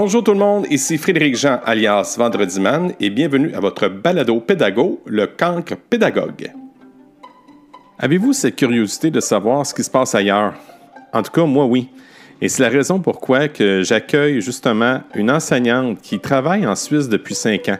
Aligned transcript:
Bonjour 0.00 0.22
tout 0.22 0.30
le 0.30 0.38
monde, 0.38 0.64
ici 0.70 0.96
Frédéric 0.96 1.34
Jean 1.34 1.58
alias 1.64 2.14
Vendredi 2.16 2.60
Man 2.60 2.92
et 3.00 3.10
bienvenue 3.10 3.52
à 3.52 3.58
votre 3.58 3.88
balado 3.88 4.38
pédago, 4.38 5.02
le 5.06 5.26
cancre 5.26 5.74
pédagogue. 5.76 6.52
Avez-vous 7.98 8.32
cette 8.32 8.54
curiosité 8.54 9.10
de 9.10 9.18
savoir 9.18 9.66
ce 9.66 9.74
qui 9.74 9.82
se 9.82 9.90
passe 9.90 10.14
ailleurs? 10.14 10.54
En 11.12 11.24
tout 11.24 11.32
cas, 11.32 11.44
moi 11.46 11.64
oui. 11.64 11.88
Et 12.40 12.48
c'est 12.48 12.62
la 12.62 12.68
raison 12.68 13.00
pourquoi 13.00 13.48
j'accueille 13.80 14.40
justement 14.40 15.00
une 15.16 15.32
enseignante 15.32 16.00
qui 16.00 16.20
travaille 16.20 16.64
en 16.64 16.76
Suisse 16.76 17.08
depuis 17.08 17.34
cinq 17.34 17.68
ans. 17.68 17.78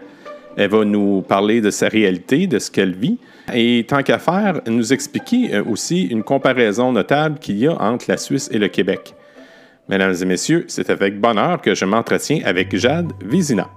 Elle 0.56 0.70
va 0.70 0.84
nous 0.84 1.22
parler 1.22 1.60
de 1.60 1.70
sa 1.70 1.86
réalité, 1.86 2.48
de 2.48 2.58
ce 2.58 2.68
qu'elle 2.68 2.96
vit, 2.96 3.18
et 3.54 3.86
tant 3.86 4.02
qu'à 4.02 4.18
faire, 4.18 4.60
nous 4.66 4.92
expliquer 4.92 5.54
euh, 5.54 5.62
aussi 5.64 6.06
une 6.06 6.24
comparaison 6.24 6.90
notable 6.90 7.38
qu'il 7.38 7.58
y 7.58 7.68
a 7.68 7.80
entre 7.80 8.06
la 8.08 8.16
Suisse 8.16 8.50
et 8.52 8.58
le 8.58 8.66
Québec. 8.66 9.14
Mesdames 9.88 10.14
et 10.20 10.24
messieurs, 10.26 10.66
c'est 10.68 10.90
avec 10.90 11.18
bonheur 11.18 11.62
que 11.62 11.74
je 11.74 11.86
m'entretiens 11.86 12.44
avec 12.44 12.76
Jade 12.76 13.10
Vizina. 13.24 13.70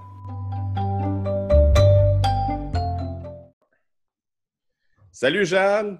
Salut 5.10 5.46
Jade! 5.46 5.98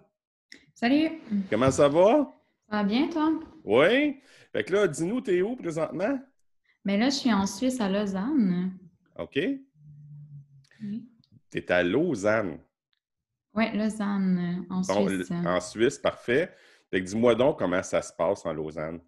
Salut! 0.74 1.12
Comment 1.48 1.70
ça 1.70 1.88
va? 1.88 2.30
Ça 2.68 2.76
va 2.76 2.84
bien, 2.84 3.08
toi? 3.08 3.32
Oui. 3.64 4.20
Fait 4.52 4.64
que 4.64 4.74
là, 4.74 4.86
dis-nous, 4.86 5.22
t'es 5.22 5.40
où 5.40 5.56
présentement? 5.56 6.20
Mais 6.84 6.98
là, 6.98 7.06
je 7.06 7.14
suis 7.14 7.32
en 7.32 7.46
Suisse, 7.46 7.80
à 7.80 7.88
Lausanne. 7.88 8.72
OK. 9.18 9.38
Oui. 10.82 11.08
T'es 11.48 11.72
à 11.72 11.82
Lausanne. 11.82 12.58
Oui, 13.54 13.64
Lausanne, 13.74 14.66
en 14.68 14.82
Suisse. 14.82 15.30
En 15.30 15.60
Suisse, 15.60 15.96
parfait. 15.96 16.52
Fait 16.90 17.00
que 17.00 17.06
dis-moi 17.06 17.34
donc 17.34 17.58
comment 17.58 17.82
ça 17.82 18.02
se 18.02 18.12
passe 18.12 18.44
en 18.44 18.52
Lausanne. 18.52 19.00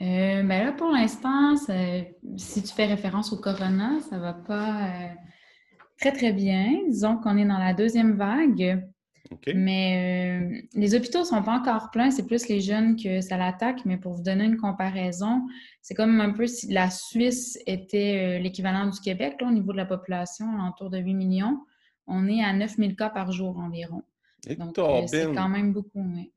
Euh, 0.00 0.42
ben 0.42 0.64
là, 0.64 0.72
pour 0.72 0.90
l'instant, 0.90 1.54
si 1.56 2.62
tu 2.62 2.72
fais 2.74 2.86
référence 2.86 3.32
au 3.32 3.36
corona, 3.36 4.00
ça 4.08 4.18
va 4.18 4.32
pas 4.32 4.88
euh, 4.88 5.08
très, 5.98 6.12
très 6.12 6.32
bien. 6.32 6.80
Disons 6.88 7.18
qu'on 7.18 7.36
est 7.36 7.44
dans 7.44 7.58
la 7.58 7.74
deuxième 7.74 8.16
vague. 8.16 8.88
Mais 9.54 10.42
euh, 10.42 10.60
les 10.74 10.94
hôpitaux 10.94 11.20
ne 11.20 11.24
sont 11.24 11.42
pas 11.42 11.56
encore 11.56 11.90
pleins, 11.90 12.10
c'est 12.10 12.26
plus 12.26 12.48
les 12.48 12.60
jeunes 12.60 12.96
que 12.96 13.20
ça 13.20 13.36
l'attaque. 13.36 13.84
Mais 13.86 13.96
pour 13.96 14.12
vous 14.12 14.22
donner 14.22 14.44
une 14.44 14.58
comparaison, 14.58 15.46
c'est 15.80 15.94
comme 15.94 16.20
un 16.20 16.32
peu 16.32 16.46
si 16.46 16.70
la 16.70 16.90
Suisse 16.90 17.58
était 17.66 18.40
l'équivalent 18.40 18.88
du 18.88 19.00
Québec 19.00 19.36
au 19.40 19.50
niveau 19.50 19.72
de 19.72 19.78
la 19.78 19.86
population, 19.86 20.46
autour 20.68 20.90
de 20.90 20.98
8 20.98 21.14
millions. 21.14 21.64
On 22.06 22.28
est 22.28 22.42
à 22.42 22.52
9000 22.52 22.96
cas 22.96 23.08
par 23.08 23.32
jour 23.32 23.58
environ. 23.58 24.02
Donc, 24.58 24.76
c'est 25.06 25.32
quand 25.32 25.48
même 25.48 25.72
beaucoup. 25.72 26.04
Oui. 26.14 26.32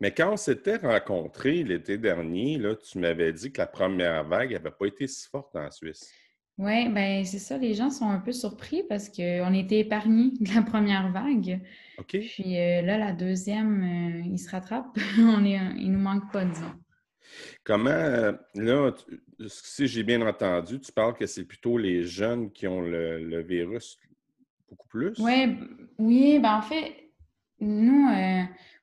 Mais 0.00 0.12
quand 0.12 0.32
on 0.32 0.36
s'était 0.36 0.76
rencontrés 0.76 1.62
l'été 1.62 1.98
dernier, 1.98 2.58
là, 2.58 2.74
tu 2.74 2.98
m'avais 2.98 3.32
dit 3.32 3.52
que 3.52 3.60
la 3.60 3.66
première 3.66 4.24
vague 4.24 4.52
n'avait 4.52 4.70
pas 4.70 4.86
été 4.86 5.06
si 5.06 5.28
forte 5.28 5.54
en 5.56 5.70
Suisse. 5.70 6.12
Oui, 6.58 6.88
bien, 6.88 7.22
c'est 7.24 7.38
ça. 7.38 7.56
Les 7.56 7.74
gens 7.74 7.88
sont 7.88 8.08
un 8.08 8.18
peu 8.18 8.32
surpris 8.32 8.82
parce 8.88 9.08
qu'on 9.08 9.54
était 9.54 9.78
épargnés 9.78 10.32
de 10.40 10.54
la 10.54 10.62
première 10.62 11.12
vague. 11.12 11.60
OK. 11.98 12.18
Puis 12.18 12.58
euh, 12.58 12.82
là, 12.82 12.98
la 12.98 13.12
deuxième, 13.12 13.82
euh, 13.82 14.22
il 14.26 14.38
se 14.38 14.50
rattrape. 14.50 14.98
on 15.18 15.44
est, 15.44 15.58
il 15.76 15.92
nous 15.92 16.00
manque 16.00 16.32
pas, 16.32 16.44
disons. 16.44 16.74
Comment, 17.62 17.90
euh, 17.90 18.32
là, 18.54 18.92
si 19.46 19.86
j'ai 19.86 20.02
bien 20.02 20.20
entendu, 20.26 20.80
tu 20.80 20.90
parles 20.90 21.14
que 21.14 21.26
c'est 21.26 21.44
plutôt 21.44 21.78
les 21.78 22.02
jeunes 22.04 22.50
qui 22.50 22.66
ont 22.66 22.80
le, 22.80 23.42
virus 23.42 23.98
beaucoup 24.68 24.88
plus? 24.88 25.18
Ouais, 25.20 25.56
oui, 25.98 26.40
ben 26.40 26.56
en 26.56 26.62
fait, 26.62 27.07
nous, 27.60 28.08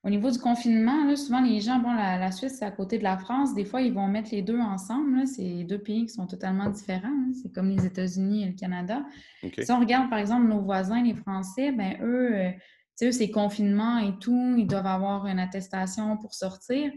au 0.05 0.09
niveau 0.09 0.29
du 0.29 0.37
confinement, 0.37 1.15
souvent 1.15 1.41
les 1.41 1.61
gens, 1.61 1.79
bon, 1.79 1.91
la, 1.93 2.31
Suisse, 2.31 2.57
c'est 2.59 2.65
à 2.65 2.71
côté 2.71 2.99
de 2.99 3.03
la 3.03 3.17
France. 3.17 3.55
Des 3.55 3.65
fois, 3.65 3.81
ils 3.81 3.91
vont 3.91 4.07
mettre 4.07 4.29
les 4.31 4.43
deux 4.43 4.59
ensemble. 4.59 5.25
C'est 5.25 5.63
deux 5.63 5.79
pays 5.79 6.05
qui 6.05 6.13
sont 6.13 6.27
totalement 6.27 6.69
différents. 6.69 7.31
C'est 7.41 7.51
comme 7.51 7.69
les 7.69 7.85
États-Unis 7.85 8.43
et 8.43 8.47
le 8.47 8.53
Canada. 8.53 9.03
Si 9.41 9.71
on 9.71 9.79
regarde, 9.79 10.09
par 10.09 10.19
exemple, 10.19 10.47
nos 10.47 10.61
voisins, 10.61 11.01
les 11.01 11.15
Français, 11.15 11.71
ben 11.71 11.97
eux, 12.03 12.35
euh, 12.35 12.51
eux, 13.01 13.11
c'est 13.11 13.31
confinement 13.31 13.97
et 13.97 14.17
tout. 14.19 14.55
Ils 14.57 14.67
doivent 14.67 14.85
avoir 14.85 15.25
une 15.25 15.39
attestation 15.39 16.17
pour 16.17 16.35
sortir. 16.35 16.91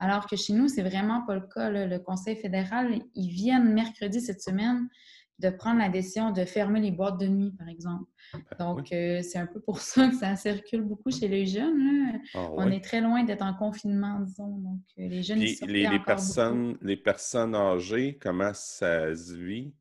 Alors 0.00 0.26
que 0.26 0.36
chez 0.36 0.54
nous, 0.54 0.68
c'est 0.68 0.82
vraiment 0.82 1.20
pas 1.26 1.34
le 1.34 1.42
cas. 1.42 1.68
Le 1.68 1.98
Conseil 1.98 2.36
fédéral, 2.36 3.02
ils 3.14 3.28
viennent 3.28 3.74
mercredi 3.74 4.22
cette 4.22 4.40
semaine 4.40 4.88
de 5.38 5.50
prendre 5.50 5.78
la 5.78 5.88
décision 5.88 6.30
de 6.30 6.44
fermer 6.44 6.80
les 6.80 6.90
boîtes 6.90 7.18
de 7.18 7.26
nuit, 7.26 7.52
par 7.58 7.68
exemple. 7.68 8.04
Ben 8.32 8.56
Donc, 8.58 8.92
euh, 8.92 9.20
c'est 9.22 9.38
un 9.38 9.46
peu 9.46 9.60
pour 9.60 9.80
ça 9.80 10.08
que 10.08 10.14
ça 10.14 10.36
circule 10.36 10.82
beaucoup 10.82 11.10
chez 11.10 11.28
les 11.28 11.46
jeunes. 11.46 12.20
Ah 12.34 12.48
On 12.52 12.70
est 12.70 12.82
très 12.82 13.00
loin 13.00 13.24
d'être 13.24 13.42
en 13.42 13.54
confinement, 13.54 14.20
disons. 14.20 14.58
Donc, 14.58 14.80
euh, 14.98 15.08
les 15.08 15.22
jeunes, 15.22 15.40
les, 15.40 15.88
les, 15.88 15.98
personnes, 15.98 16.76
les 16.82 16.96
personnes 16.96 17.54
âgées, 17.54 18.18
comment 18.20 18.52
ça 18.54 19.14
se 19.14 19.34
vit? 19.34 19.72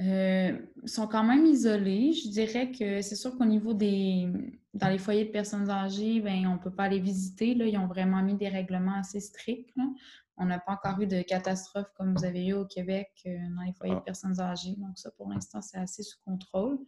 Euh, 0.00 0.58
sont 0.86 1.06
quand 1.06 1.22
même 1.22 1.46
isolés. 1.46 2.12
Je 2.12 2.28
dirais 2.28 2.72
que 2.72 3.00
c'est 3.00 3.14
sûr 3.14 3.36
qu'au 3.36 3.44
niveau 3.44 3.74
des... 3.74 4.28
Dans 4.72 4.88
les 4.88 4.98
foyers 4.98 5.26
de 5.26 5.30
personnes 5.30 5.70
âgées, 5.70 6.20
ben, 6.20 6.48
on 6.48 6.54
ne 6.54 6.58
peut 6.58 6.74
pas 6.74 6.88
les 6.88 6.98
visiter. 6.98 7.54
Là. 7.54 7.64
Ils 7.66 7.78
ont 7.78 7.86
vraiment 7.86 8.20
mis 8.22 8.34
des 8.34 8.48
règlements 8.48 8.98
assez 8.98 9.20
stricts. 9.20 9.70
On 10.36 10.46
n'a 10.46 10.58
pas 10.58 10.72
encore 10.72 11.00
eu 11.00 11.06
de 11.06 11.22
catastrophe 11.22 11.92
comme 11.96 12.14
vous 12.16 12.24
avez 12.24 12.46
eu 12.46 12.54
au 12.54 12.66
Québec 12.66 13.10
dans 13.24 13.62
les 13.62 13.72
foyers 13.72 13.94
de 13.94 13.98
ah. 13.98 14.04
personnes 14.04 14.40
âgées. 14.40 14.74
Donc 14.78 14.98
ça, 14.98 15.10
pour 15.12 15.28
l'instant, 15.28 15.62
c'est 15.62 15.78
assez 15.78 16.02
sous 16.02 16.18
contrôle. 16.24 16.78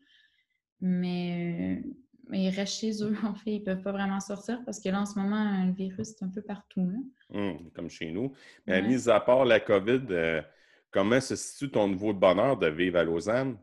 Mais, 0.80 1.80
euh, 1.84 1.88
mais, 2.28 2.44
ils 2.44 2.50
restent 2.50 2.80
chez 2.80 3.02
eux, 3.02 3.16
en 3.24 3.34
fait. 3.34 3.52
Ils 3.52 3.60
ne 3.60 3.64
peuvent 3.64 3.82
pas 3.82 3.92
vraiment 3.92 4.20
sortir 4.20 4.62
parce 4.64 4.80
que 4.80 4.88
là, 4.88 5.00
en 5.00 5.06
ce 5.06 5.18
moment, 5.18 5.64
le 5.64 5.72
virus 5.72 6.10
est 6.10 6.22
un 6.22 6.28
peu 6.28 6.42
partout. 6.42 7.12
Hum, 7.32 7.70
comme 7.74 7.88
chez 7.88 8.10
nous. 8.10 8.32
Mais 8.66 8.82
mis 8.82 9.08
à 9.08 9.20
part 9.20 9.44
la 9.44 9.60
COVID, 9.60 10.06
euh, 10.10 10.42
comment 10.90 11.20
se 11.20 11.36
situe 11.36 11.70
ton 11.70 11.88
niveau 11.88 12.12
de 12.12 12.18
bonheur 12.18 12.56
de 12.56 12.68
vivre 12.68 12.98
à 12.98 13.04
Lausanne? 13.04 13.58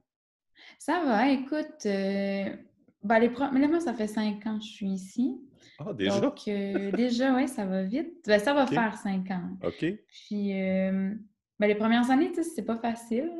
Ça 0.79 1.03
va, 1.05 1.29
écoute. 1.29 1.85
Euh, 1.85 2.55
ben 3.03 3.19
les 3.19 3.29
Mais 3.51 3.59
là, 3.59 3.67
moi, 3.67 3.79
ça 3.79 3.93
fait 3.93 4.07
cinq 4.07 4.45
ans 4.47 4.57
que 4.57 4.65
je 4.65 4.71
suis 4.71 4.89
ici. 4.89 5.41
Ah, 5.79 5.93
déjà? 5.93 6.19
Donc, 6.19 6.43
déjà, 6.45 7.35
oui, 7.35 7.47
ça 7.47 7.65
va 7.65 7.83
vite. 7.83 8.13
Ben, 8.25 8.39
ça 8.39 8.53
va 8.53 8.67
faire 8.67 8.97
cinq 8.97 9.31
ans. 9.31 9.49
OK. 9.63 9.85
Puis, 10.07 10.53
ben, 10.53 11.67
les 11.67 11.75
premières 11.75 12.09
années, 12.11 12.29
tu 12.29 12.43
sais, 12.43 12.43
c'est 12.43 12.65
pas 12.65 12.77
facile. 12.77 13.31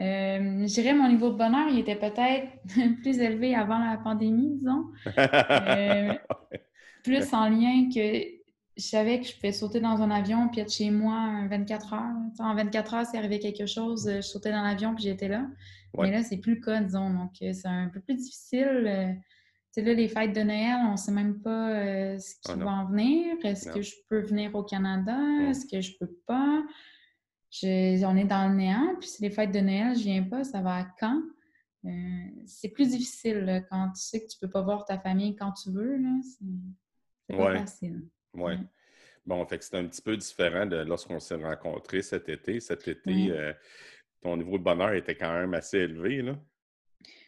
Euh, 0.00 0.66
je 0.66 0.74
dirais 0.74 0.92
mon 0.92 1.08
niveau 1.08 1.30
de 1.30 1.36
bonheur, 1.36 1.68
il 1.70 1.78
était 1.78 1.94
peut-être 1.96 2.48
plus 3.02 3.18
élevé 3.18 3.54
avant 3.54 3.78
la 3.78 3.96
pandémie, 3.96 4.56
disons. 4.56 4.86
Euh, 5.18 6.14
plus 7.04 7.32
en 7.32 7.48
lien 7.48 7.88
que 7.94 8.00
je 8.76 8.82
savais 8.82 9.20
que 9.20 9.26
je 9.26 9.34
pouvais 9.36 9.52
sauter 9.52 9.78
dans 9.78 10.02
un 10.02 10.10
avion 10.10 10.48
puis 10.48 10.62
être 10.62 10.72
chez 10.72 10.90
moi 10.90 11.14
en 11.14 11.46
24 11.48 11.92
heures. 11.92 12.16
en 12.40 12.54
24 12.56 12.94
heures, 12.94 13.06
s'il 13.06 13.20
arrivait 13.20 13.38
quelque 13.38 13.66
chose, 13.66 14.10
je 14.12 14.20
sautais 14.20 14.50
dans 14.50 14.62
l'avion 14.62 14.94
puis 14.94 15.04
j'étais 15.04 15.28
là. 15.28 15.46
Mais 15.96 16.10
là, 16.10 16.24
c'est 16.24 16.38
plus 16.38 16.56
le 16.56 16.60
cas, 16.60 16.80
disons. 16.80 17.10
Donc, 17.10 17.34
euh, 17.42 17.52
c'est 17.52 17.68
un 17.68 17.88
peu 17.88 18.00
plus 18.00 18.16
difficile. 18.16 19.16
Sais, 19.74 19.82
là, 19.82 19.92
les 19.92 20.06
fêtes 20.06 20.32
de 20.32 20.42
Noël, 20.42 20.76
on 20.86 20.92
ne 20.92 20.96
sait 20.96 21.10
même 21.10 21.40
pas 21.40 22.16
ce 22.20 22.34
qui 22.36 22.52
ah 22.52 22.54
va 22.54 22.70
en 22.70 22.86
venir. 22.86 23.34
Est-ce 23.42 23.68
que 23.68 23.82
je 23.82 23.92
peux 24.08 24.20
venir 24.20 24.54
au 24.54 24.62
Canada? 24.62 25.18
Est-ce 25.48 25.66
que 25.66 25.80
je 25.80 25.98
peux 25.98 26.14
pas? 26.28 26.62
on 27.62 28.16
est 28.16 28.24
dans 28.24 28.48
le 28.48 28.54
néant, 28.54 28.94
puis 29.00 29.08
si 29.08 29.22
les 29.22 29.30
fêtes 29.30 29.50
de 29.50 29.58
Noël, 29.58 29.96
je 29.96 30.04
viens 30.04 30.22
pas, 30.22 30.44
ça 30.44 30.60
va 30.60 30.76
à 30.76 30.84
quand? 31.00 31.20
Euh, 31.86 31.90
c'est 32.46 32.68
plus 32.68 32.90
difficile 32.90 33.66
quand 33.68 33.90
tu 33.90 34.00
sais 34.00 34.20
que 34.20 34.28
tu 34.28 34.38
peux 34.40 34.48
pas 34.48 34.62
voir 34.62 34.84
ta 34.84 34.96
famille 34.96 35.34
quand 35.34 35.52
tu 35.52 35.72
veux. 35.72 35.98
C'est 36.22 37.36
pas 37.36 37.58
facile. 37.58 38.02
Oui. 38.32 38.52
Bon, 39.26 39.44
fait 39.44 39.58
que 39.58 39.64
c'est 39.64 39.76
un 39.76 39.86
petit 39.86 40.02
peu 40.02 40.16
différent 40.16 40.66
de 40.66 40.76
lorsqu'on 40.76 41.18
s'est 41.18 41.34
rencontrés 41.34 42.02
cet 42.02 42.28
été. 42.28 42.60
Cet 42.60 42.86
été, 42.86 43.32
euh, 43.32 43.52
ton 44.22 44.36
niveau 44.36 44.56
de 44.56 44.62
bonheur 44.62 44.92
était 44.92 45.16
quand 45.16 45.32
même 45.32 45.54
assez 45.54 45.78
élevé, 45.78 46.22
là. 46.22 46.38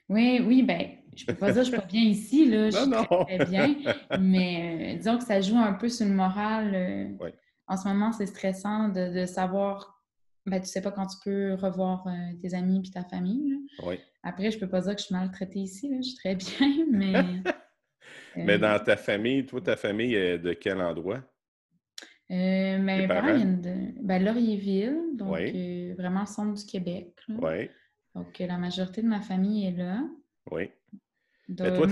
Oui, 0.08 0.40
oui, 0.44 0.62
ben, 0.62 0.88
je 1.16 1.24
peux 1.24 1.34
pas 1.34 1.52
dire 1.52 1.62
que 1.62 1.66
je 1.66 1.70
suis 1.70 1.80
pas 1.80 1.86
bien 1.86 2.02
ici, 2.02 2.46
là. 2.46 2.70
Je 2.70 2.76
suis 2.76 2.90
très, 2.90 3.44
bien. 3.46 3.74
Mais 4.20 4.94
euh, 4.94 4.98
disons 4.98 5.18
que 5.18 5.24
ça 5.24 5.40
joue 5.40 5.56
un 5.56 5.72
peu 5.72 5.88
sur 5.88 6.06
le 6.06 6.12
moral. 6.12 7.16
En 7.66 7.76
ce 7.76 7.88
moment, 7.88 8.12
c'est 8.12 8.26
stressant 8.26 8.88
de, 8.88 9.20
de 9.20 9.26
savoir 9.26 9.96
ben, 10.46 10.60
tu 10.60 10.66
sais 10.66 10.80
pas 10.80 10.92
quand 10.92 11.06
tu 11.06 11.16
peux 11.24 11.54
revoir 11.54 12.06
euh, 12.06 12.12
tes 12.40 12.54
amis 12.54 12.82
et 12.86 12.90
ta 12.90 13.02
famille. 13.02 13.58
Oui. 13.82 13.98
Après, 14.22 14.50
je 14.50 14.58
peux 14.58 14.68
pas 14.68 14.80
dire 14.80 14.94
que 14.94 15.00
je 15.00 15.06
suis 15.06 15.14
maltraitée 15.14 15.58
ici, 15.58 15.92
je 15.96 16.02
suis 16.02 16.16
très 16.16 16.36
bien, 16.36 16.86
mais. 16.90 17.12
mais 18.36 18.54
euh, 18.54 18.58
dans 18.58 18.82
ta 18.82 18.96
famille, 18.96 19.44
toi, 19.44 19.60
ta 19.60 19.76
famille 19.76 20.14
est 20.14 20.38
de 20.38 20.52
quel 20.52 20.80
endroit? 20.80 21.22
Euh, 22.30 22.78
ben, 22.78 23.60
de, 23.60 24.02
ben, 24.02 24.24
Laurierville, 24.24 25.14
donc 25.14 25.36
euh, 25.38 25.94
vraiment 25.96 26.20
le 26.20 26.26
centre 26.26 26.54
du 26.54 26.64
Québec. 26.64 27.12
Oui. 27.28 27.70
Donc, 28.16 28.38
la 28.38 28.56
majorité 28.56 29.02
de 29.02 29.08
ma 29.08 29.20
famille 29.20 29.66
est 29.66 29.76
là. 29.76 30.02
Oui. 30.50 30.70
Mais 31.48 31.76
toi, 31.76 31.86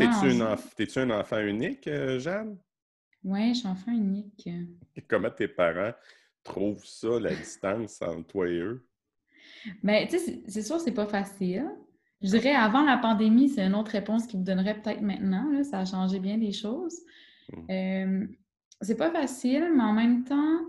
es-tu 0.78 0.98
un 0.98 1.10
enfant 1.10 1.38
unique, 1.38 1.88
Jeanne? 2.18 2.56
Oui, 3.22 3.52
je 3.52 3.60
suis 3.60 3.68
enfant 3.68 3.92
unique. 3.92 4.48
Comment 5.06 5.30
tes 5.30 5.48
parents 5.48 5.92
trouve 6.42 6.82
ça, 6.84 7.20
la 7.20 7.34
distance 7.34 8.00
entre 8.00 8.26
toi 8.26 8.48
et 8.48 8.58
eux? 8.58 8.88
Bien, 9.82 10.06
tu 10.06 10.18
sais, 10.18 10.42
c'est 10.48 10.62
sûr, 10.62 10.80
c'est 10.80 10.92
pas 10.92 11.06
facile. 11.06 11.70
Je 12.22 12.30
dirais, 12.30 12.54
avant 12.54 12.84
la 12.84 12.96
pandémie, 12.96 13.50
c'est 13.50 13.66
une 13.66 13.74
autre 13.74 13.90
réponse 13.90 14.26
qui 14.26 14.38
vous 14.38 14.44
donnerait 14.44 14.80
peut-être 14.80 15.02
maintenant. 15.02 15.50
Là, 15.52 15.62
ça 15.62 15.80
a 15.80 15.84
changé 15.84 16.20
bien 16.20 16.38
les 16.38 16.52
choses. 16.52 16.98
Mmh. 17.52 17.70
Euh, 17.70 18.26
c'est 18.80 18.96
pas 18.96 19.10
facile, 19.10 19.70
mais 19.76 19.82
en 19.82 19.92
même 19.92 20.24
temps, 20.24 20.60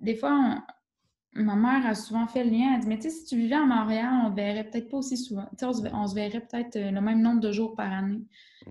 des 0.00 0.16
fois, 0.16 0.66
ma 1.36 1.54
mère 1.56 1.86
a 1.86 1.94
souvent 1.94 2.26
fait 2.26 2.44
le 2.44 2.50
lien. 2.50 2.74
Elle 2.74 2.80
dit 2.80 2.88
Mais 2.88 2.96
tu 2.96 3.02
sais, 3.02 3.10
si 3.10 3.24
tu 3.26 3.36
vivais 3.36 3.54
à 3.54 3.64
Montréal, 3.64 4.10
on 4.24 4.30
ne 4.30 4.34
verrait 4.34 4.64
peut-être 4.64 4.88
pas 4.88 4.98
aussi 4.98 5.16
souvent. 5.16 5.46
Tu 5.50 5.58
sais, 5.58 5.66
on, 5.92 6.06
se, 6.06 6.14
verrait 6.14 6.40
peut-être 6.40 6.76
euh, 6.76 6.90
le 6.90 7.00
même 7.00 7.20
nombre 7.20 7.40
de 7.40 7.52
jours 7.52 7.74
par 7.74 7.92
année. 7.92 8.22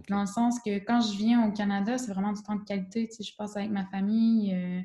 Dans 0.10 0.22
le 0.22 0.26
sens 0.26 0.60
que 0.60 0.80
quand 0.80 1.02
je 1.02 1.18
viens 1.18 1.48
au 1.48 1.52
Canada, 1.52 1.98
c'est 1.98 2.12
vraiment 2.12 2.34
du 2.34 2.42
temps 2.42 2.56
de 2.56 2.64
qualité. 2.64 3.08
Tu 3.08 3.16
sais, 3.16 3.24
je 3.24 3.36
passe 3.36 3.56
avec 3.56 3.70
ma 3.70 3.86
famille. 3.86 4.54
Euh, 4.54 4.82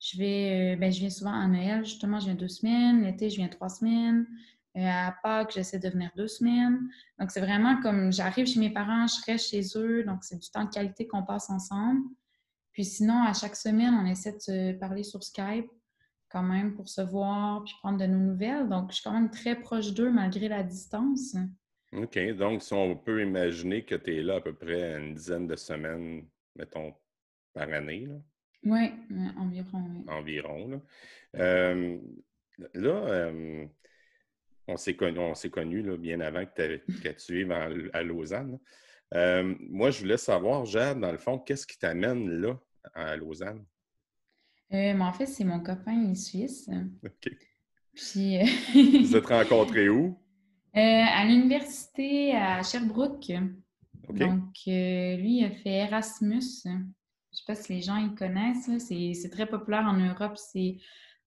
je 0.00 0.18
vais, 0.18 0.74
euh, 0.74 0.76
ben, 0.76 0.92
je 0.92 1.00
viens 1.00 1.10
souvent 1.10 1.32
à 1.32 1.46
Noël, 1.46 1.84
justement, 1.84 2.18
je 2.18 2.26
viens 2.26 2.34
deux 2.34 2.48
semaines. 2.48 3.04
L'été, 3.04 3.30
je 3.30 3.36
viens 3.36 3.48
trois 3.48 3.68
semaines. 3.68 4.26
à 4.74 5.14
Pâques, 5.22 5.52
j'essaie 5.54 5.78
de 5.78 5.88
venir 5.88 6.10
deux 6.16 6.28
semaines. 6.28 6.88
Donc, 7.18 7.30
c'est 7.30 7.40
vraiment 7.40 7.80
comme 7.82 8.12
j'arrive 8.12 8.46
chez 8.46 8.58
mes 8.58 8.70
parents, 8.70 9.06
je 9.06 9.30
reste 9.30 9.50
chez 9.50 9.62
eux. 9.76 10.02
Donc, 10.04 10.24
c'est 10.24 10.40
du 10.40 10.48
temps 10.50 10.64
de 10.64 10.70
qualité 10.70 11.06
qu'on 11.06 11.22
passe 11.22 11.50
ensemble. 11.50 12.02
Puis 12.72 12.86
sinon, 12.86 13.22
à 13.22 13.34
chaque 13.34 13.54
semaine, 13.54 13.94
on 13.94 14.06
essaie 14.06 14.32
de 14.32 14.40
se 14.40 14.72
parler 14.72 15.02
sur 15.02 15.22
Skype 15.22 15.68
quand 16.32 16.42
même 16.42 16.74
pour 16.74 16.88
se 16.88 17.02
voir 17.02 17.62
puis 17.64 17.74
prendre 17.80 17.98
de 17.98 18.06
nos 18.06 18.18
nouvelles. 18.18 18.68
Donc, 18.68 18.90
je 18.90 18.96
suis 18.96 19.04
quand 19.04 19.12
même 19.12 19.30
très 19.30 19.54
proche 19.60 19.92
d'eux 19.92 20.10
malgré 20.10 20.48
la 20.48 20.62
distance. 20.62 21.36
OK. 21.92 22.18
Donc, 22.36 22.62
si 22.62 22.72
on 22.72 22.96
peut 22.96 23.22
imaginer 23.22 23.84
que 23.84 23.94
tu 23.94 24.16
es 24.16 24.22
là 24.22 24.36
à 24.36 24.40
peu 24.40 24.54
près 24.54 24.98
une 24.98 25.14
dizaine 25.14 25.46
de 25.46 25.56
semaines, 25.56 26.26
mettons, 26.56 26.94
par 27.52 27.70
année. 27.72 28.06
Là. 28.06 28.14
Oui, 28.64 28.92
environ. 29.36 30.04
Environ. 30.08 30.68
Là, 30.68 30.80
euh, 31.36 31.98
là 32.74 32.90
euh, 32.90 33.66
on 34.68 34.76
s'est 34.76 34.94
connus 34.94 35.50
connu, 35.50 35.98
bien 35.98 36.20
avant 36.20 36.46
que, 36.46 36.76
tu 37.12 37.34
vives 37.34 37.52
à, 37.52 38.02
Lausanne. 38.02 38.58
Euh, 39.14 39.54
moi, 39.68 39.90
je 39.90 40.00
voulais 40.00 40.16
savoir, 40.16 40.64
Jade, 40.64 41.00
dans 41.00 41.12
le 41.12 41.18
fond, 41.18 41.38
qu'est-ce 41.38 41.66
qui 41.66 41.78
t'amène 41.78 42.30
là, 42.40 42.58
à 42.94 43.16
Lausanne? 43.16 43.64
Euh, 44.72 44.98
en 44.98 45.12
fait, 45.12 45.26
c'est 45.26 45.44
mon 45.44 45.60
copain, 45.60 45.92
il 45.92 46.12
est 46.12 46.14
suisse. 46.14 46.68
OK. 47.04 47.30
Puis. 47.94 48.38
Euh, 48.38 48.44
Vous 49.02 49.16
êtes 49.16 49.26
rencontrés 49.28 49.88
où? 49.88 50.18
à 50.74 51.26
l'université 51.26 52.34
à 52.34 52.62
Sherbrooke. 52.62 53.30
Donc, 54.08 54.54
lui, 54.66 55.38
il 55.38 55.44
a 55.44 55.50
fait 55.50 55.70
Erasmus. 55.70 56.40
Je 56.64 56.70
ne 56.70 56.84
sais 57.30 57.44
pas 57.46 57.54
si 57.54 57.74
les 57.74 57.82
gens 57.82 57.98
y 57.98 58.14
connaissent. 58.14 58.70
C'est 58.78 59.30
très 59.30 59.44
populaire 59.46 59.84
en 59.84 59.98
Europe. 59.98 60.36
C'est 60.36 60.78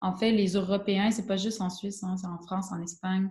en 0.02 0.16
fait 0.16 0.32
les 0.32 0.54
Européens, 0.54 1.12
c'est 1.12 1.28
pas 1.28 1.38
juste 1.38 1.62
en 1.62 1.70
Suisse, 1.70 2.04
hein, 2.04 2.18
c'est 2.18 2.26
en 2.28 2.40
France, 2.40 2.72
en 2.72 2.82
Espagne. 2.82 3.30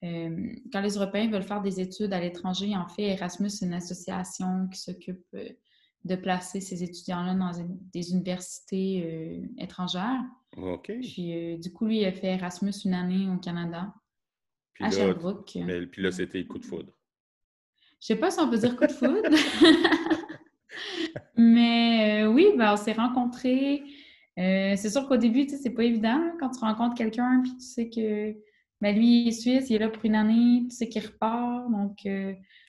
quand 0.00 0.80
les 0.80 0.94
Européens 0.94 1.28
veulent 1.28 1.42
faire 1.42 1.60
des 1.60 1.80
études 1.80 2.12
à 2.12 2.20
l'étranger, 2.20 2.76
en 2.76 2.86
fait, 2.86 3.02
Erasmus, 3.02 3.50
c'est 3.50 3.66
une 3.66 3.74
association 3.74 4.68
qui 4.68 4.80
s'occupe 4.80 5.26
de 6.04 6.16
placer 6.16 6.60
ces 6.60 6.82
étudiants-là 6.82 7.34
dans 7.34 7.52
des 7.92 8.12
universités 8.12 9.02
euh, 9.04 9.46
étrangères. 9.58 10.22
OK. 10.56 10.92
Puis, 11.02 11.34
euh, 11.34 11.58
du 11.58 11.72
coup, 11.72 11.86
lui, 11.86 12.00
il 12.00 12.06
a 12.06 12.12
fait 12.12 12.34
Erasmus 12.34 12.72
une 12.84 12.94
année 12.94 13.28
au 13.28 13.38
Canada, 13.38 13.92
puis 14.74 14.84
à 14.84 14.90
Sherbrooke. 14.90 15.56
Mais, 15.56 15.86
puis 15.86 16.02
là, 16.02 16.10
c'était 16.10 16.44
coup 16.46 16.58
de 16.58 16.64
foudre. 16.64 16.92
Je 18.00 18.06
sais 18.06 18.16
pas 18.16 18.30
si 18.30 18.40
on 18.40 18.48
peut 18.48 18.58
dire 18.58 18.76
coup 18.76 18.86
de 18.86 18.92
foudre. 18.92 19.28
mais 21.36 22.22
euh, 22.22 22.32
oui, 22.32 22.52
ben, 22.56 22.72
on 22.72 22.76
s'est 22.76 22.92
rencontrés. 22.92 23.82
c'est 24.36 24.90
sûr 24.90 25.08
qu'au 25.08 25.16
début, 25.16 25.46
tu 25.46 25.56
sais, 25.56 25.62
c'est 25.62 25.74
pas 25.74 25.84
évident 25.84 26.32
quand 26.38 26.50
tu 26.50 26.60
rencontres 26.60 26.94
quelqu'un 26.94 27.42
puis 27.42 27.56
tu 27.56 27.64
sais 27.64 27.90
que 27.90 28.36
ben, 28.80 28.94
lui, 28.94 29.22
il 29.22 29.28
est 29.28 29.32
suisse, 29.32 29.68
il 29.68 29.74
est 29.74 29.80
là 29.80 29.88
pour 29.88 30.04
une 30.04 30.14
année, 30.14 30.62
tu 30.70 30.76
sais 30.76 30.88
qu'il 30.88 31.04
repart. 31.04 31.68
Donc, 31.70 32.06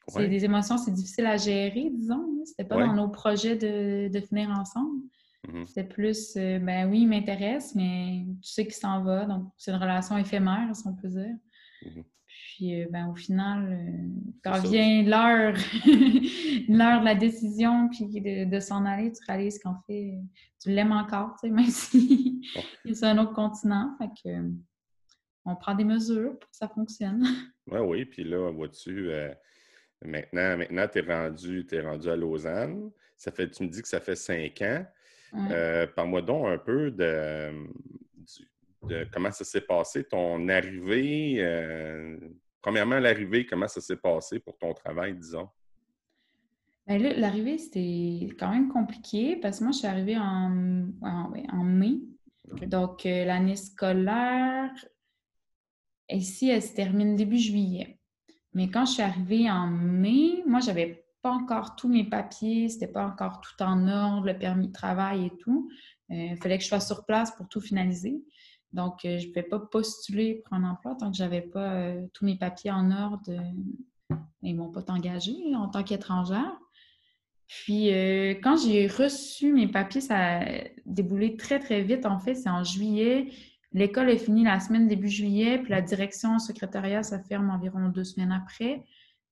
c'est 0.10 0.28
des 0.28 0.46
émotions, 0.46 0.78
c'est 0.78 0.92
difficile 0.94 1.26
à 1.26 1.38
gérer, 1.38 1.90
disons. 1.94 2.26
C'était 2.46 2.66
pas 2.66 2.86
dans 2.86 2.94
nos 2.94 3.10
projets 3.10 3.56
de, 3.56 4.08
de 4.08 4.20
finir 4.20 4.50
ensemble. 4.50 5.02
Mm-hmm. 5.48 5.68
C'était 5.68 5.84
plus, 5.84 6.36
euh, 6.36 6.60
ben 6.60 6.90
oui, 6.90 7.02
il 7.02 7.08
m'intéresse, 7.08 7.74
mais 7.76 8.26
tu 8.42 8.52
sais 8.52 8.66
qu'il 8.66 8.74
s'en 8.74 9.04
va. 9.04 9.26
Donc, 9.26 9.52
c'est 9.58 9.72
une 9.72 9.78
relation 9.78 10.18
éphémère, 10.18 10.76
si 10.76 10.86
on 10.86 10.94
peut 10.94 11.08
dire. 11.08 11.36
Mm-hmm. 11.84 12.04
Puis, 12.28 12.82
euh, 12.82 12.88
ben, 12.90 13.08
au 13.08 13.16
final, 13.16 13.72
euh, 13.72 14.32
quand 14.44 14.60
vient 14.62 15.04
l'heure, 15.04 15.54
l'heure 16.68 17.00
de 17.00 17.06
la 17.06 17.16
décision, 17.16 17.90
puis 17.90 18.22
de, 18.22 18.60
s'en 18.60 18.86
aller, 18.86 19.12
tu 19.12 19.20
réalises 19.28 19.60
qu'en 19.60 19.76
fait, 19.88 20.20
tu 20.62 20.70
l'aimes 20.70 20.92
encore, 20.92 21.36
tu 21.42 21.48
sais, 21.48 21.50
même 21.54 21.66
si 21.66 22.42
c'est 22.86 23.06
un 23.06 23.18
autre 23.18 23.34
continent. 23.34 23.96
Fait 23.98 24.10
que, 24.24 24.52
on 25.46 25.56
prend 25.56 25.74
des 25.74 25.86
mesures 25.86 26.38
pour 26.38 26.50
que 26.50 26.56
ça 26.56 26.68
fonctionne. 26.68 27.24
Oui, 27.72 27.80
oui. 27.82 28.06
Puis 28.06 28.24
là, 28.24 28.50
vois-tu, 28.50 29.12
Maintenant, 30.04 30.58
maintenant 30.58 30.88
tu 30.88 31.00
es 31.00 31.02
rendu, 31.02 31.68
rendu 31.84 32.10
à 32.10 32.16
Lausanne. 32.16 32.92
Ça 33.18 33.32
fait, 33.32 33.50
tu 33.50 33.64
me 33.64 33.70
dis 33.70 33.82
que 33.82 33.88
ça 33.88 34.00
fait 34.00 34.16
cinq 34.16 34.62
ans. 34.62 34.86
Euh, 35.52 35.86
parle-moi 35.88 36.22
donc 36.22 36.48
un 36.48 36.58
peu 36.58 36.90
de, 36.90 37.52
comment 39.12 39.32
ça 39.32 39.44
s'est 39.44 39.62
passé, 39.62 40.04
ton 40.04 40.48
arrivée. 40.50 41.36
Euh, 41.40 42.18
premièrement, 42.62 43.00
l'arrivée, 43.00 43.46
comment 43.46 43.68
ça 43.68 43.82
s'est 43.82 43.98
passé 43.98 44.40
pour 44.40 44.58
ton 44.58 44.74
travail, 44.74 45.16
disons? 45.16 45.50
Ben 46.88 47.00
l'arrivée, 47.18 47.60
c'était 47.60 48.34
quand 48.40 48.50
même 48.50 48.70
compliqué 48.70 49.36
parce 49.36 49.60
que 49.60 49.64
moi, 49.64 49.72
je 49.74 49.78
suis 49.78 49.88
arrivée 49.88 50.18
en, 50.18 50.88
en, 51.02 51.64
mai. 51.64 52.00
Donc, 52.66 53.06
euh, 53.06 53.26
l'année 53.26 53.56
scolaire, 53.56 54.74
ici, 56.10 56.50
elle 56.50 56.64
se 56.64 56.74
termine 56.74 57.16
début 57.16 57.38
juillet. 57.38 57.99
Mais 58.54 58.70
quand 58.70 58.86
je 58.86 58.94
suis 58.94 59.02
arrivée 59.02 59.50
en 59.50 59.68
mai, 59.68 60.44
moi, 60.48 60.60
j'avais 60.60 61.06
pas 61.22 61.32
encore 61.32 61.76
tous 61.76 61.90
mes 61.90 62.04
papiers, 62.04 62.70
c'était 62.70 62.88
pas 62.88 63.06
encore 63.06 63.42
tout 63.42 63.62
en 63.64 63.88
ordre, 63.88 64.26
le 64.26 64.38
permis 64.38 64.68
de 64.68 64.74
travail 64.74 65.26
et 65.26 65.38
tout. 65.38 65.70
Euh, 66.12 66.30
il 66.32 66.38
fallait 66.38 66.58
que 66.58 66.64
je 66.64 66.70
sois 66.70 66.80
sur 66.80 67.06
place 67.06 67.36
pour 67.36 67.48
tout 67.48 67.62
finaliser. 67.62 68.24
Donc, 68.72 69.04
euh, 69.06 69.18
je 69.18 69.28
ne 69.28 69.32
pouvais 69.32 69.44
pas 69.44 69.60
postuler 69.60 70.42
pour 70.46 70.54
un 70.54 70.64
emploi 70.64 70.96
tant 70.96 71.12
que 71.12 71.18
je 71.18 71.24
n'avais 71.24 71.42
pas 71.42 71.74
euh, 71.74 72.06
tous 72.14 72.26
mes 72.26 72.38
papiers 72.38 72.72
en 72.72 72.92
ordre. 72.92 73.30
ils 74.42 74.56
m'ont 74.56 74.72
pas 74.72 74.84
engagé 74.92 75.34
en 75.56 75.68
tant 75.68 75.84
qu'étrangère. 75.84 76.58
Puis, 77.48 77.88
quand 78.44 78.58
j'ai 78.58 78.86
reçu 78.86 79.54
mes 79.54 79.68
papiers, 79.68 80.02
ça 80.02 80.38
a 80.38 80.46
déboulé 80.86 81.36
très, 81.36 81.58
très 81.58 81.82
vite. 81.82 82.06
En 82.06 82.20
fait, 82.20 82.36
c'est 82.36 82.50
en 82.50 82.64
juillet. 82.64 83.32
L'école 83.72 84.10
est 84.10 84.18
finie 84.18 84.44
la 84.44 84.60
semaine 84.60 84.88
début 84.88 85.10
juillet, 85.10 85.60
puis 85.60 85.72
la 85.72 85.82
direction 85.82 86.36
au 86.36 86.40
secrétariat, 86.40 87.04
ça 87.04 87.20
ferme 87.20 87.50
environ 87.50 87.90
deux 87.90 88.04
semaines 88.04 88.32
après. 88.32 88.84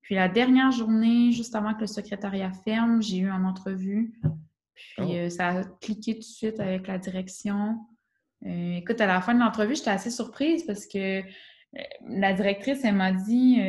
Puis 0.02 0.16
la 0.16 0.30
dernière 0.30 0.72
journée, 0.72 1.32
juste 1.32 1.56
avant 1.56 1.74
que 1.74 1.82
le 1.82 1.88
secrétariat 1.88 2.52
ferme, 2.64 3.02
j'ai 3.02 3.18
eu 3.18 3.30
une 3.30 3.46
entrevue. 3.46 4.14
Puis 4.74 5.06
oh. 5.06 5.12
euh, 5.12 5.30
ça 5.30 5.48
a 5.50 5.64
cliqué 5.82 6.14
tout 6.14 6.20
de 6.20 6.24
suite 6.24 6.60
avec 6.60 6.88
la 6.88 7.00
direction. 7.00 7.80
Euh, 8.46 8.76
écoute, 8.76 9.02
à 9.02 9.08
la 9.08 9.22
fin 9.22 9.34
de 9.34 9.40
l'entrevue, 9.40 9.76
j'étais 9.76 9.90
assez 9.90 10.12
surprise 10.12 10.64
parce 10.66 10.86
que 10.86 11.20
euh, 11.20 11.24
la 12.08 12.34
directrice, 12.34 12.86
elle 12.86 12.96
m'a 12.96 13.12
dit 13.12 13.60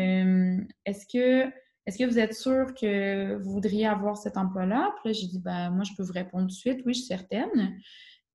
Est-ce 0.85 1.07
que 1.07 1.51
est-ce 1.87 1.97
que 1.97 2.05
vous 2.05 2.19
êtes 2.19 2.35
sûr 2.35 2.75
que 2.75 3.37
vous 3.37 3.51
voudriez 3.51 3.87
avoir 3.87 4.19
cet 4.19 4.37
emploi-là? 4.37 4.95
Puis 4.97 5.09
là, 5.09 5.19
j'ai 5.19 5.27
dit 5.27 5.41
ben 5.41 5.71
moi, 5.71 5.85
je 5.85 5.95
peux 5.97 6.03
vous 6.03 6.13
répondre 6.13 6.43
tout 6.43 6.49
de 6.49 6.53
suite, 6.53 6.83
oui, 6.85 6.93
je 6.93 6.99
suis 6.99 7.07
certaine. 7.07 7.81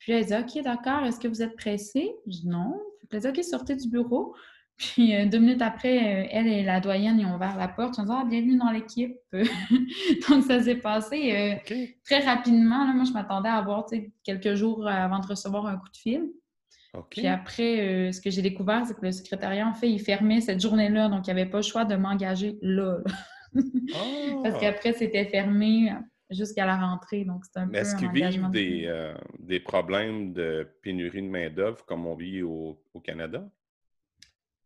Puis 0.03 0.11
elle 0.11 0.25
dit 0.25 0.33
OK, 0.33 0.63
d'accord, 0.63 1.05
est-ce 1.05 1.19
que 1.19 1.29
vous 1.29 1.41
êtes 1.41 1.55
pressé? 1.55 2.13
Je 2.27 2.31
dis 2.31 2.47
non. 2.47 2.77
Puis 3.09 3.17
elle 3.17 3.21
dit 3.21 3.39
OK, 3.39 3.43
sortez 3.43 3.75
du 3.75 3.87
bureau. 3.87 4.35
Puis 4.75 5.15
euh, 5.15 5.25
deux 5.27 5.37
minutes 5.37 5.61
après, 5.61 5.97
euh, 5.97 6.27
elle 6.29 6.47
et 6.47 6.63
la 6.63 6.81
doyenne 6.81 7.19
ils 7.19 7.25
ont 7.25 7.35
ouvert 7.35 7.57
la 7.57 7.69
porte. 7.69 7.97
Ils 7.97 8.01
ont 8.01 8.05
dit 8.05 8.11
Ah, 8.13 8.25
bienvenue 8.27 8.57
dans 8.57 8.71
l'équipe. 8.71 9.15
Donc, 10.29 10.43
ça 10.43 10.61
s'est 10.61 10.75
passé 10.75 11.59
euh, 11.69 11.87
très 12.03 12.19
rapidement. 12.19 12.85
moi, 12.93 13.05
je 13.05 13.13
m'attendais 13.13 13.47
à 13.47 13.55
avoir 13.55 13.85
quelques 14.25 14.55
jours 14.55 14.85
avant 14.87 15.19
de 15.19 15.27
recevoir 15.27 15.67
un 15.67 15.77
coup 15.77 15.89
de 15.89 15.97
fil. 15.97 16.29
Puis 17.09 17.25
après, 17.25 18.11
ce 18.11 18.21
que 18.21 18.29
j'ai 18.29 18.43
découvert, 18.43 18.85
c'est 18.85 18.93
que 18.93 19.03
le 19.03 19.11
secrétariat, 19.11 19.67
en 19.67 19.73
fait, 19.73 19.89
il 19.89 19.99
fermait 19.99 20.41
cette 20.41 20.61
journée-là. 20.61 21.09
Donc, 21.09 21.25
il 21.25 21.33
n'y 21.33 21.41
avait 21.41 21.49
pas 21.49 21.57
le 21.57 21.63
choix 21.63 21.85
de 21.85 21.95
m'engager 21.95 22.59
là. 22.61 22.99
Parce 24.43 24.55
ah! 24.55 24.59
qu'après, 24.59 24.93
c'était 24.93 25.25
fermé 25.25 25.91
jusqu'à 26.33 26.65
la 26.65 26.77
rentrée. 26.77 27.25
Donc, 27.25 27.45
c'est 27.45 27.59
un 27.59 27.67
peu 27.67 27.75
Est-ce 27.75 27.95
qu'ils 27.95 28.11
vivent 28.11 28.49
des, 28.49 28.85
euh, 28.87 29.13
des, 29.39 29.59
problèmes 29.59 30.33
de 30.33 30.67
pénurie 30.81 31.21
de 31.21 31.27
main-d'œuvre 31.27 31.85
comme 31.85 32.05
on 32.05 32.15
vit 32.15 32.41
au, 32.41 32.77
Canada? 33.03 33.49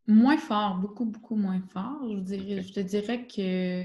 Moins 0.08 0.38
fort, 0.38 0.76
beaucoup, 0.76 1.06
beaucoup 1.06 1.36
moins 1.36 1.62
fort. 1.70 2.00
Je, 2.10 2.20
dirais, 2.20 2.62
je 2.62 2.74
te 2.74 2.80
dirais 2.80 3.28
que 3.28 3.84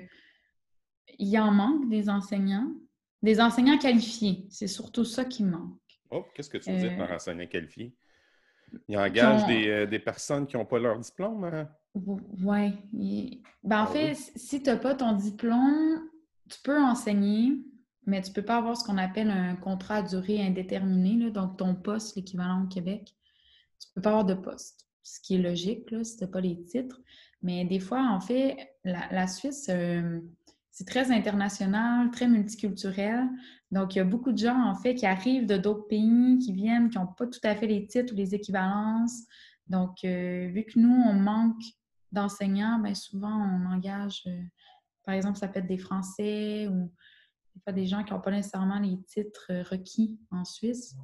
il 1.18 1.28
y 1.28 1.38
en 1.38 1.50
manque 1.50 1.88
des 1.88 2.08
enseignants. 2.08 2.72
Des 3.22 3.40
enseignants 3.40 3.78
qualifiés, 3.78 4.46
c'est 4.50 4.66
surtout 4.66 5.04
ça 5.04 5.24
qui 5.24 5.44
manque. 5.44 5.78
Oh, 6.10 6.24
qu'est-ce 6.34 6.50
que 6.50 6.58
tu 6.58 6.72
veux 6.72 6.78
dire 6.78 6.96
par 6.96 7.10
enseignant 7.12 7.46
qualifié? 7.46 7.94
Ils 8.88 8.98
engagent 8.98 9.46
des, 9.46 9.68
euh, 9.68 9.86
des, 9.86 9.98
personnes 9.98 10.46
qui 10.46 10.56
n'ont 10.56 10.64
pas 10.64 10.78
leur 10.78 10.98
diplôme? 10.98 11.44
Hein? 11.44 11.68
Oui. 11.94 13.42
Ben, 13.62 13.80
en 13.80 13.84
ah 13.84 13.86
fait, 13.86 14.14
si 14.14 14.62
tu 14.62 14.70
n'as 14.70 14.76
pas 14.76 14.94
ton 14.94 15.12
diplôme, 15.12 16.08
tu 16.48 16.58
peux 16.62 16.80
enseigner, 16.80 17.52
mais 18.06 18.20
tu 18.22 18.30
ne 18.30 18.34
peux 18.34 18.44
pas 18.44 18.56
avoir 18.56 18.76
ce 18.76 18.84
qu'on 18.84 18.98
appelle 18.98 19.30
un 19.30 19.56
contrat 19.56 19.96
à 19.96 20.02
durée 20.02 20.44
indéterminée, 20.44 21.30
donc 21.30 21.56
ton 21.58 21.74
poste, 21.74 22.16
l'équivalent 22.16 22.64
au 22.64 22.66
Québec. 22.66 23.14
Tu 23.80 23.88
ne 23.88 23.94
peux 23.94 24.02
pas 24.02 24.10
avoir 24.10 24.24
de 24.24 24.34
poste, 24.34 24.86
ce 25.02 25.20
qui 25.20 25.36
est 25.36 25.42
logique 25.42 25.90
là, 25.90 26.02
si 26.02 26.16
tu 26.16 26.26
pas 26.26 26.40
les 26.40 26.62
titres. 26.64 27.00
Mais 27.42 27.64
des 27.64 27.80
fois, 27.80 28.08
en 28.10 28.20
fait, 28.20 28.76
la, 28.84 29.26
Suisse, 29.26 29.68
euh, 29.68 30.20
c'est 30.70 30.86
très 30.86 31.10
international, 31.10 32.10
très 32.10 32.28
multiculturel. 32.28 33.28
Donc, 33.70 33.94
il 33.94 33.98
y 33.98 34.00
a 34.00 34.04
beaucoup 34.04 34.32
de 34.32 34.38
gens, 34.38 34.62
en 34.62 34.74
fait, 34.74 34.94
qui 34.94 35.06
arrivent 35.06 35.46
de 35.46 35.56
d'autres 35.56 35.86
pays, 35.88 36.38
qui 36.38 36.52
viennent, 36.52 36.88
qui 36.88 36.98
n'ont 36.98 37.06
pas 37.06 37.26
tout 37.26 37.40
à 37.42 37.54
fait 37.54 37.66
les 37.66 37.86
titres 37.86 38.12
ou 38.12 38.16
les 38.16 38.34
équivalences. 38.34 39.22
Donc, 39.68 40.04
euh, 40.04 40.48
vu 40.48 40.64
que 40.64 40.78
nous, 40.78 40.94
on 40.94 41.14
manque 41.14 41.62
d'enseignants, 42.12 42.78
bien 42.78 42.94
souvent, 42.94 43.34
on 43.34 43.66
engage, 43.66 44.22
euh, 44.26 44.42
par 45.04 45.14
exemple, 45.14 45.38
ça 45.38 45.48
peut 45.48 45.60
être 45.60 45.66
des 45.66 45.78
Français 45.78 46.68
ou 46.68 46.92
des 47.72 47.86
gens 47.86 48.04
qui 48.04 48.12
n'ont 48.12 48.20
pas 48.20 48.30
nécessairement 48.30 48.78
les 48.78 49.00
titres 49.02 49.46
euh, 49.50 49.62
requis 49.62 50.18
en 50.30 50.44
Suisse. 50.44 50.96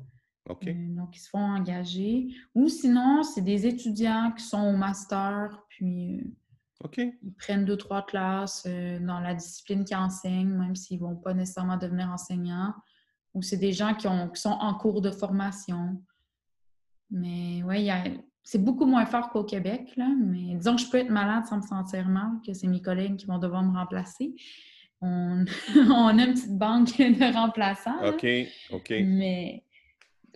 OK. 0.48 0.66
donc, 0.94 1.14
ils 1.14 1.20
se 1.20 1.28
font 1.28 1.38
engager. 1.38 2.34
Ou 2.54 2.68
sinon, 2.68 3.22
c'est 3.22 3.42
des 3.42 3.66
étudiants 3.66 4.32
qui 4.32 4.44
sont 4.44 4.62
au 4.62 4.76
master, 4.76 5.62
puis 5.68 6.24
ils 6.96 7.34
prennent 7.36 7.64
deux, 7.64 7.76
trois 7.76 8.02
classes 8.02 8.64
euh, 8.66 8.98
dans 9.00 9.20
la 9.20 9.34
discipline 9.34 9.84
qu'ils 9.84 9.96
enseignent, 9.96 10.54
même 10.54 10.76
s'ils 10.76 11.00
ne 11.00 11.06
vont 11.06 11.16
pas 11.16 11.34
nécessairement 11.34 11.76
devenir 11.76 12.08
enseignants. 12.08 12.72
Ou 13.34 13.42
c'est 13.42 13.56
des 13.56 13.72
gens 13.72 13.94
qui, 13.94 14.08
ont, 14.08 14.28
qui, 14.28 14.40
sont 14.40 14.50
en 14.50 14.74
cours 14.74 15.02
de 15.02 15.10
formation. 15.10 16.02
Mais 17.10 17.62
oui, 17.64 17.90
c'est 18.42 18.62
beaucoup 18.62 18.86
moins 18.86 19.06
fort 19.06 19.30
qu'au 19.30 19.44
Québec, 19.44 19.94
là, 19.96 20.08
mais 20.18 20.54
disons 20.54 20.76
que 20.76 20.82
je 20.82 20.90
peux 20.90 20.98
être 20.98 21.10
malade 21.10 21.44
sans 21.46 21.58
me 21.58 21.62
sentir 21.62 22.08
mal, 22.08 22.30
que 22.46 22.54
c'est 22.54 22.66
mes 22.66 22.80
collègues 22.80 23.16
qui 23.16 23.26
vont 23.26 23.38
devoir 23.38 23.62
me 23.62 23.76
remplacer. 23.76 24.34
On, 25.00 25.44
on 25.76 26.18
a 26.18 26.24
une 26.24 26.34
petite 26.34 26.58
banque 26.58 26.88
de 26.98 27.34
remplaçants. 27.34 28.04
OK, 28.04 28.26
OK. 28.70 28.90
Mais, 28.90 29.64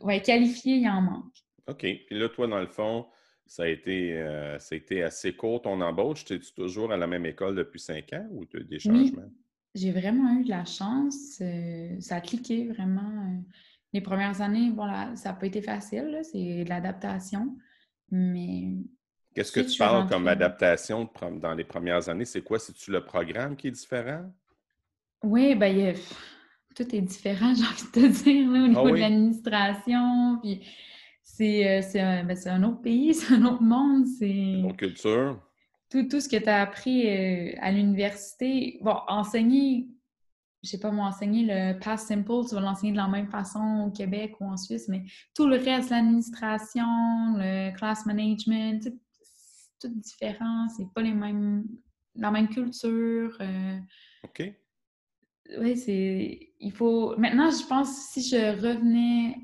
ouais, 0.03 0.21
qualifié, 0.23 0.77
il 0.77 0.89
en 0.89 1.03
manque. 1.03 1.35
OK. 1.67 1.81
Puis 1.81 2.19
là, 2.19 2.29
toi, 2.29 2.47
dans 2.47 2.61
le 2.61 2.67
fond, 2.67 3.07
ça 3.47 3.65
a 3.65 3.69
été, 3.69 4.19
euh, 4.19 4.59
ça 4.59 4.75
a 4.75 4.79
été 4.79 5.03
assez 5.03 5.35
court 5.35 5.63
ton 5.63 5.81
embauche. 5.81 6.23
Es-tu 6.31 6.55
toujours 6.55 6.93
à 6.93 6.97
la 6.97 7.07
même 7.07 7.27
école 7.27 7.55
depuis 7.55 7.81
cinq 7.81 8.13
ans 8.13 8.27
ou 8.31 8.45
tu 8.47 8.57
as 8.57 8.61
eu 8.61 8.65
des 8.65 8.79
changements? 8.79 9.31
j'ai 9.75 9.91
vraiment 9.91 10.39
eu 10.39 10.45
de 10.45 10.51
la 10.51 10.65
chance. 10.65 11.39
Euh, 11.41 11.99
ça 12.01 12.17
a 12.17 12.21
cliqué 12.21 12.69
vraiment. 12.69 13.01
Euh, 13.01 13.41
les 13.95 14.01
premières 14.01 14.41
années, 14.41 14.71
bon, 14.71 14.87
ça 15.17 15.31
n'a 15.31 15.35
pas 15.35 15.47
été 15.47 15.61
facile, 15.61 16.21
c'est 16.23 16.65
de 16.65 16.69
l'adaptation. 16.69 17.57
Mais. 18.11 18.77
Qu'est-ce 19.35 19.53
que 19.53 19.61
tu 19.61 19.79
parles 19.79 20.09
comme 20.09 20.29
adaptation 20.29 21.09
dans 21.41 21.55
les 21.55 21.65
premières 21.65 22.09
années? 22.09 22.27
C'est 22.27 22.43
quoi? 22.43 22.59
C'est-tu 22.59 22.91
le 22.91 23.03
programme 23.05 23.57
qui 23.57 23.69
est 23.69 23.73
différent? 23.73 24.31
Oui, 25.23 25.55
bien, 25.55 25.95
tout 26.75 26.95
est 26.95 27.01
différent, 27.01 27.55
j'ai 27.55 27.65
envie 27.65 27.83
de 27.83 28.09
te 28.09 28.25
dire, 28.25 28.49
au 28.49 28.69
niveau 28.69 28.87
ah 28.87 28.91
de 28.91 28.97
l'administration. 28.97 30.39
Puis 30.41 30.61
euh, 31.41 31.81
ben, 32.23 32.37
c'est 32.37 32.51
un, 32.51 32.63
autre 32.63 32.81
pays, 32.83 33.15
c'est 33.15 33.35
un 33.35 33.45
autre 33.45 33.63
monde. 33.63 34.07
C'est 34.07 34.31
une 34.31 34.67
autre 34.67 34.77
culture. 34.77 35.41
Tout, 35.91 36.09
tout 36.09 36.21
ce 36.21 36.29
que 36.29 36.37
tu 36.37 36.49
as 36.49 36.63
appris 36.63 37.09
euh, 37.09 37.55
à 37.61 37.71
l'université. 37.71 38.79
Bon, 38.81 38.97
enseigner, 39.09 39.89
je 40.63 40.71
sais 40.71 40.81
pas 40.81 40.91
moi, 40.91 41.07
enseigner 41.07 41.45
le 41.47 41.79
Past 41.79 42.09
Simple, 42.09 42.47
tu 42.49 42.55
vas 42.55 42.61
l'enseigner 42.61 42.93
de 42.93 42.97
la 42.97 43.09
même 43.09 43.29
façon 43.29 43.87
au 43.87 43.91
Québec 43.91 44.35
ou 44.41 44.47
en 44.47 44.57
Suisse, 44.57 44.89
mais 44.89 45.05
tout 45.35 45.47
le 45.47 45.57
reste, 45.57 45.91
l'administration, 45.91 46.87
le 47.37 47.77
class 47.77 48.07
management, 48.07 48.83
c'est 48.83 49.89
tout 49.89 49.95
différent. 49.95 50.69
C'est 50.69 50.91
pas 50.95 51.03
les 51.03 51.13
mêmes, 51.13 51.65
la 52.15 52.31
même 52.31 52.49
culture. 52.49 53.37
Euh. 53.41 53.79
OK. 54.25 54.55
Oui, 55.59 55.77
c'est. 55.77 56.51
Il 56.61 56.73
faut. 56.73 57.17
Maintenant, 57.17 57.51
je 57.51 57.67
pense 57.67 58.11
si 58.11 58.23
je 58.23 58.37
revenais 58.37 59.37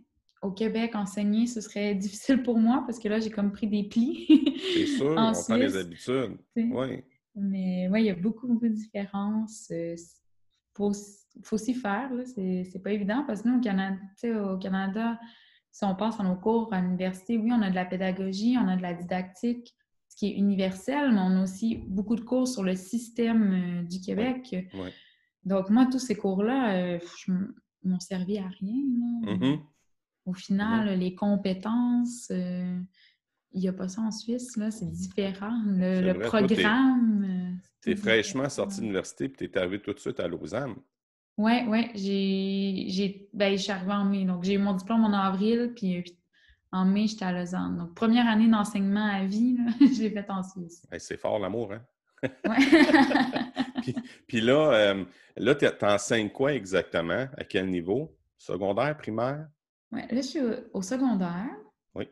au 0.43 0.53
Québec, 0.53 0.95
enseigner, 0.95 1.47
ce 1.47 1.61
serait 1.61 1.95
difficile 1.97 2.43
pour 2.43 2.59
moi 2.59 2.85
parce 2.87 2.99
que 2.99 3.09
là, 3.09 3.21
j'ai 3.21 3.31
comme 3.31 3.53
pris 3.53 3.67
des 3.67 3.85
plis. 3.85 4.27
C'est 4.75 4.87
sûr, 4.87 5.15
on 5.19 5.33
prend 5.33 5.57
les 5.57 5.77
habitudes. 5.77 6.39
Oui. 6.57 7.03
Mais 7.35 7.89
oui, 7.91 8.03
il 8.03 8.07
y 8.07 8.11
a 8.11 8.15
beaucoup, 8.15 8.49
beaucoup 8.49 8.69
de 8.69 8.75
différences. 8.75 9.69
Il 9.71 9.77
euh, 9.77 9.97
faut, 10.75 10.93
faut 11.45 11.59
s'y 11.59 11.75
faire, 11.75 12.11
c'est 12.27 12.83
pas 12.83 12.93
évident 12.93 13.25
parce 13.27 13.43
que 13.43 13.49
nous, 13.49 13.59
au 13.59 13.61
Canada, 13.61 13.99
au 14.53 14.59
Canada, 14.59 15.19
si 15.71 15.85
on 15.85 15.95
pense 15.95 16.19
à 16.19 16.25
nos 16.25 16.35
cours 16.35 16.73
à 16.73 16.81
l'université, 16.81 17.39
oui, 17.39 17.51
on 17.53 17.63
a 17.63 17.71
de 17.71 17.75
la 17.75 17.85
pédagogie, 17.85 18.57
on 18.59 18.67
a 18.67 18.77
de 18.77 18.83
la 18.83 18.95
didactique, 18.95 19.75
ce 20.09 20.17
qui 20.17 20.29
est 20.29 20.35
universel, 20.35 21.13
mais 21.13 21.21
on 21.21 21.39
a 21.39 21.43
aussi 21.43 21.77
beaucoup 21.87 22.17
de 22.17 22.23
cours 22.23 22.49
sur 22.49 22.65
le 22.65 22.75
système 22.75 23.53
euh, 23.53 23.83
du 23.83 24.01
Québec. 24.01 24.57
Donc, 25.49 25.71
moi, 25.71 25.87
tous 25.91 25.99
ces 25.99 26.15
cours-là, 26.15 26.75
euh, 26.75 26.99
m'ont 27.85 28.01
servi 28.01 28.39
à 28.39 28.49
rien. 28.49 28.85
Mm-hmm. 29.23 29.61
Au 30.27 30.35
final, 30.35 30.99
les 30.99 31.15
compétences, 31.15 32.29
euh, 32.31 32.79
il 33.53 33.61
n'y 33.63 33.69
a 33.69 33.73
pas 33.73 33.89
ça 33.89 34.03
en 34.03 34.11
Suisse, 34.11 34.57
là, 34.57 34.71
c'est 34.71 34.91
différent. 34.91 35.63
Le, 35.65 36.13
programme. 36.13 37.59
Tu 37.83 37.93
es, 37.93 37.97
fraîchement 37.97 38.49
sorti 38.49 38.77
de 38.77 38.83
l'université 38.83 39.25
et 39.25 39.33
tu 39.33 39.45
es 39.45 39.59
arrivé 39.59 39.81
tout 39.81 39.95
de 39.95 39.99
suite 39.99 40.21
à 40.21 40.29
Lausanne. 40.29 40.75
Oui, 41.39 41.63
oui. 41.67 41.91
J'ai, 41.95 43.29
ben, 43.33 43.57
je 43.57 43.63
suis 43.63 43.73
arrivée 43.73 43.93
en 43.93 44.05
mai. 44.05 44.25
Donc, 44.25 44.45
j'ai 44.45 44.55
eu 44.55 44.59
mon 44.59 44.75
diplôme 44.75 45.05
en 45.05 45.13
avril, 45.13 45.73
puis 45.75 46.05
en 46.73 46.85
mai, 46.85 47.07
j'étais 47.07 47.25
à 47.25 47.33
Lausanne. 47.33 47.79
Donc, 47.79 47.95
première 47.95 48.27
année 48.27 48.49
d'enseignement 48.49 49.07
à 49.07 49.25
vie, 49.25 49.57
je 49.81 50.03
l'ai 50.03 50.11
faite 50.15 50.29
en 50.29 50.43
Suisse. 50.43 50.85
c'est 50.99 51.17
fort 51.19 51.39
l'amour, 51.39 51.73
hein? 51.73 51.81
puis, 54.27 54.41
là, 54.41 54.73
euh, 54.73 55.05
là 55.37 55.55
tu 55.55 55.67
enseignes 55.85 56.31
quoi 56.31 56.55
exactement? 56.55 57.27
À 57.37 57.45
quel 57.45 57.69
niveau? 57.71 58.17
Secondaire, 58.37 58.97
primaire? 58.97 59.49
Oui, 59.93 60.01
là, 60.11 60.17
je 60.17 60.27
suis 60.27 60.41
au, 60.73 60.83
secondaire. 60.83 61.49
Oui. 61.95 62.09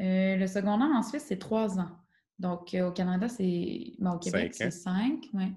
Euh, 0.00 0.36
le 0.36 0.46
secondaire 0.46 0.88
en 0.88 1.02
Suisse, 1.02 1.24
c'est 1.28 1.38
trois 1.38 1.78
ans. 1.78 1.90
Donc, 2.38 2.74
euh, 2.74 2.88
au 2.88 2.92
Canada, 2.92 3.28
c'est. 3.28 3.92
Ben, 3.98 4.12
au 4.12 4.18
Québec, 4.18 4.54
c'est 4.54 4.70
cinq. 4.70 5.24
Ouais. 5.34 5.52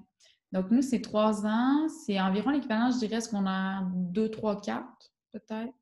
Donc, 0.51 0.70
nous, 0.70 0.82
c'est 0.82 1.01
trois 1.01 1.46
ans. 1.46 1.88
C'est 1.88 2.20
environ 2.20 2.51
l'équivalent, 2.51 2.91
je 2.91 3.00
dirais, 3.00 3.22
ce 3.22 3.29
qu'on 3.29 3.48
a 3.48 3.88
deux, 3.93 4.29
trois, 4.29 4.60
quatre, 4.60 5.12
peut-être. 5.32 5.74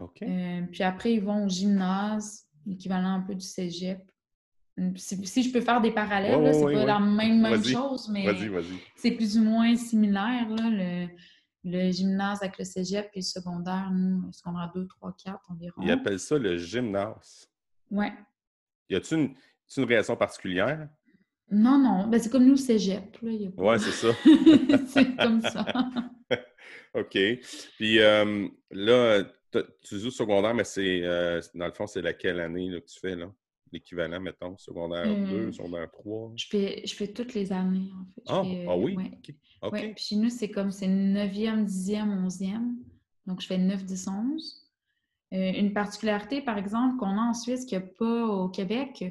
OK. 0.00 0.22
Puis 0.70 0.82
après, 0.82 1.14
ils 1.14 1.22
vont 1.22 1.46
au 1.46 1.48
gymnase, 1.48 2.46
l'équivalent 2.66 3.14
un 3.14 3.20
peu 3.20 3.34
du 3.34 3.44
cégep. 3.44 4.02
Si, 4.96 5.42
je 5.42 5.52
peux 5.52 5.60
faire 5.60 5.80
des 5.80 5.90
parallèles, 5.90 6.54
c'est 6.54 6.62
pas 6.62 6.84
la 6.84 7.00
même, 7.00 7.40
même 7.40 7.64
chose, 7.64 8.08
mais 8.08 8.26
c'est 8.96 9.12
plus 9.12 9.38
ou 9.38 9.42
moins 9.42 9.74
similaire. 9.76 10.48
Là, 10.48 10.70
le, 10.70 11.08
le 11.64 11.90
gymnase 11.90 12.42
avec 12.42 12.58
le 12.58 12.64
cégep 12.64 13.10
et 13.14 13.18
le 13.18 13.24
secondaire, 13.24 13.90
nous, 13.92 14.32
secondaire 14.32 14.70
2, 14.74 14.86
3, 14.86 15.16
4 15.24 15.38
environ. 15.50 15.82
Ils 15.82 15.90
appellent 15.90 16.20
ça 16.20 16.38
le 16.38 16.56
gymnase. 16.56 17.48
Oui. 17.90 18.06
Y 18.88 18.96
a-t-il 18.96 19.20
une, 19.20 19.34
une, 19.76 19.84
raison 19.84 20.16
particulière? 20.16 20.88
Non, 21.50 21.78
non. 21.78 22.06
Ben, 22.06 22.20
c'est 22.20 22.30
comme 22.30 22.44
nous, 22.44 22.52
le 22.52 22.56
cégep. 22.56 23.18
Oui, 23.22 23.50
c'est 23.78 23.90
ça. 23.90 24.08
c'est 24.86 25.16
comme 25.16 25.40
ça. 25.40 25.66
OK. 26.94 27.18
Puis 27.76 27.98
euh, 27.98 28.48
là, 28.70 29.24
tu 29.82 29.98
joues 29.98 30.10
secondaire, 30.10 30.54
mais 30.54 30.64
c'est 30.64 31.02
euh, 31.04 31.40
dans 31.54 31.66
le 31.66 31.72
fond, 31.72 31.86
c'est 31.86 32.02
laquelle 32.02 32.40
année 32.40 32.70
que 32.70 32.86
tu 32.86 33.00
fais 33.00 33.16
là? 33.16 33.30
L'équivalent, 33.72 34.20
mettons, 34.20 34.56
secondaire 34.56 35.06
2, 35.06 35.12
euh, 35.12 35.52
secondaire 35.52 35.90
3? 35.90 36.32
Je 36.36 36.46
fais, 36.48 36.82
je 36.86 36.94
fais 36.94 37.08
toutes 37.08 37.34
les 37.34 37.52
années, 37.52 37.90
en 37.92 38.04
fait. 38.04 38.22
Ah, 38.28 38.70
ah 38.70 38.76
oui? 38.76 38.96
Oui, 38.96 39.92
puis 39.94 40.04
chez 40.04 40.16
nous, 40.16 40.30
c'est 40.30 40.50
comme 40.50 40.70
c'est 40.70 40.88
9e, 40.88 41.66
10e, 41.66 42.26
11e. 42.26 42.74
Donc, 43.26 43.40
je 43.40 43.46
fais 43.46 43.58
9, 43.58 43.84
10, 43.84 44.08
11. 44.08 44.68
une 45.32 45.72
particularité, 45.72 46.40
par 46.40 46.56
exemple, 46.56 46.96
qu'on 46.96 47.18
a 47.18 47.22
en 47.22 47.34
Suisse 47.34 47.64
qu'il 47.64 47.78
n'y 47.78 47.84
a 47.84 47.88
pas 47.98 48.26
au 48.26 48.48
Québec, 48.48 49.04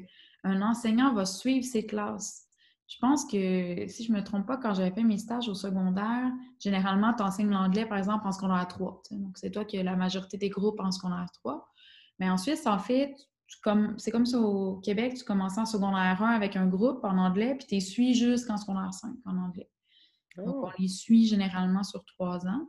un 0.44 0.62
enseignant 0.62 1.14
va 1.14 1.26
suivre 1.26 1.66
ses 1.66 1.86
classes. 1.86 2.48
Je 2.88 2.96
pense 3.02 3.26
que, 3.26 3.86
si 3.88 4.06
je 4.06 4.12
ne 4.14 4.18
me 4.18 4.24
trompe 4.24 4.48
pas, 4.48 4.58
quand 4.58 4.74
j'avais 4.74 4.92
fait 4.92 5.04
mes 5.04 5.18
stages 5.18 5.50
au 5.50 5.54
secondaire, 5.54 6.32
généralement, 6.58 7.14
tu 7.14 7.22
enseignes 7.22 7.50
l'anglais, 7.50 7.86
par 7.86 7.98
exemple, 7.98 8.26
en 8.26 8.32
secondaire 8.32 8.66
3. 8.68 9.04
Donc, 9.12 9.38
c'est 9.38 9.52
toi 9.52 9.66
qui 9.66 9.78
as 9.78 9.84
la 9.84 9.98
majorité 9.98 10.38
des 10.38 10.50
groupes 10.50 10.80
en 10.80 10.92
secondaire 10.92 11.28
3. 11.34 11.68
Mais 12.20 12.30
en 12.30 12.38
Suisse, 12.38 12.66
en 12.66 12.80
fait, 12.80 13.14
c'est 13.98 14.12
comme 14.12 14.26
ça 14.26 14.40
au 14.40 14.78
Québec, 14.78 15.16
tu 15.18 15.24
commences 15.24 15.58
en 15.58 15.66
secondaire 15.66 16.22
1 16.22 16.32
avec 16.32 16.56
un 16.56 16.68
groupe 16.68 17.04
en 17.04 17.18
anglais, 17.18 17.56
puis 17.56 17.68
tu 17.68 17.82
suis 17.82 18.14
jusqu'en 18.14 18.58
secondaire 18.58 18.94
5 18.94 19.12
en 19.26 19.38
anglais. 19.38 19.70
Donc, 20.38 20.56
oh. 20.56 20.68
on 20.68 20.82
les 20.82 20.88
suit 20.88 21.26
généralement 21.26 21.84
sur 21.84 22.06
trois 22.06 22.46
ans. 22.46 22.68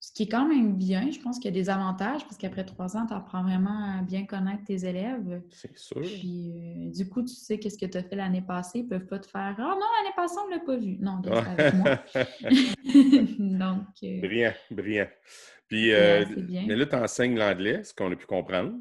Ce 0.00 0.12
qui 0.12 0.22
est 0.22 0.28
quand 0.28 0.46
même 0.46 0.76
bien, 0.76 1.10
je 1.10 1.18
pense 1.18 1.40
qu'il 1.40 1.46
y 1.46 1.58
a 1.58 1.60
des 1.60 1.68
avantages 1.70 2.22
parce 2.22 2.38
qu'après 2.38 2.64
trois 2.64 2.96
ans, 2.96 3.04
tu 3.04 3.14
apprends 3.14 3.42
vraiment 3.42 3.98
à 3.98 4.02
bien 4.02 4.26
connaître 4.26 4.62
tes 4.64 4.84
élèves. 4.84 5.42
C'est 5.50 5.76
sûr. 5.76 6.00
Puis, 6.00 6.52
euh, 6.54 6.90
du 6.92 7.08
coup, 7.08 7.22
tu 7.22 7.34
sais 7.34 7.58
qu'est-ce 7.58 7.76
que 7.76 7.86
tu 7.86 7.98
as 7.98 8.04
fait 8.04 8.14
l'année 8.14 8.42
passée. 8.42 8.78
Ils 8.78 8.84
ne 8.84 8.90
peuvent 8.90 9.06
pas 9.06 9.18
te 9.18 9.26
faire 9.26 9.56
Ah 9.58 9.74
non, 9.74 9.86
l'année 9.98 10.14
passée, 10.14 10.36
on 10.44 10.48
ne 10.48 10.54
l'a 10.54 10.60
pas 10.60 10.76
vu. 10.76 10.98
Non, 11.00 11.20
avec 11.24 11.74
moi. 11.74 11.98
Donc. 13.38 13.88
Euh, 14.04 14.20
brillant, 14.20 14.54
brillant. 14.70 15.08
Puis, 15.66 15.92
euh, 15.92 16.24
mais 16.48 16.76
là, 16.76 16.86
tu 16.86 16.94
enseignes 16.94 17.36
l'anglais, 17.36 17.82
ce 17.82 17.92
qu'on 17.92 18.12
a 18.12 18.16
pu 18.16 18.26
comprendre. 18.26 18.74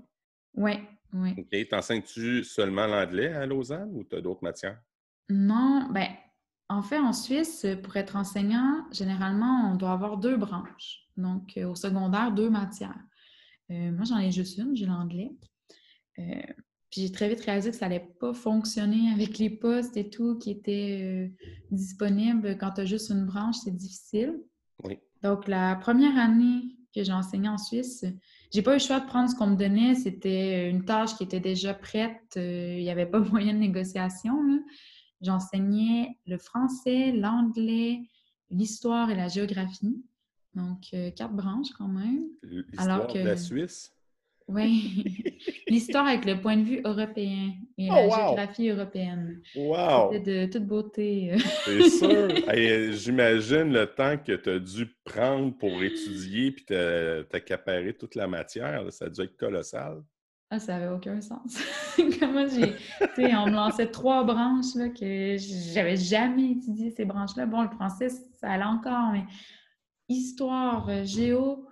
Oui, 0.54 0.74
oui. 1.14 1.34
OK. 1.38 1.70
T'enseignes-tu 1.70 2.44
seulement 2.44 2.88
l'anglais 2.88 3.34
à 3.34 3.46
Lausanne 3.46 3.92
ou 3.94 4.04
tu 4.04 4.16
as 4.16 4.22
d'autres 4.22 4.44
matières? 4.44 4.80
Non, 5.30 5.88
ben 5.92 6.08
en 6.70 6.82
fait, 6.82 6.98
en 6.98 7.14
Suisse, 7.14 7.66
pour 7.84 7.96
être 7.96 8.16
enseignant, 8.16 8.86
généralement, 8.92 9.72
on 9.72 9.76
doit 9.76 9.94
avoir 9.94 10.18
deux 10.18 10.36
branches. 10.36 11.08
Donc, 11.16 11.56
euh, 11.58 11.70
au 11.70 11.76
secondaire, 11.76 12.34
deux 12.34 12.50
matières. 12.50 13.00
Euh, 13.72 13.92
moi, 13.92 14.04
j'en 14.06 14.18
ai 14.18 14.32
juste 14.32 14.58
une, 14.58 14.76
j'ai 14.76 14.86
l'anglais. 14.86 15.32
Euh, 16.20 16.24
Puis 16.90 17.02
j'ai 17.02 17.12
très 17.12 17.30
vite 17.30 17.42
réalisé 17.42 17.72
que 17.72 17.78
ça 17.78 17.88
n'allait 17.88 18.08
pas 18.20 18.34
fonctionner 18.34 19.12
avec 19.14 19.38
les 19.38 19.50
postes 19.50 19.96
et 19.98 20.10
tout 20.10 20.38
qui 20.38 20.52
étaient 20.52 21.02
euh, 21.04 21.46
disponibles. 21.72 22.58
Quand 22.58 22.72
tu 22.72 22.82
as 22.82 22.86
juste 22.86 23.10
une 23.10 23.26
branche, 23.26 23.58
c'est 23.64 23.76
difficile. 23.76 24.38
Oui. 24.84 25.00
Donc, 25.24 25.48
la 25.48 25.76
première 25.76 26.18
année 26.18 26.78
que 26.94 27.04
j'ai 27.04 27.14
enseigné 27.14 27.48
en 27.48 27.58
Suisse, 27.58 28.06
j'ai 28.52 28.62
pas 28.62 28.72
eu 28.72 28.76
le 28.76 28.80
choix 28.80 29.00
de 29.00 29.06
prendre 29.06 29.30
ce 29.30 29.36
qu'on 29.36 29.48
me 29.48 29.56
donnait. 29.56 29.96
C'était 29.96 30.70
une 30.70 30.86
tâche 30.86 31.16
qui 31.16 31.24
était 31.24 31.40
déjà 31.40 31.74
prête. 31.74 32.36
Euh, 32.38 32.76
il 32.78 32.84
n'y 32.84 32.90
avait 32.90 33.06
pas 33.06 33.20
moyen 33.32 33.54
de 33.54 33.60
négociation. 33.60 34.38
J'enseignais 35.22 36.18
le 36.26 36.38
français, 36.38 37.12
l'anglais, 37.12 38.02
l'histoire 38.50 39.10
et 39.10 39.16
la 39.16 39.28
géographie. 39.28 40.04
Donc, 40.54 40.88
euh, 40.94 41.12
quatre 41.12 41.34
branches 41.34 41.72
quand 41.78 41.88
même. 41.88 42.28
L'histoire 42.44 43.08
de 43.14 43.20
la 43.20 43.38
Suisse? 43.38 43.94
Oui, 44.48 45.04
l'histoire 45.68 46.08
avec 46.08 46.24
le 46.24 46.40
point 46.40 46.56
de 46.56 46.64
vue 46.64 46.82
européen 46.86 47.52
et 47.78 47.90
oh, 47.92 47.94
la 47.94 48.10
géographie 48.10 48.70
européenne. 48.70 49.42
Wow! 49.56 50.14
C'était 50.14 50.46
de 50.48 50.52
toute 50.52 50.66
beauté. 50.66 51.36
C'est 51.66 51.90
sûr. 51.90 52.30
J'imagine 52.94 53.74
le 53.74 53.86
temps 53.86 54.18
que 54.18 54.32
tu 54.34 54.50
as 54.50 54.60
dû 54.60 54.88
prendre 55.04 55.58
pour 55.58 55.84
étudier 55.84 56.52
puis 56.52 56.66
t'accaparer 56.66 57.94
toute 57.94 58.16
la 58.16 58.28
matière. 58.28 58.86
Ça 58.92 59.06
a 59.06 59.10
dû 59.10 59.22
être 59.22 59.36
colossal. 59.36 60.02
Ah, 60.50 60.60
ça 60.60 60.74
n'avait 60.80 60.94
aucun 60.94 61.20
sens. 61.20 61.58
Comment 62.20 62.48
j'ai. 62.48 62.74
Tu 63.16 63.22
sais, 63.22 63.36
on 63.36 63.48
me 63.48 63.56
lançait 63.56 63.88
trois 63.88 64.24
branches 64.24 64.76
là, 64.76 64.88
que 64.88 65.36
j'avais 65.74 65.98
jamais 65.98 66.52
étudié 66.52 66.90
ces 66.90 67.04
branches-là. 67.04 67.46
Bon, 67.46 67.64
le 67.64 67.70
français, 67.70 68.08
ça 68.10 68.52
allait 68.52 68.64
encore, 68.64 69.12
mais 69.12 69.26
histoire, 70.08 70.88
euh, 70.88 71.04
géo, 71.04 71.67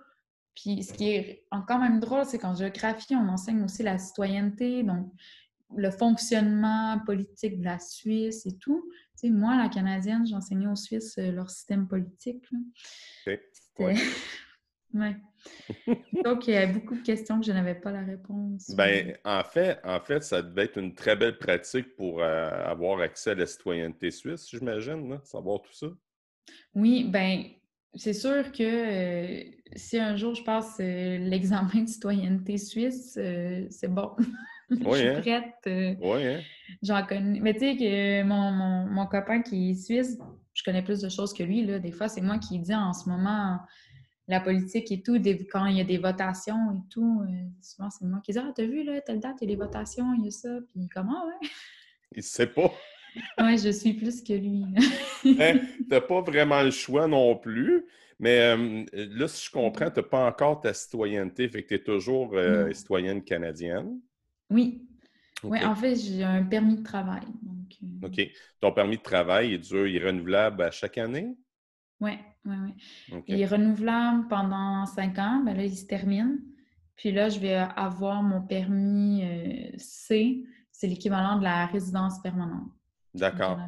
puis 0.56 0.82
ce 0.82 0.92
qui 0.94 1.10
est 1.10 1.44
encore 1.50 1.78
même 1.78 2.00
drôle, 2.00 2.24
c'est 2.24 2.38
qu'en 2.38 2.54
géographie, 2.54 3.14
on 3.14 3.28
enseigne 3.28 3.62
aussi 3.62 3.82
la 3.82 3.98
citoyenneté, 3.98 4.82
donc 4.82 5.12
le 5.76 5.90
fonctionnement 5.90 6.98
politique 7.04 7.60
de 7.60 7.64
la 7.64 7.78
Suisse 7.78 8.46
et 8.46 8.56
tout. 8.56 8.90
Tu 9.20 9.28
sais, 9.28 9.30
moi, 9.30 9.56
la 9.56 9.68
Canadienne, 9.68 10.26
j'enseignais 10.26 10.66
aux 10.66 10.76
Suisses 10.76 11.18
euh, 11.18 11.30
leur 11.30 11.50
système 11.50 11.86
politique. 11.86 12.44
Ouais. 14.94 15.16
Donc, 16.24 16.46
il 16.48 16.54
y 16.54 16.56
a 16.56 16.66
beaucoup 16.66 16.94
de 16.94 17.02
questions 17.02 17.38
que 17.38 17.44
je 17.44 17.52
n'avais 17.52 17.74
pas 17.74 17.92
la 17.92 18.02
réponse. 18.02 18.70
Ben, 18.74 19.14
en 19.24 19.44
fait, 19.44 19.78
en 19.84 20.00
fait, 20.00 20.22
ça 20.22 20.40
devait 20.40 20.64
être 20.64 20.78
une 20.78 20.94
très 20.94 21.16
belle 21.16 21.36
pratique 21.36 21.94
pour 21.96 22.22
euh, 22.22 22.64
avoir 22.64 23.00
accès 23.00 23.32
à 23.32 23.34
la 23.34 23.44
citoyenneté 23.44 24.10
suisse, 24.10 24.48
j'imagine, 24.48 25.18
savoir 25.22 25.60
tout 25.60 25.72
ça. 25.74 25.88
Oui, 26.74 27.04
ben, 27.04 27.44
c'est 27.96 28.12
sûr 28.12 28.52
que 28.52 28.62
euh, 28.62 29.42
si 29.74 29.98
un 29.98 30.16
jour 30.16 30.34
je 30.34 30.42
passe 30.44 30.76
euh, 30.80 31.18
l'examen 31.18 31.82
de 31.82 31.88
citoyenneté 31.88 32.58
suisse, 32.58 33.14
euh, 33.18 33.66
c'est 33.70 33.88
bon. 33.88 34.12
je 34.70 34.76
suis 34.76 35.08
hein? 35.08 35.20
prête. 35.20 35.98
oui, 36.00 36.26
hein? 36.26 36.40
J'en 36.82 37.04
connais. 37.04 37.40
Mais 37.40 37.54
tu 37.54 37.60
sais 37.60 37.76
que 37.76 38.22
mon, 38.22 38.86
mon, 38.86 39.06
copain 39.06 39.42
qui 39.42 39.70
est 39.70 39.74
suisse, 39.74 40.18
je 40.54 40.62
connais 40.64 40.82
plus 40.82 41.00
de 41.00 41.08
choses 41.08 41.32
que 41.32 41.42
lui. 41.42 41.64
Là. 41.64 41.78
Des 41.78 41.92
fois, 41.92 42.08
c'est 42.08 42.20
moi 42.20 42.38
qui 42.38 42.58
dis 42.58 42.74
en 42.74 42.92
ce 42.92 43.08
moment 43.08 43.60
la 44.28 44.40
politique 44.40 44.90
et 44.90 45.02
tout, 45.02 45.22
quand 45.52 45.66
il 45.66 45.76
y 45.76 45.80
a 45.80 45.84
des 45.84 45.98
votations 45.98 46.72
et 46.72 46.88
tout. 46.90 47.22
souvent, 47.62 47.90
c'est 47.90 48.04
moi 48.04 48.20
qui 48.24 48.32
dis 48.32 48.38
Ah, 48.38 48.52
t'as 48.54 48.64
vu, 48.64 48.82
là, 48.82 49.00
telle 49.00 49.20
date, 49.20 49.36
il 49.40 49.48
y 49.48 49.52
a 49.52 49.56
des 49.56 49.62
votations, 49.62 50.14
il 50.18 50.24
y 50.24 50.28
a 50.28 50.30
ça. 50.32 50.48
Puis 50.72 50.88
comment, 50.92 51.24
ouais? 51.26 51.48
Il 52.16 52.22
sait 52.22 52.48
pas. 52.48 52.72
Oui, 53.40 53.58
je 53.58 53.70
suis 53.70 53.94
plus 53.94 54.22
que 54.22 54.32
lui. 54.32 54.64
hein? 55.40 55.58
Tu 55.76 55.86
n'as 55.88 56.00
pas 56.00 56.20
vraiment 56.20 56.62
le 56.62 56.70
choix 56.70 57.06
non 57.06 57.36
plus. 57.36 57.86
Mais 58.18 58.40
euh, 58.40 58.84
là, 58.92 59.28
si 59.28 59.46
je 59.46 59.50
comprends, 59.50 59.90
tu 59.90 60.00
n'as 60.00 60.06
pas 60.06 60.26
encore 60.26 60.60
ta 60.60 60.72
citoyenneté, 60.72 61.48
fait 61.48 61.62
que 61.62 61.68
tu 61.68 61.74
es 61.74 61.82
toujours 61.82 62.32
euh, 62.34 62.72
citoyenne 62.72 63.22
canadienne. 63.22 64.00
Oui. 64.50 64.82
Oui, 65.42 65.62
en 65.62 65.74
fait, 65.74 65.96
j'ai 65.96 66.24
un 66.24 66.42
permis 66.44 66.76
de 66.76 66.82
travail. 66.82 67.22
Euh, 67.82 68.06
OK. 68.06 68.20
Ton 68.60 68.72
permis 68.72 68.96
de 68.96 69.02
travail 69.02 69.52
est 69.52 69.58
dur, 69.58 69.86
il 69.86 69.96
est 69.96 70.06
renouvelable 70.06 70.62
à 70.62 70.70
chaque 70.70 70.96
année? 70.96 71.36
Oui, 72.00 72.12
oui, 72.46 72.56
oui. 72.64 73.22
Il 73.26 73.40
est 73.40 73.46
renouvelable 73.46 74.28
pendant 74.28 74.86
cinq 74.86 75.18
ans. 75.18 75.42
Ben 75.44 75.54
là, 75.54 75.64
il 75.64 75.76
se 75.76 75.84
termine. 75.84 76.40
Puis 76.96 77.12
là, 77.12 77.28
je 77.28 77.38
vais 77.38 77.54
avoir 77.54 78.22
mon 78.22 78.40
permis 78.40 79.22
C. 79.76 80.42
C'est 80.72 80.86
l'équivalent 80.86 81.38
de 81.38 81.44
la 81.44 81.66
résidence 81.66 82.20
permanente. 82.22 82.70
D'accord. 83.16 83.58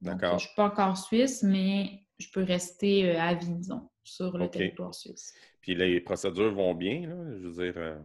D'accord. 0.00 0.30
Je 0.30 0.34
ne 0.34 0.38
suis 0.40 0.54
pas 0.56 0.66
encore 0.66 0.96
suisse, 0.96 1.42
mais 1.42 2.04
je 2.18 2.28
peux 2.32 2.42
rester 2.42 3.10
euh, 3.10 3.20
à 3.20 3.34
vie, 3.34 3.54
disons, 3.54 3.88
sur 4.04 4.36
le 4.36 4.48
territoire 4.48 4.94
suisse. 4.94 5.32
Puis 5.60 5.74
les 5.74 6.00
procédures 6.00 6.54
vont 6.54 6.74
bien, 6.74 7.08
là? 7.08 7.16
Je 7.36 7.48
veux 7.48 7.64
dire. 7.64 7.74
Euh, 7.76 7.98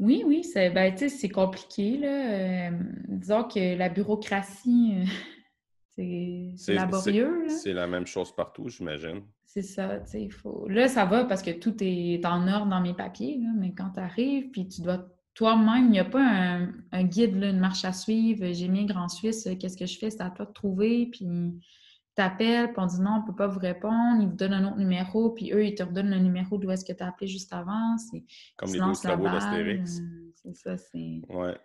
oui, 0.00 0.24
oui, 0.26 0.42
c'est 0.42 0.70
ben, 0.70 0.94
compliqué. 1.32 1.98
Là. 1.98 2.68
Euh, 2.68 2.70
disons 3.08 3.44
que 3.44 3.76
la 3.76 3.88
bureaucratie, 3.88 5.04
c'est 6.56 6.74
laborieux. 6.74 7.48
C'est 7.48 7.72
la 7.72 7.86
même 7.86 8.06
chose 8.06 8.34
partout, 8.34 8.68
j'imagine. 8.68 9.22
C'est 9.44 9.62
ça, 9.62 10.00
tu 10.00 10.10
sais, 10.10 10.28
faut... 10.30 10.66
Là, 10.68 10.88
ça 10.88 11.04
va 11.04 11.24
parce 11.26 11.40
que 11.40 11.52
tout 11.52 11.76
est 11.78 12.26
en 12.26 12.48
ordre 12.48 12.66
dans 12.66 12.80
mes 12.80 12.92
papiers, 12.92 13.38
mais 13.56 13.72
quand 13.72 13.90
tu 13.90 14.00
arrives, 14.00 14.50
puis 14.50 14.66
tu 14.66 14.82
dois 14.82 15.06
toi-même, 15.34 15.86
il 15.86 15.90
n'y 15.90 15.98
a 15.98 16.04
pas 16.04 16.22
un, 16.92 17.04
guide, 17.04 17.34
une 17.34 17.58
marche 17.58 17.84
à 17.84 17.92
suivre. 17.92 18.46
J'ai 18.52 18.68
mis 18.68 18.86
Grand 18.86 19.08
Suisse, 19.08 19.48
qu'est-ce 19.58 19.76
que 19.76 19.86
je 19.86 19.98
fais? 19.98 20.10
C'est 20.10 20.22
à 20.22 20.30
toi 20.30 20.46
de 20.46 20.52
trouver, 20.52 21.06
puis 21.06 21.26
t'appelles, 22.14 22.68
puis 22.68 22.76
on 22.78 22.86
dit 22.86 23.00
non, 23.00 23.10
on 23.10 23.20
ne 23.22 23.26
peut 23.26 23.34
pas 23.34 23.48
vous 23.48 23.58
répondre, 23.58 24.22
ils 24.22 24.28
vous 24.28 24.36
donnent 24.36 24.52
un 24.52 24.66
autre 24.66 24.78
numéro, 24.78 25.30
puis 25.30 25.52
eux, 25.52 25.66
ils 25.66 25.74
te 25.74 25.82
redonnent 25.82 26.10
le 26.10 26.18
numéro 26.18 26.58
d'où 26.58 26.70
est-ce 26.70 26.84
que 26.84 26.92
tu 26.92 27.02
as 27.02 27.08
appelé 27.08 27.26
juste 27.26 27.52
avant. 27.52 27.96
C'est, 27.98 28.24
Comme 28.56 28.72
les 28.72 28.78
12 28.78 29.00
travaux 29.00 29.24
d'Astérix. 29.24 29.98
Euh, 29.98 30.32
c'est 30.36 30.56
ça, 30.56 30.76
c'est... 30.76 31.20
Ouais. 31.28 31.56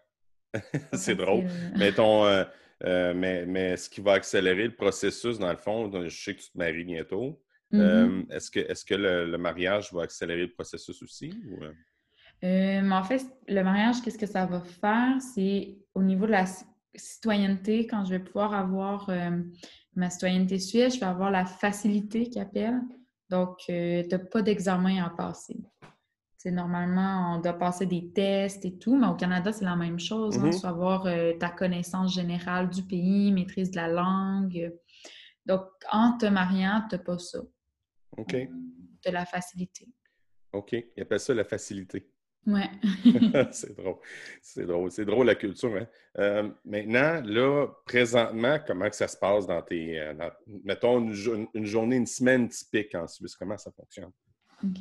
c'est 0.93 1.15
drôle. 1.15 1.45
Mais, 1.77 1.91
ton, 1.91 2.25
euh, 2.25 2.43
euh, 2.83 3.13
mais, 3.13 3.45
mais 3.45 3.77
ce 3.77 3.89
qui 3.89 4.01
va 4.01 4.13
accélérer 4.13 4.65
le 4.65 4.75
processus, 4.75 5.37
dans 5.37 5.51
le 5.51 5.57
fond, 5.57 5.91
je 5.91 6.09
sais 6.09 6.35
que 6.35 6.41
tu 6.41 6.51
te 6.51 6.57
maries 6.57 6.85
bientôt. 6.85 7.41
Mm-hmm. 7.71 8.31
est-ce 8.31 8.49
que, 8.49 8.59
est-ce 8.61 8.83
que 8.83 8.95
le, 8.95 9.37
mariage 9.37 9.93
va 9.93 10.01
accélérer 10.01 10.47
le 10.47 10.53
processus 10.53 11.03
aussi? 11.03 11.31
Ou... 11.51 11.59
en 12.43 13.03
fait, 13.03 13.25
le 13.47 13.63
mariage, 13.63 14.01
qu'est-ce 14.01 14.17
que 14.17 14.25
ça 14.25 14.45
va 14.45 14.61
faire? 14.61 15.21
C'est 15.21 15.77
au 15.93 16.01
niveau 16.01 16.25
de 16.25 16.31
la 16.31 16.45
citoyenneté, 16.95 17.87
quand 17.87 18.05
je 18.05 18.11
vais 18.11 18.19
pouvoir 18.19 18.53
avoir 18.53 19.09
ma 19.95 20.09
citoyenneté 20.09 20.59
suisse, 20.59 20.95
je 20.95 20.99
vais 20.99 21.05
avoir 21.05 21.31
la 21.31 21.45
facilité 21.45 22.29
qu'ils 22.29 22.41
appellent. 22.41 22.81
Donc, 23.29 23.59
euh, 23.69 24.03
tu 24.03 24.09
n'as 24.09 24.19
pas 24.19 24.41
d'examen 24.41 25.03
à 25.03 25.09
passer. 25.09 25.57
C'est 26.37 26.51
normalement, 26.51 27.35
on 27.35 27.41
doit 27.41 27.53
passer 27.53 27.85
des 27.85 28.11
tests 28.11 28.65
et 28.65 28.77
tout, 28.77 28.97
mais 28.97 29.07
au 29.07 29.15
Canada, 29.15 29.51
c'est 29.51 29.65
la 29.65 29.75
même 29.75 29.99
chose. 29.99 30.37
Hein. 30.37 30.45
Mm-hmm. 30.45 30.53
Tu 30.53 30.61
dois 30.61 30.69
avoir 30.69 31.05
euh, 31.05 31.33
ta 31.37 31.49
connaissance 31.49 32.13
générale 32.13 32.69
du 32.69 32.81
pays, 32.81 33.31
maîtrise 33.31 33.71
de 33.71 33.75
la 33.75 33.89
langue. 33.89 34.73
Donc, 35.45 35.63
en 35.91 36.17
te 36.17 36.25
mariant, 36.25 36.83
tu 36.89 36.95
n'as 36.95 37.03
pas 37.03 37.19
ça. 37.19 37.39
OK. 38.17 38.35
As 39.05 39.11
la 39.11 39.25
facilité. 39.25 39.87
OK. 40.53 40.71
Ils 40.73 41.01
appellent 41.01 41.19
ça 41.19 41.33
la 41.33 41.43
facilité. 41.43 42.09
Ouais. 42.45 42.69
c'est 43.51 43.75
drôle. 43.75 43.95
C'est 44.41 44.65
drôle. 44.65 44.91
C'est 44.91 45.05
drôle 45.05 45.25
la 45.27 45.35
culture. 45.35 45.75
Hein? 45.75 45.87
Euh, 46.17 46.49
maintenant, 46.65 47.21
là, 47.23 47.67
présentement, 47.85 48.57
comment 48.65 48.89
que 48.89 48.95
ça 48.95 49.07
se 49.07 49.17
passe 49.17 49.47
dans 49.47 49.61
tes. 49.61 49.99
Euh, 49.99 50.13
mettons 50.63 50.99
une, 50.99 51.65
journée, 51.65 51.97
une 51.97 52.05
semaine 52.05 52.49
typique 52.49 52.95
en 52.95 53.07
Suisse? 53.07 53.35
Comment 53.35 53.57
ça 53.57 53.71
fonctionne? 53.71 54.11
OK. 54.63 54.77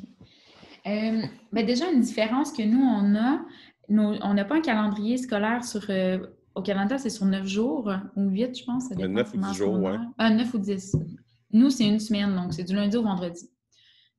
Euh, 0.87 1.21
ben 1.51 1.65
déjà, 1.65 1.91
une 1.91 2.01
différence 2.01 2.51
que 2.51 2.63
nous, 2.63 2.81
on 2.81 3.15
a, 3.15 3.41
on 3.89 4.33
n'a 4.33 4.45
pas 4.45 4.55
un 4.55 4.61
calendrier 4.61 5.17
scolaire 5.17 5.63
sur. 5.63 5.85
au 6.55 6.61
Canada, 6.61 6.97
c'est 6.97 7.09
sur 7.09 7.25
neuf 7.25 7.45
jours 7.45 7.91
ou 8.15 8.29
huit, 8.29 8.57
je 8.57 8.63
pense. 8.65 8.87
Ça 8.87 8.95
neuf 8.95 9.33
ou 9.33 9.37
dix 9.37 9.53
jours, 9.53 9.77
oui. 9.79 9.97
neuf 10.35 10.53
ou 10.53 10.57
dix. 10.57 10.95
Nous, 11.51 11.69
c'est 11.69 11.87
une 11.87 11.99
semaine, 11.99 12.35
donc 12.35 12.53
c'est 12.53 12.63
du 12.63 12.75
lundi 12.75 12.95
au 12.95 13.03
vendredi. 13.03 13.49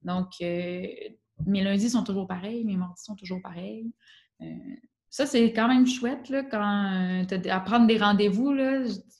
Donc, 0.03 0.29
mes 1.47 1.63
lundis 1.63 1.91
sont 1.91 2.05
toujours 2.05 2.27
pareils, 2.27 2.65
mes 2.65 2.77
mardis 2.77 3.03
sont 3.03 3.17
toujours 3.17 3.41
pareils. 3.43 3.91
Euh, 4.43 4.47
ça, 5.09 5.27
c'est 5.27 5.53
quand 5.53 5.67
même 5.67 5.87
chouette 5.87 6.29
là, 6.29 6.45
quand 6.45 7.25
tu 7.29 7.49
as 7.49 7.57
à 7.57 7.61
prendre 7.61 7.87
des 7.87 7.99
rendez-vous. 7.99 8.55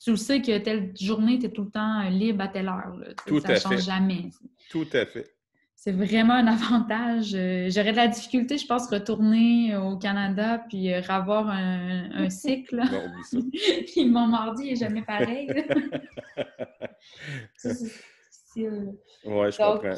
Tu 0.01 0.15
sais 0.15 0.41
que 0.41 0.57
telle 0.57 0.93
journée, 0.99 1.37
tu 1.37 1.47
es 1.47 1.49
tout 1.49 1.63
le 1.63 1.69
temps 1.69 2.07
libre 2.09 2.43
à 2.43 2.47
telle 2.47 2.69
heure. 2.69 2.97
tout 3.27 3.41
ça 3.41 3.53
ne 3.53 3.59
change 3.59 3.85
jamais. 3.85 4.29
Tout 4.69 4.87
à 4.93 5.05
fait. 5.05 5.35
C'est 5.83 5.93
vraiment 5.93 6.35
un 6.35 6.45
avantage. 6.45 7.33
Euh, 7.33 7.67
j'aurais 7.71 7.91
de 7.91 7.97
la 7.97 8.07
difficulté, 8.07 8.59
je 8.59 8.67
pense, 8.67 8.87
retourner 8.87 9.75
au 9.75 9.97
Canada 9.97 10.63
puis 10.69 10.93
euh, 10.93 11.01
avoir 11.09 11.49
un, 11.49 12.11
cycle. 12.29 12.83
puis 13.87 14.05
mon 14.05 14.27
mardi 14.27 14.69
n'est 14.69 14.75
jamais 14.75 15.01
pareil. 15.01 15.47
c'est 17.57 17.73
difficile. 17.73 18.93
Oui, 19.25 19.51
je 19.51 19.57
comprends. 19.57 19.95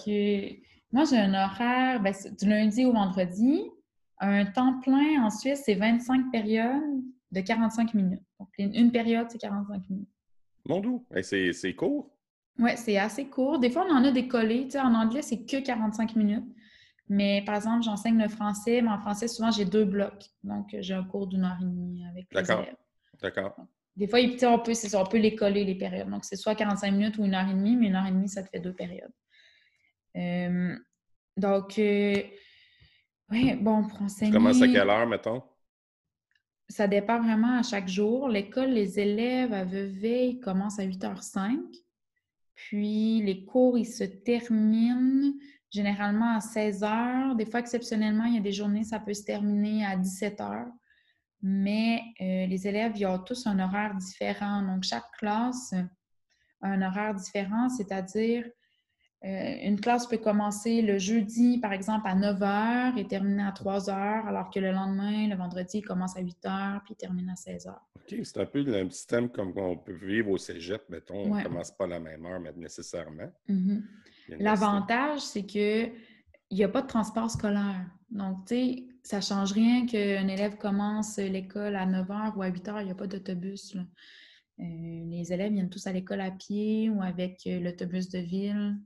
Moi, 0.94 1.06
j'ai 1.10 1.18
un 1.18 1.34
horaire 1.34 2.00
ben, 2.02 2.14
du 2.40 2.48
lundi 2.48 2.86
au 2.86 2.94
vendredi. 2.94 3.64
Un 4.20 4.46
temps 4.46 4.80
plein 4.80 5.26
en 5.26 5.32
Suisse, 5.32 5.64
c'est 5.66 5.74
25 5.74 6.32
périodes 6.32 7.02
de 7.32 7.42
45 7.42 7.96
minutes. 7.96 8.22
Donc, 8.40 8.50
une 8.60 8.92
période, 8.92 9.26
c'est 9.30 9.40
45 9.40 9.90
minutes. 9.90 10.08
Mon 10.66 10.80
doux, 10.80 11.04
c'est 11.24 11.74
court. 11.76 12.16
Oui, 12.60 12.72
c'est 12.76 12.98
assez 12.98 13.26
court. 13.26 13.58
Des 13.58 13.72
fois, 13.72 13.88
on 13.90 13.96
en 13.96 14.04
a 14.04 14.12
des 14.12 14.28
collés. 14.28 14.68
en 14.76 14.94
anglais, 14.94 15.24
c'est 15.24 15.44
que 15.44 15.60
45 15.62 16.16
minutes. 16.16 16.46
Mais 17.10 17.44
par 17.44 17.56
exemple, 17.56 17.84
j'enseigne 17.84 18.22
le 18.22 18.30
français, 18.30 18.82
mais 18.82 18.90
en 18.90 19.00
français, 19.00 19.28
souvent, 19.28 19.50
j'ai 19.50 19.66
deux 19.66 19.86
blocs. 19.86 20.30
Donc, 20.44 20.76
j'ai 20.80 20.94
un 20.94 21.04
cours 21.04 21.28
d'une 21.28 21.44
heure 21.44 21.58
et 21.60 21.66
demie 21.66 22.06
avec 22.06 22.28
les 22.32 22.52
élèves. 22.52 22.76
D'accord. 23.20 23.56
Des 23.96 24.08
fois, 24.08 24.20
on 24.44 24.60
peut, 24.60 24.74
on 24.94 25.06
peut 25.06 25.18
les 25.18 25.36
coller, 25.36 25.66
les 25.66 25.76
périodes. 25.76 26.10
Donc, 26.10 26.24
c'est 26.24 26.36
soit 26.36 26.54
45 26.54 26.92
minutes 26.92 27.18
ou 27.18 27.26
une 27.26 27.34
heure 27.34 27.50
et 27.50 27.54
demie, 27.54 27.76
mais 27.76 27.88
une 27.88 27.96
heure 27.96 28.06
et 28.06 28.12
demie, 28.12 28.30
ça 28.30 28.44
te 28.44 28.50
fait 28.50 28.60
deux 28.60 28.74
périodes. 28.74 29.12
Donc, 30.16 31.80
euh, 31.80 32.22
oui, 33.32 33.56
bon, 33.56 33.88
pour 33.88 34.02
enseigner... 34.04 34.32
Tu 34.32 34.38
commences 34.38 34.62
à 34.62 34.68
quelle 34.68 34.90
heure, 34.90 35.08
mettons? 35.08 35.42
Ça 36.70 36.88
dépend 36.88 37.22
vraiment 37.22 37.58
à 37.58 37.64
chaque 37.64 37.88
jour. 37.88 38.30
L'école, 38.30 38.70
les 38.70 39.00
élèves 39.00 39.54
à 39.54 39.64
Vevey 39.64 40.40
commencent 40.42 40.80
à 40.80 40.86
8h05. 40.86 41.60
Puis, 42.56 43.22
les 43.22 43.46
cours, 43.46 43.78
ils 43.78 43.86
se 43.86 44.04
terminent 44.04 45.34
généralement 45.72 46.36
à 46.36 46.40
16h. 46.40 47.36
Des 47.36 47.46
fois, 47.46 47.60
exceptionnellement, 47.60 48.26
il 48.26 48.36
y 48.36 48.38
a 48.38 48.42
des 48.42 48.52
journées, 48.52 48.84
ça 48.84 49.00
peut 49.00 49.14
se 49.14 49.24
terminer 49.24 49.86
à 49.86 49.98
17h. 49.98 50.68
Mais 51.42 52.02
euh, 52.22 52.46
les 52.46 52.68
élèves, 52.68 52.94
ils 52.96 53.06
ont 53.06 53.20
tous 53.20 53.48
un 53.48 53.60
horaire 53.60 53.96
différent. 53.96 54.62
Donc, 54.62 54.84
chaque 54.84 55.12
classe 55.18 55.74
a 56.62 56.68
un 56.68 56.82
horaire 56.82 57.16
différent, 57.16 57.68
c'est-à-dire 57.70 58.46
euh, 59.26 59.56
une 59.64 59.80
classe 59.80 60.08
peut 60.08 60.18
commencer 60.18 60.82
le 60.82 60.98
jeudi, 60.98 61.58
par 61.60 61.72
exemple, 61.72 62.08
à 62.08 62.16
9 62.16 62.40
h 62.40 62.98
et 62.98 63.08
terminer 63.08 63.44
à 63.44 63.54
3 63.54 63.86
h, 63.86 64.28
alors 64.28 64.50
que 64.50 64.60
le 64.60 64.72
lendemain, 64.72 65.30
le 65.30 65.36
vendredi, 65.36 65.78
il 65.78 65.82
commence 65.82 66.18
à 66.18 66.20
8 66.20 66.38
h 66.44 66.82
puis 66.84 66.94
il 66.94 66.98
termine 66.98 67.30
à 67.30 67.36
16 67.38 67.68
h. 67.68 67.72
OK, 67.96 68.20
c'est 68.22 68.38
un 68.40 68.46
peu 68.46 68.62
le 68.62 68.72
même 68.72 68.92
système 68.92 69.30
comme 69.30 69.54
on 69.56 69.78
peut 69.78 69.94
vivre 69.94 70.32
au 70.32 70.38
cégep, 70.38 70.84
mettons. 70.90 71.32
On 71.32 71.36
ne 71.36 71.44
commence 71.44 71.72
pas 71.72 71.86
à 71.86 71.88
la 71.88 72.00
même 72.02 72.26
heure, 72.26 72.42
mais 72.42 72.52
nécessairement. 72.58 73.32
Mm-hmm. 73.48 73.82
L'avantage, 74.40 75.22
c'est 75.22 75.44
qu'il 75.44 75.94
n'y 76.52 76.64
a 76.66 76.70
pas 76.70 76.82
de 76.82 76.88
transport 76.88 77.32
scolaire. 77.32 77.86
Donc, 78.10 78.46
tu 78.46 78.56
sais, 78.56 78.88
ça 79.04 79.18
ne 79.18 79.22
change 79.22 79.54
rien 79.54 79.86
qu'un 79.86 80.28
élève 80.28 80.58
commence 80.58 81.18
l'école 81.18 81.78
à 81.78 81.86
9 81.86 82.08
h 82.08 82.36
ou 82.36 82.42
à 82.42 82.48
8 82.48 82.68
h, 82.68 82.82
il 82.82 82.86
n'y 82.86 82.92
a 82.92 82.96
pas 82.96 83.08
d'autobus. 83.08 83.78
Euh, 84.60 84.64
les 85.10 85.32
élèves 85.32 85.54
viennent 85.54 85.70
tous 85.70 85.88
à 85.88 85.94
l'école 85.94 86.22
à 86.22 86.32
pied 86.32 86.90
ou 86.90 87.02
avec 87.02 87.42
euh, 87.48 87.62
l'autobus 87.62 88.10
de 88.10 88.20
ville. 88.20 88.78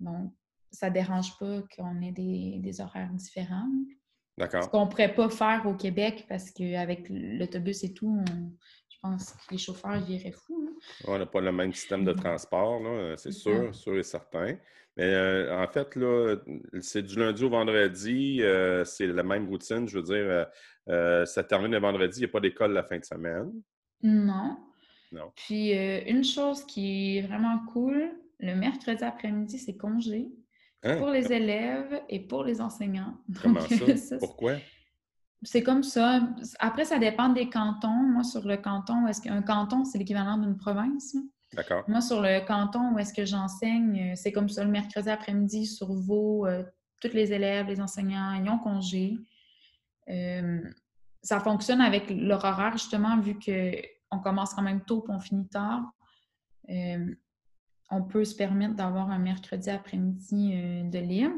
Donc, 0.00 0.32
ça 0.70 0.88
ne 0.88 0.94
dérange 0.94 1.36
pas 1.38 1.62
qu'on 1.74 2.00
ait 2.02 2.12
des, 2.12 2.80
horaires 2.80 3.12
différents. 3.12 3.68
D'accord. 4.36 4.62
Ce 4.62 4.68
qu'on 4.68 4.84
ne 4.84 4.90
pourrait 4.90 5.14
pas 5.14 5.28
faire 5.28 5.62
au 5.66 5.74
Québec 5.74 6.26
parce 6.28 6.50
qu'avec 6.50 7.06
l'autobus 7.08 7.82
et 7.82 7.92
tout, 7.92 8.22
je 8.88 8.96
pense 9.02 9.32
que 9.32 9.52
les 9.52 9.58
chauffeurs 9.58 10.00
viraient 10.04 10.32
fous. 10.32 10.76
On 11.06 11.18
n'a 11.18 11.26
pas 11.26 11.40
le 11.40 11.50
même 11.50 11.72
système 11.72 12.04
de 12.04 12.12
transport, 12.12 12.80
c'est 13.16 13.32
sûr, 13.32 13.74
sûr 13.74 13.98
et 13.98 14.02
certain. 14.02 14.56
Mais 14.98 15.14
euh, 15.14 15.56
en 15.56 15.68
fait, 15.68 15.94
là, 15.94 16.36
c'est 16.80 17.04
du 17.04 17.20
lundi 17.20 17.44
au 17.44 17.48
vendredi, 17.48 18.42
euh, 18.42 18.84
c'est 18.84 19.06
la 19.06 19.22
même 19.22 19.48
routine. 19.48 19.88
Je 19.88 19.98
veux 19.98 20.02
dire, 20.02 20.46
euh, 20.88 21.24
ça 21.24 21.44
termine 21.44 21.70
le 21.70 21.78
vendredi, 21.78 22.18
il 22.18 22.24
n'y 22.24 22.28
a 22.28 22.32
pas 22.32 22.40
d'école 22.40 22.72
la 22.72 22.82
fin 22.82 22.98
de 22.98 23.04
semaine. 23.04 23.52
Non. 24.02 24.56
Non. 25.12 25.30
Puis, 25.36 25.70
une 25.70 26.24
chose 26.24 26.64
qui 26.64 27.18
est 27.18 27.22
vraiment 27.22 27.60
cool, 27.72 28.10
le 28.40 28.54
mercredi 28.54 29.02
après-midi, 29.04 29.58
c'est 29.58 29.76
congé 29.76 30.30
hein? 30.82 30.96
pour 30.96 31.08
les 31.08 31.32
élèves 31.32 32.02
et 32.08 32.20
pour 32.20 32.44
les 32.44 32.60
enseignants. 32.60 33.16
Comment 33.42 33.60
ça? 33.60 34.16
Pourquoi? 34.20 34.56
C'est 35.42 35.62
comme 35.62 35.84
ça. 35.84 36.20
Après, 36.58 36.84
ça 36.84 36.98
dépend 36.98 37.28
des 37.28 37.48
cantons. 37.48 37.88
Moi, 37.88 38.24
sur 38.24 38.46
le 38.46 38.56
canton, 38.56 39.06
est-ce 39.06 39.20
qu'un 39.20 39.42
canton, 39.42 39.84
c'est 39.84 39.98
l'équivalent 39.98 40.36
d'une 40.36 40.56
province? 40.56 41.16
D'accord. 41.52 41.84
Moi, 41.88 42.00
sur 42.00 42.20
le 42.20 42.44
canton 42.44 42.92
où 42.92 42.98
est-ce 42.98 43.14
que 43.14 43.24
j'enseigne, 43.24 44.14
c'est 44.16 44.32
comme 44.32 44.48
ça. 44.48 44.64
Le 44.64 44.70
mercredi 44.70 45.08
après-midi, 45.08 45.66
sur 45.66 45.92
vos, 45.92 46.46
euh, 46.46 46.64
tous 47.00 47.12
les 47.12 47.32
élèves, 47.32 47.68
les 47.68 47.80
enseignants, 47.80 48.34
ils 48.34 48.48
ont 48.50 48.58
congé. 48.58 49.16
Euh, 50.08 50.60
ça 51.22 51.40
fonctionne 51.40 51.80
avec 51.80 52.10
leur 52.10 52.44
horaire, 52.44 52.72
justement, 52.72 53.18
vu 53.20 53.38
qu'on 53.38 54.18
commence 54.20 54.54
quand 54.54 54.62
même 54.62 54.84
tôt 54.84 55.04
et 55.08 55.12
on 55.12 55.20
finit 55.20 55.48
tard. 55.48 55.82
Euh, 56.68 57.14
on 57.90 58.02
peut 58.02 58.24
se 58.24 58.34
permettre 58.34 58.74
d'avoir 58.74 59.10
un 59.10 59.18
mercredi 59.18 59.70
après-midi 59.70 60.52
euh, 60.54 60.82
de 60.84 60.98
libre. 60.98 61.34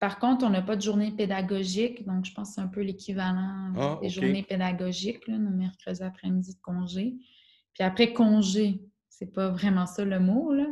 Par 0.00 0.18
contre, 0.18 0.44
on 0.44 0.50
n'a 0.50 0.62
pas 0.62 0.76
de 0.76 0.82
journée 0.82 1.10
pédagogique, 1.10 2.06
donc 2.06 2.24
je 2.24 2.32
pense 2.32 2.50
que 2.50 2.54
c'est 2.56 2.60
un 2.60 2.68
peu 2.68 2.82
l'équivalent 2.82 3.72
ah, 3.76 3.98
des 4.00 4.08
journées 4.08 4.44
pédagogiques, 4.44 5.26
nos 5.26 5.50
mercredis 5.50 6.02
après-midi 6.02 6.54
de 6.54 6.60
congé. 6.60 7.16
Puis 7.74 7.82
après, 7.82 8.12
congé, 8.12 8.80
c'est 9.08 9.32
pas 9.32 9.48
vraiment 9.48 9.86
ça 9.86 10.04
le 10.04 10.20
mot. 10.20 10.52
Là. 10.52 10.66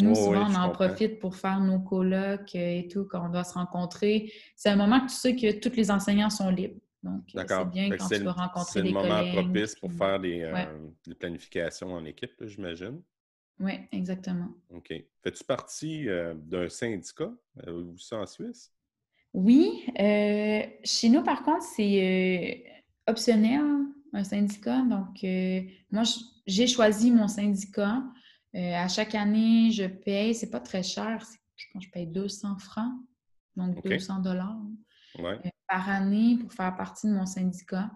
Nous, 0.00 0.12
oh, 0.12 0.14
souvent, 0.14 0.48
on 0.48 0.54
en 0.54 0.70
profite 0.70 1.18
pour 1.18 1.34
faire 1.34 1.58
nos 1.58 1.80
colloques 1.80 2.54
euh, 2.54 2.78
et 2.78 2.88
tout, 2.88 3.04
quand 3.04 3.26
on 3.26 3.30
doit 3.30 3.42
se 3.42 3.54
rencontrer. 3.54 4.32
C'est 4.54 4.68
un 4.68 4.76
moment 4.76 5.00
que 5.00 5.06
tu 5.06 5.16
sais 5.16 5.34
que 5.34 5.58
tous 5.58 5.74
les 5.74 5.90
enseignants 5.90 6.30
sont 6.30 6.50
libres. 6.50 6.80
Donc, 7.02 7.22
euh, 7.34 7.44
c'est 7.48 7.70
bien 7.70 7.90
quand 7.90 8.08
tu 8.08 8.22
vas 8.22 8.32
rencontrer 8.32 8.82
des 8.82 8.92
collègues. 8.92 9.10
C'est 9.10 9.24
le 9.24 9.32
moment 9.32 9.42
propice 9.42 9.74
pour 9.74 9.92
faire 9.92 10.20
des, 10.20 11.14
planifications 11.18 11.92
en 11.92 12.04
équipe, 12.04 12.34
j'imagine. 12.44 13.00
Oui, 13.60 13.72
exactement. 13.92 14.48
OK. 14.70 14.92
Fais-tu 15.22 15.44
partie 15.44 16.08
euh, 16.08 16.34
d'un 16.34 16.68
syndicat 16.68 17.32
euh, 17.66 17.82
ou 17.82 17.98
ça 17.98 18.18
en 18.18 18.26
Suisse? 18.26 18.72
Oui. 19.32 19.84
Euh, 19.98 20.62
chez 20.84 21.08
nous, 21.08 21.22
par 21.22 21.42
contre, 21.42 21.62
c'est 21.62 22.64
optionnel, 23.06 23.62
un 24.12 24.24
syndicat. 24.24 24.82
Donc, 24.82 25.22
moi, 25.90 26.02
j'ai 26.46 26.66
choisi 26.66 27.10
mon 27.10 27.28
syndicat. 27.28 28.02
à 28.54 28.88
chaque 28.88 29.14
année, 29.14 29.70
je 29.70 29.86
paye, 29.86 30.34
c'est 30.34 30.50
pas 30.50 30.60
très 30.60 30.82
cher, 30.82 31.22
je 31.56 31.66
pense 31.72 31.82
que 31.82 31.88
je 31.88 31.92
paye 31.92 32.06
200 32.06 32.58
francs, 32.58 32.94
donc 33.56 33.82
200 33.84 34.20
dollars 34.20 34.56
par 35.66 35.88
année 35.88 36.38
pour 36.40 36.52
faire 36.52 36.74
partie 36.76 37.06
de 37.06 37.12
mon 37.12 37.26
syndicat. 37.26 37.90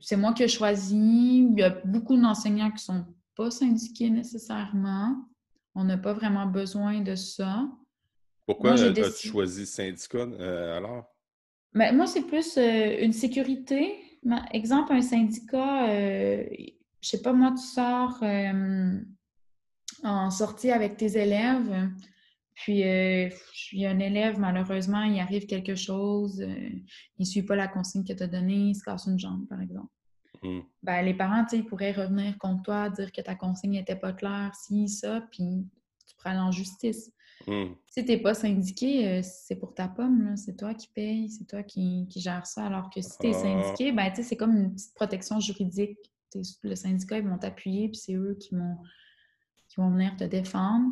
C'est 0.00 0.16
moi 0.16 0.32
qui 0.32 0.42
ai 0.42 0.48
choisi. 0.48 1.46
Il 1.50 1.58
y 1.58 1.62
a 1.62 1.70
beaucoup 1.70 2.16
d'enseignants 2.16 2.70
qui 2.70 2.82
sont 2.82 3.06
pas 3.40 3.50
syndiqué 3.50 4.10
nécessairement. 4.10 5.16
On 5.74 5.84
n'a 5.84 5.96
pas 5.96 6.12
vraiment 6.12 6.44
besoin 6.44 7.00
de 7.00 7.14
ça. 7.14 7.66
Pourquoi 8.46 8.72
as-tu 8.72 9.28
choisi 9.28 9.64
syndicat 9.64 10.18
euh, 10.18 10.76
alors? 10.76 11.06
Ben, 11.72 11.96
moi, 11.96 12.06
c'est 12.06 12.26
plus 12.26 12.58
euh, 12.58 12.98
une 13.00 13.14
sécurité. 13.14 13.96
exemple, 14.52 14.92
un 14.92 15.00
syndicat, 15.00 15.88
euh, 15.88 16.44
je 17.00 17.08
sais 17.08 17.22
pas, 17.22 17.32
moi, 17.32 17.52
tu 17.52 17.62
sors 17.62 18.22
en 20.02 20.30
sortie 20.30 20.70
avec 20.70 20.98
tes 20.98 21.16
élèves, 21.16 21.88
puis 22.52 22.80
il 22.80 23.80
y 23.80 23.86
a 23.86 23.90
un 23.90 24.00
élève, 24.00 24.38
malheureusement, 24.38 25.02
il 25.04 25.18
arrive 25.18 25.46
quelque 25.46 25.76
chose, 25.76 26.40
il 26.40 26.84
ne 27.20 27.24
suit 27.24 27.44
pas 27.44 27.56
la 27.56 27.68
consigne 27.68 28.04
que 28.04 28.12
tu 28.12 28.22
as 28.22 28.26
donnée, 28.26 28.70
il 28.70 28.74
se 28.74 28.84
casse 28.84 29.06
une 29.06 29.18
jambe, 29.18 29.46
par 29.48 29.62
exemple. 29.62 29.88
Mm. 30.42 30.60
Ben, 30.82 31.02
les 31.02 31.14
parents, 31.14 31.46
ils 31.52 31.64
pourraient 31.64 31.92
revenir 31.92 32.38
contre 32.38 32.62
toi, 32.62 32.90
dire 32.90 33.12
que 33.12 33.20
ta 33.20 33.34
consigne 33.34 33.72
n'était 33.72 33.96
pas 33.96 34.12
claire, 34.12 34.52
si, 34.54 34.88
ça, 34.88 35.22
puis 35.30 35.66
tu 36.06 36.16
prends 36.16 36.36
en 36.36 36.50
justice. 36.50 37.12
Mm. 37.46 37.74
Si 37.86 38.04
tu 38.04 38.10
n'es 38.10 38.18
pas 38.18 38.34
syndiqué, 38.34 39.08
euh, 39.08 39.20
c'est 39.22 39.56
pour 39.56 39.74
ta 39.74 39.88
pomme, 39.88 40.36
c'est 40.36 40.56
toi 40.56 40.74
qui 40.74 40.88
payes, 40.88 41.30
c'est 41.30 41.46
toi 41.46 41.62
qui, 41.62 42.06
qui 42.08 42.20
gères 42.20 42.46
ça. 42.46 42.66
Alors 42.66 42.90
que 42.90 43.00
si 43.00 43.16
tu 43.18 43.28
es 43.28 43.34
ah. 43.34 43.38
syndiqué, 43.38 43.92
ben, 43.92 44.12
c'est 44.14 44.36
comme 44.36 44.56
une 44.56 44.74
petite 44.74 44.94
protection 44.94 45.40
juridique. 45.40 45.98
le 46.62 46.74
syndicat, 46.74 47.18
ils 47.18 47.26
vont 47.26 47.38
t'appuyer, 47.38 47.88
puis 47.88 47.96
c'est 47.96 48.14
eux 48.14 48.36
qui 48.40 48.54
vont, 48.54 48.76
qui 49.68 49.80
vont 49.80 49.90
venir 49.90 50.16
te 50.16 50.24
défendre. 50.24 50.90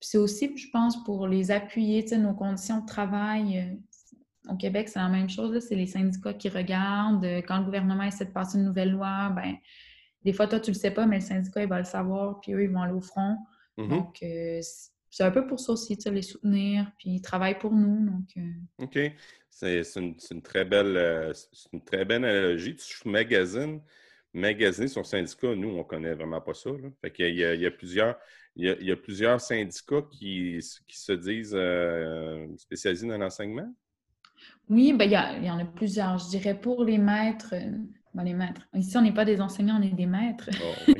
c'est 0.00 0.18
aussi, 0.18 0.56
je 0.56 0.68
pense, 0.70 1.02
pour 1.04 1.26
les 1.26 1.50
appuyer, 1.50 2.04
nos 2.18 2.34
conditions 2.34 2.80
de 2.80 2.86
travail, 2.86 3.58
euh, 3.58 3.76
au 4.48 4.56
Québec, 4.56 4.88
c'est 4.88 4.98
la 4.98 5.08
même 5.08 5.28
chose. 5.28 5.58
C'est 5.60 5.74
les 5.74 5.86
syndicats 5.86 6.34
qui 6.34 6.48
regardent. 6.48 7.24
Euh, 7.24 7.42
quand 7.42 7.58
le 7.58 7.64
gouvernement 7.64 8.02
essaie 8.02 8.26
de 8.26 8.30
passer 8.30 8.58
une 8.58 8.64
nouvelle 8.64 8.92
loi, 8.92 9.30
ben 9.34 9.56
des 10.24 10.32
fois, 10.32 10.46
toi, 10.46 10.60
tu 10.60 10.70
le 10.70 10.76
sais 10.76 10.90
pas, 10.90 11.06
mais 11.06 11.16
le 11.16 11.22
syndicat, 11.22 11.62
il 11.62 11.68
va 11.68 11.78
le 11.78 11.84
savoir, 11.84 12.40
puis 12.40 12.52
eux, 12.52 12.62
ils 12.62 12.70
vont 12.70 12.82
aller 12.82 12.94
au 12.94 13.00
front. 13.00 13.36
Mm-hmm. 13.76 13.88
Donc, 13.88 14.22
euh, 14.22 14.60
c'est 15.10 15.22
un 15.22 15.30
peu 15.30 15.46
pour 15.46 15.60
ça 15.60 15.72
aussi, 15.72 15.96
les 16.06 16.22
soutenir, 16.22 16.90
puis 16.98 17.10
ils 17.10 17.20
travaillent 17.20 17.58
pour 17.58 17.72
nous. 17.72 18.06
Donc, 18.06 18.24
euh. 18.36 18.84
OK. 18.84 18.98
C'est 19.50 19.82
une, 19.96 20.42
très 20.42 20.64
belle, 20.64 21.32
une 21.72 21.84
très 21.84 22.04
belle 22.04 22.24
analogie. 22.24 22.74
Tu 22.74 23.08
magazine, 23.08 23.80
magasiner 24.32 24.88
son 24.88 25.04
syndicat, 25.04 25.54
nous, 25.54 25.68
on 25.68 25.84
connaît 25.84 26.14
vraiment 26.14 26.40
pas 26.40 26.54
ça. 26.54 26.70
Fait 27.00 27.12
qu'il 27.12 27.36
y, 27.36 27.44
a, 27.44 27.54
il 27.54 27.60
y 27.60 27.66
a 27.66 27.70
plusieurs. 27.70 28.18
Il 28.56 28.66
y, 28.66 28.92
a, 28.92 28.96
plusieurs 28.96 29.40
syndicats 29.40 30.02
qui, 30.12 30.60
qui 30.86 30.98
se 30.98 31.12
disent 31.12 31.56
spécialisés 32.60 33.08
dans 33.08 33.18
l'enseignement? 33.18 33.72
Oui, 34.68 34.92
ben, 34.92 35.04
il 35.04 35.44
y, 35.44 35.50
en 35.50 35.58
a 35.58 35.64
plusieurs. 35.64 36.18
Je 36.18 36.28
dirais 36.30 36.58
pour 36.58 36.84
les 36.84 36.98
maîtres, 36.98 37.54
euh, 37.54 37.70
ben, 38.14 38.24
les 38.24 38.32
maîtres. 38.32 38.66
Ici, 38.74 38.96
on 38.96 39.02
n'est 39.02 39.12
pas 39.12 39.24
des 39.24 39.40
enseignants, 39.40 39.78
on 39.78 39.82
est 39.82 39.90
des 39.90 40.06
maîtres. 40.06 40.48
Oh, 40.62 40.92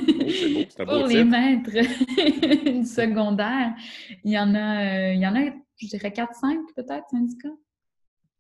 beau, 0.79 0.85
pour 0.85 1.07
les 1.07 1.25
maîtres 1.25 1.71
du 2.71 2.85
secondaire, 2.85 3.75
il 4.23 4.33
y 4.33 4.39
en 4.39 4.55
a, 4.55 4.85
euh, 4.85 5.15
il 5.15 5.21
y 5.21 5.27
en 5.27 5.35
a, 5.35 5.51
je 5.77 5.87
dirais 5.87 6.11
4-5 6.11 6.75
peut-être 6.77 7.09
syndicats. 7.11 7.57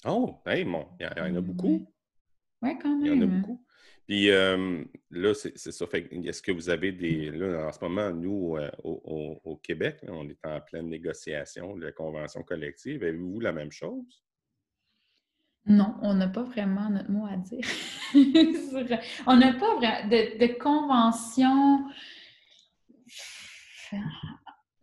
Oh, 0.06 0.40
hey, 0.46 0.64
bon, 0.64 0.86
il 1.00 1.06
y, 1.06 1.20
en 1.20 1.36
a 1.36 1.40
beaucoup. 1.40 1.86
Oui, 2.60 2.78
quand 2.80 2.94
même. 2.96 3.06
Il 3.06 3.12
y 3.12 3.18
en 3.18 3.22
a 3.22 3.26
beaucoup. 3.26 3.64
Puis 4.06 4.30
euh, 4.30 4.84
là, 5.10 5.32
c'est 5.32 5.56
ça. 5.56 5.86
Est-ce 5.94 6.42
que 6.42 6.52
vous 6.52 6.68
avez 6.68 6.92
des. 6.92 7.30
Là, 7.30 7.68
en 7.68 7.72
ce 7.72 7.78
moment, 7.80 8.10
nous, 8.10 8.58
au, 8.82 9.40
au, 9.42 9.56
Québec, 9.56 10.00
on 10.06 10.28
est 10.28 10.44
en 10.44 10.60
pleine 10.60 10.90
négociation 10.90 11.74
de 11.74 11.86
la 11.86 11.92
convention 11.92 12.42
collective. 12.42 13.02
Avez-vous 13.02 13.40
la 13.40 13.52
même 13.52 13.72
chose? 13.72 14.22
Non, 15.66 15.94
on 16.02 16.14
n'a 16.14 16.28
pas 16.28 16.42
vraiment 16.42 16.90
notre 16.90 17.10
mot 17.10 17.26
à 17.26 17.36
dire. 17.36 17.64
on 19.26 19.36
n'a 19.36 19.52
pas 19.54 19.74
vraiment 19.76 20.08
de, 20.08 20.38
de 20.38 20.58
convention. 20.58 21.86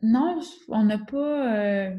Non, 0.02 0.40
on 0.70 0.84
n'a 0.84 0.98
pas. 0.98 1.56
Euh, 1.56 1.96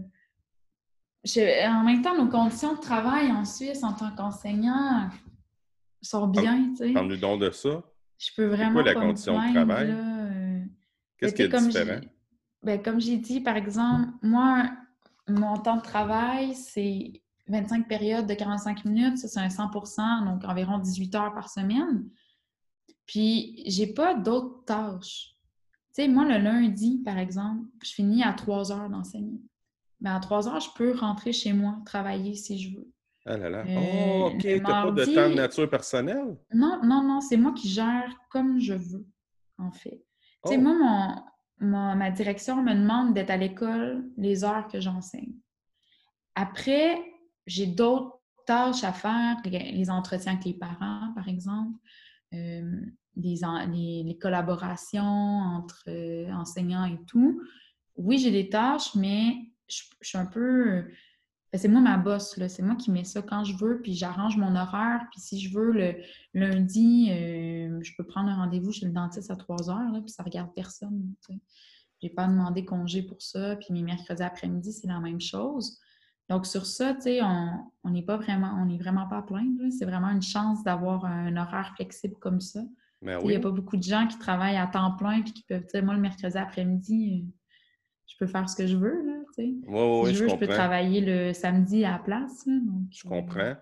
en 1.69 1.85
même 1.85 2.03
temps, 2.03 2.17
nos 2.17 2.29
conditions 2.29 2.75
de 2.75 2.81
travail 2.81 3.31
en 3.31 3.45
Suisse 3.45 3.85
en 3.85 3.93
tant 3.93 4.11
qu'enseignant 4.17 5.09
sont 6.01 6.27
bien. 6.27 6.75
Parle-nous 6.93 7.19
donc 7.19 7.41
de 7.41 7.51
ça. 7.51 7.85
Je 8.19 8.31
peux 8.37 8.47
vraiment. 8.47 8.73
Quoi 8.73 8.83
la 8.83 8.95
condition 8.95 9.35
de 9.35 9.53
travail? 9.53 9.91
Euh, 9.91 10.65
Qu'est-ce 11.19 11.35
qui 11.35 11.43
est 11.43 11.49
différent? 11.49 12.01
Ben, 12.65 12.83
comme 12.83 13.01
j'ai 13.01 13.17
dit, 13.17 13.41
par 13.41 13.57
exemple, 13.57 14.09
moi, 14.23 14.71
mon 15.29 15.57
temps 15.57 15.77
de 15.77 15.83
travail, 15.83 16.55
c'est 16.55 17.22
25 17.49 17.89
périodes 17.89 18.27
de 18.27 18.35
45 18.35 18.85
minutes, 18.85 19.19
ça 19.19 19.29
c'est 19.29 19.41
un 19.41 19.49
100% 19.49 20.25
donc 20.25 20.45
environ 20.45 20.79
18 20.79 21.15
heures 21.15 21.35
par 21.35 21.51
semaine. 21.51 22.09
Puis, 23.07 23.63
j'ai 23.67 23.89
pas 23.89 24.15
d'autres 24.15 24.65
tâches. 24.65 25.37
Tu 25.95 26.03
sais, 26.03 26.09
moi, 26.09 26.25
le 26.25 26.43
lundi, 26.43 27.03
par 27.05 27.19
exemple, 27.19 27.67
je 27.85 27.93
finis 27.93 28.23
à 28.23 28.33
3 28.33 28.73
heures 28.73 28.89
d'enseigner. 28.89 29.41
Mais 30.01 30.11
à 30.11 30.19
3 30.19 30.49
heures, 30.49 30.61
je 30.61 30.71
peux 30.75 30.97
rentrer 30.97 31.33
chez 31.33 31.53
moi, 31.53 31.77
travailler 31.85 32.35
si 32.35 32.59
je 32.59 32.77
veux. 32.77 32.89
Ah 33.27 33.37
là 33.37 33.51
là. 33.51 33.65
Euh, 33.67 34.19
oh, 34.19 34.31
OK. 34.33 34.43
T'as 34.43 34.83
pas 34.85 34.91
de 34.91 35.05
temps 35.05 35.29
de 35.29 35.35
nature 35.35 35.69
personnelle? 35.69 36.39
Non, 36.53 36.81
non, 36.83 37.03
non. 37.03 37.21
C'est 37.21 37.37
moi 37.37 37.53
qui 37.53 37.69
gère 37.69 38.17
comme 38.31 38.59
je 38.59 38.75
veux, 38.75 39.07
en 39.59 39.71
fait. 39.71 40.03
Tu 40.47 40.55
sais, 40.55 40.57
oh. 40.57 40.61
moi, 40.61 41.25
ma 41.61 42.11
direction 42.11 42.63
me 42.63 42.75
demande 42.75 43.15
d'être 43.15 43.31
à 43.31 43.37
l'école 43.37 44.11
les 44.17 44.43
heures 44.43 44.67
que 44.69 44.81
j'enseigne. 44.81 45.35
Après, 46.35 46.99
j'ai 47.47 47.67
d'autres 47.67 48.21
tâches 48.47 48.85
à 48.85 48.93
faire, 48.93 49.37
les, 49.45 49.91
entretiens 49.91 50.33
avec 50.33 50.45
les 50.45 50.55
parents, 50.55 51.13
par 51.15 51.29
exemple, 51.29 51.79
euh, 52.35 52.81
les, 53.17 54.19
collaborations 54.21 55.03
entre 55.03 55.85
euh, 55.89 56.31
enseignants 56.33 56.85
et 56.85 56.99
tout. 57.07 57.43
Oui, 57.97 58.19
j'ai 58.19 58.31
des 58.31 58.49
tâches, 58.49 58.95
mais 58.95 59.37
je, 59.69 59.83
suis 60.01 60.19
un 60.19 60.27
peu... 60.27 60.85
Ben, 61.53 61.59
c'est 61.59 61.69
moi 61.69 61.83
ma 61.83 61.99
bosse, 61.99 62.35
c'est 62.49 62.63
moi 62.63 62.77
qui 62.77 62.91
mets 62.91 63.05
ça 63.05 63.21
quand 63.21 63.45
je 63.45 63.55
veux, 63.57 63.83
puis 63.83 63.93
j'arrange 63.93 64.39
mon 64.39 64.57
horaire. 64.57 65.07
Puis 65.11 65.21
si 65.21 65.39
je 65.39 65.53
veux, 65.55 65.71
le 65.73 65.97
lundi, 66.33 67.11
euh, 67.11 67.79
je 67.83 67.93
peux 67.97 68.05
prendre 68.05 68.31
un 68.31 68.37
rendez-vous 68.37 68.73
chez 68.73 68.87
le 68.87 68.93
dentiste 68.93 69.31
à 69.31 69.37
3 69.37 69.69
heures, 69.69 69.93
puis 70.03 70.11
ça 70.11 70.23
regarde 70.23 70.51
personne. 70.55 71.15
Je 71.29 71.35
n'ai 72.03 72.11
pas 72.11 72.27
demandé 72.27 72.65
congé 72.65 73.03
pour 73.03 73.21
ça. 73.21 73.57
Puis 73.57 73.69
mes 73.71 73.83
mercredis 73.83 74.23
après-midi, 74.23 74.73
c'est 74.73 74.87
la 74.87 74.99
même 74.99 75.21
chose. 75.21 75.79
Donc, 76.33 76.47
sur 76.47 76.65
ça, 76.65 76.95
tu 76.95 77.03
sais, 77.03 77.21
on 77.23 77.91
n'est 77.91 78.01
pas 78.03 78.17
vraiment, 78.17 78.57
on 78.59 78.65
n'est 78.65 78.79
vraiment 78.79 79.07
pas 79.07 79.19
à 79.19 79.23
plaindre. 79.23 79.61
C'est 79.71 79.85
vraiment 79.85 80.09
une 80.09 80.23
chance 80.23 80.65
d'avoir 80.65 81.05
un 81.05 81.37
horaire 81.37 81.75
flexible 81.77 82.15
comme 82.19 82.41
ça. 82.41 82.61
Ben 83.03 83.19
il 83.21 83.29
n'y 83.29 83.37
a 83.37 83.41
pas 83.41 83.51
beaucoup 83.51 83.77
de 83.77 83.83
gens 83.83 84.07
qui 84.07 84.19
travaillent 84.19 84.57
à 84.57 84.67
temps 84.67 84.93
plein 84.93 85.19
et 85.19 85.25
qui 85.25 85.43
peuvent, 85.43 85.65
tu 85.65 85.69
sais, 85.69 85.83
moi, 85.83 85.93
le 85.93 86.01
mercredi 86.01 86.39
après-midi, 86.39 87.23
euh, 87.23 87.33
je 88.07 88.15
peux 88.19 88.27
faire 88.27 88.49
ce 88.49 88.57
que 88.57 88.67
je 88.67 88.79
veux, 88.79 89.05
là, 89.05 89.13
tu 89.37 89.43
sais. 89.43 89.43
Si 89.43 90.15
je 90.15 90.23
veux, 90.23 90.29
je, 90.31 90.37
peux 90.37 90.47
travailler 90.47 91.03
le 91.03 91.35
samedi 91.35 91.85
à 91.85 91.91
la 91.91 91.99
place. 91.99 92.47
je 92.47 93.07
euh, 93.07 93.11
comprends. 93.11 93.55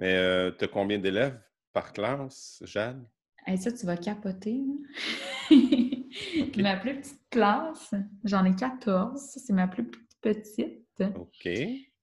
Mais 0.00 0.14
euh, 0.16 0.50
tu 0.58 0.64
as 0.64 0.68
combien 0.68 0.98
d'élèves 0.98 1.40
par 1.72 1.92
classe, 1.92 2.60
Jeanne? 2.64 3.04
ça, 3.58 3.70
tu 3.70 3.86
vas 3.86 3.96
capoter. 3.96 4.64
ma 6.58 6.78
plus 6.78 6.96
petite 6.96 7.22
classe, 7.30 7.94
j'en 8.24 8.44
ai 8.44 8.56
14. 8.56 9.20
C'est 9.20 9.52
ma 9.52 9.68
plus 9.68 9.88
petite. 10.20 10.82
OK. 11.00 11.48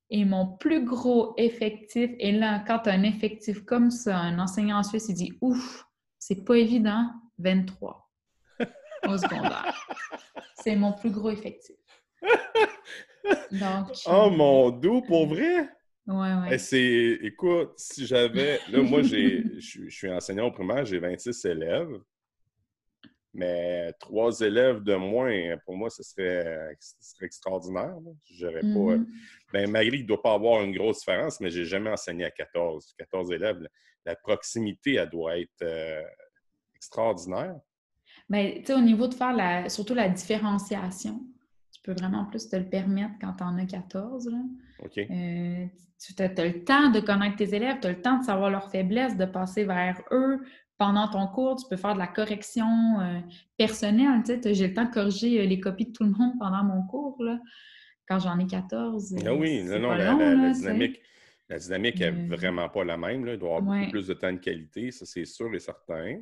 Et 0.09 0.23
mon 0.23 0.47
plus 0.57 0.85
gros 0.85 1.33
effectif, 1.37 2.11
et 2.19 2.31
là, 2.31 2.63
quand 2.67 2.79
tu 2.79 2.89
as 2.89 2.93
un 2.93 3.03
effectif 3.03 3.63
comme 3.65 3.89
ça, 3.89 4.17
un 4.17 4.37
enseignant 4.37 4.77
en 4.77 4.83
Suisse, 4.83 5.07
il 5.09 5.15
dit 5.15 5.33
Ouf, 5.41 5.87
c'est 6.19 6.45
pas 6.45 6.57
évident, 6.57 7.09
23 7.39 8.09
au 9.07 9.17
secondaire. 9.17 9.87
C'est 10.55 10.75
mon 10.75 10.93
plus 10.93 11.09
gros 11.09 11.31
effectif. 11.31 11.75
Donc, 13.51 13.87
oh 14.05 14.29
mon 14.29 14.69
doux, 14.69 15.01
pour 15.01 15.27
vrai? 15.27 15.69
Ouais, 16.07 16.33
ouais. 16.35 16.57
C'est, 16.59 17.19
écoute, 17.23 17.71
si 17.77 18.05
j'avais, 18.05 18.59
là, 18.69 18.83
moi, 18.83 19.01
je 19.01 19.59
suis 19.89 20.11
enseignant 20.11 20.45
au 20.45 20.51
primaire, 20.51 20.85
j'ai 20.85 20.99
26 20.99 21.45
élèves. 21.45 21.99
Mais 23.33 23.91
trois 23.99 24.39
élèves 24.39 24.81
de 24.81 24.95
moins, 24.95 25.57
pour 25.65 25.75
moi, 25.75 25.89
ce 25.89 26.03
serait, 26.03 26.77
extraordinaire. 27.21 27.97
Je 28.31 28.47
pas. 28.47 29.03
Ben, 29.55 29.71
malgré 29.71 29.95
qu'il 29.95 30.01
ne 30.01 30.07
doit 30.09 30.21
pas 30.21 30.33
avoir 30.33 30.61
une 30.63 30.75
grosse 30.75 30.99
différence, 30.99 31.39
mais 31.39 31.49
je 31.49 31.59
n'ai 31.59 31.65
jamais 31.65 31.89
enseigné 31.89 32.25
à 32.25 32.29
14. 32.29 32.93
14 32.99 33.31
élèves, 33.31 33.65
la, 34.05 34.13
proximité, 34.17 34.95
elle 34.95 35.09
doit 35.09 35.39
être 35.39 35.61
euh, 35.61 36.01
extraordinaire. 36.75 37.55
Mais 38.27 38.61
ben, 38.67 38.77
au 38.77 38.81
niveau 38.81 39.07
de 39.07 39.13
faire 39.13 39.31
la, 39.31 39.69
surtout 39.69 39.93
la 39.93 40.09
différenciation, 40.09 41.21
tu 41.71 41.81
peux 41.83 41.93
vraiment 41.93 42.25
plus 42.25 42.49
te 42.49 42.57
le 42.57 42.67
permettre 42.67 43.13
quand 43.21 43.31
tu 43.31 43.43
en 43.45 43.57
as 43.57 43.65
14. 43.65 44.29
OK. 44.83 44.97
Euh, 44.97 45.65
tu 45.99 46.21
as, 46.21 46.43
le 46.43 46.65
temps 46.65 46.89
de 46.89 46.99
connaître 46.99 47.37
tes 47.37 47.55
élèves, 47.55 47.79
tu 47.79 47.87
as 47.87 47.91
le 47.91 48.01
temps 48.01 48.17
de 48.17 48.25
savoir 48.25 48.49
leurs 48.49 48.69
faiblesses, 48.69 49.15
de 49.15 49.23
passer 49.23 49.63
vers 49.63 50.01
eux, 50.11 50.41
pendant 50.77 51.07
ton 51.07 51.27
cours, 51.27 51.55
tu 51.55 51.65
peux 51.69 51.77
faire 51.77 51.93
de 51.93 51.99
la 51.99 52.07
correction 52.07 52.99
euh, 52.99 53.21
personnelle. 53.55 54.21
Tu 54.25 54.41
sais, 54.41 54.53
j'ai 54.53 54.67
le 54.67 54.73
temps 54.73 54.83
de 54.83 54.93
corriger 54.93 55.39
euh, 55.39 55.45
les 55.45 55.61
copies 55.61 55.85
de 55.85 55.93
tout 55.93 56.03
le 56.03 56.11
monde 56.11 56.33
pendant 56.39 56.65
mon 56.65 56.83
cours, 56.83 57.23
là, 57.23 57.39
quand 58.07 58.19
j'en 58.19 58.37
ai 58.39 58.47
14. 58.47 59.15
Ah 59.25 59.33
oui, 59.33 59.63
non, 59.63 59.79
non, 59.79 59.93
la, 59.93 60.51
dynamique, 60.51 61.01
la 61.49 61.59
dynamique 61.59 61.99
n'est 61.99 62.11
vraiment 62.11 62.69
pas 62.69 62.83
la 62.83 62.97
même. 62.97 63.25
Là. 63.25 63.33
Il 63.33 63.39
doit 63.39 63.49
y 63.49 63.55
avoir 63.57 63.79
beaucoup 63.79 63.91
plus 63.91 64.07
de 64.07 64.13
temps 64.13 64.31
de 64.31 64.37
qualité, 64.37 64.91
ça 64.91 65.05
c'est 65.05 65.25
sûr 65.25 65.53
et 65.53 65.59
certain. 65.59 66.21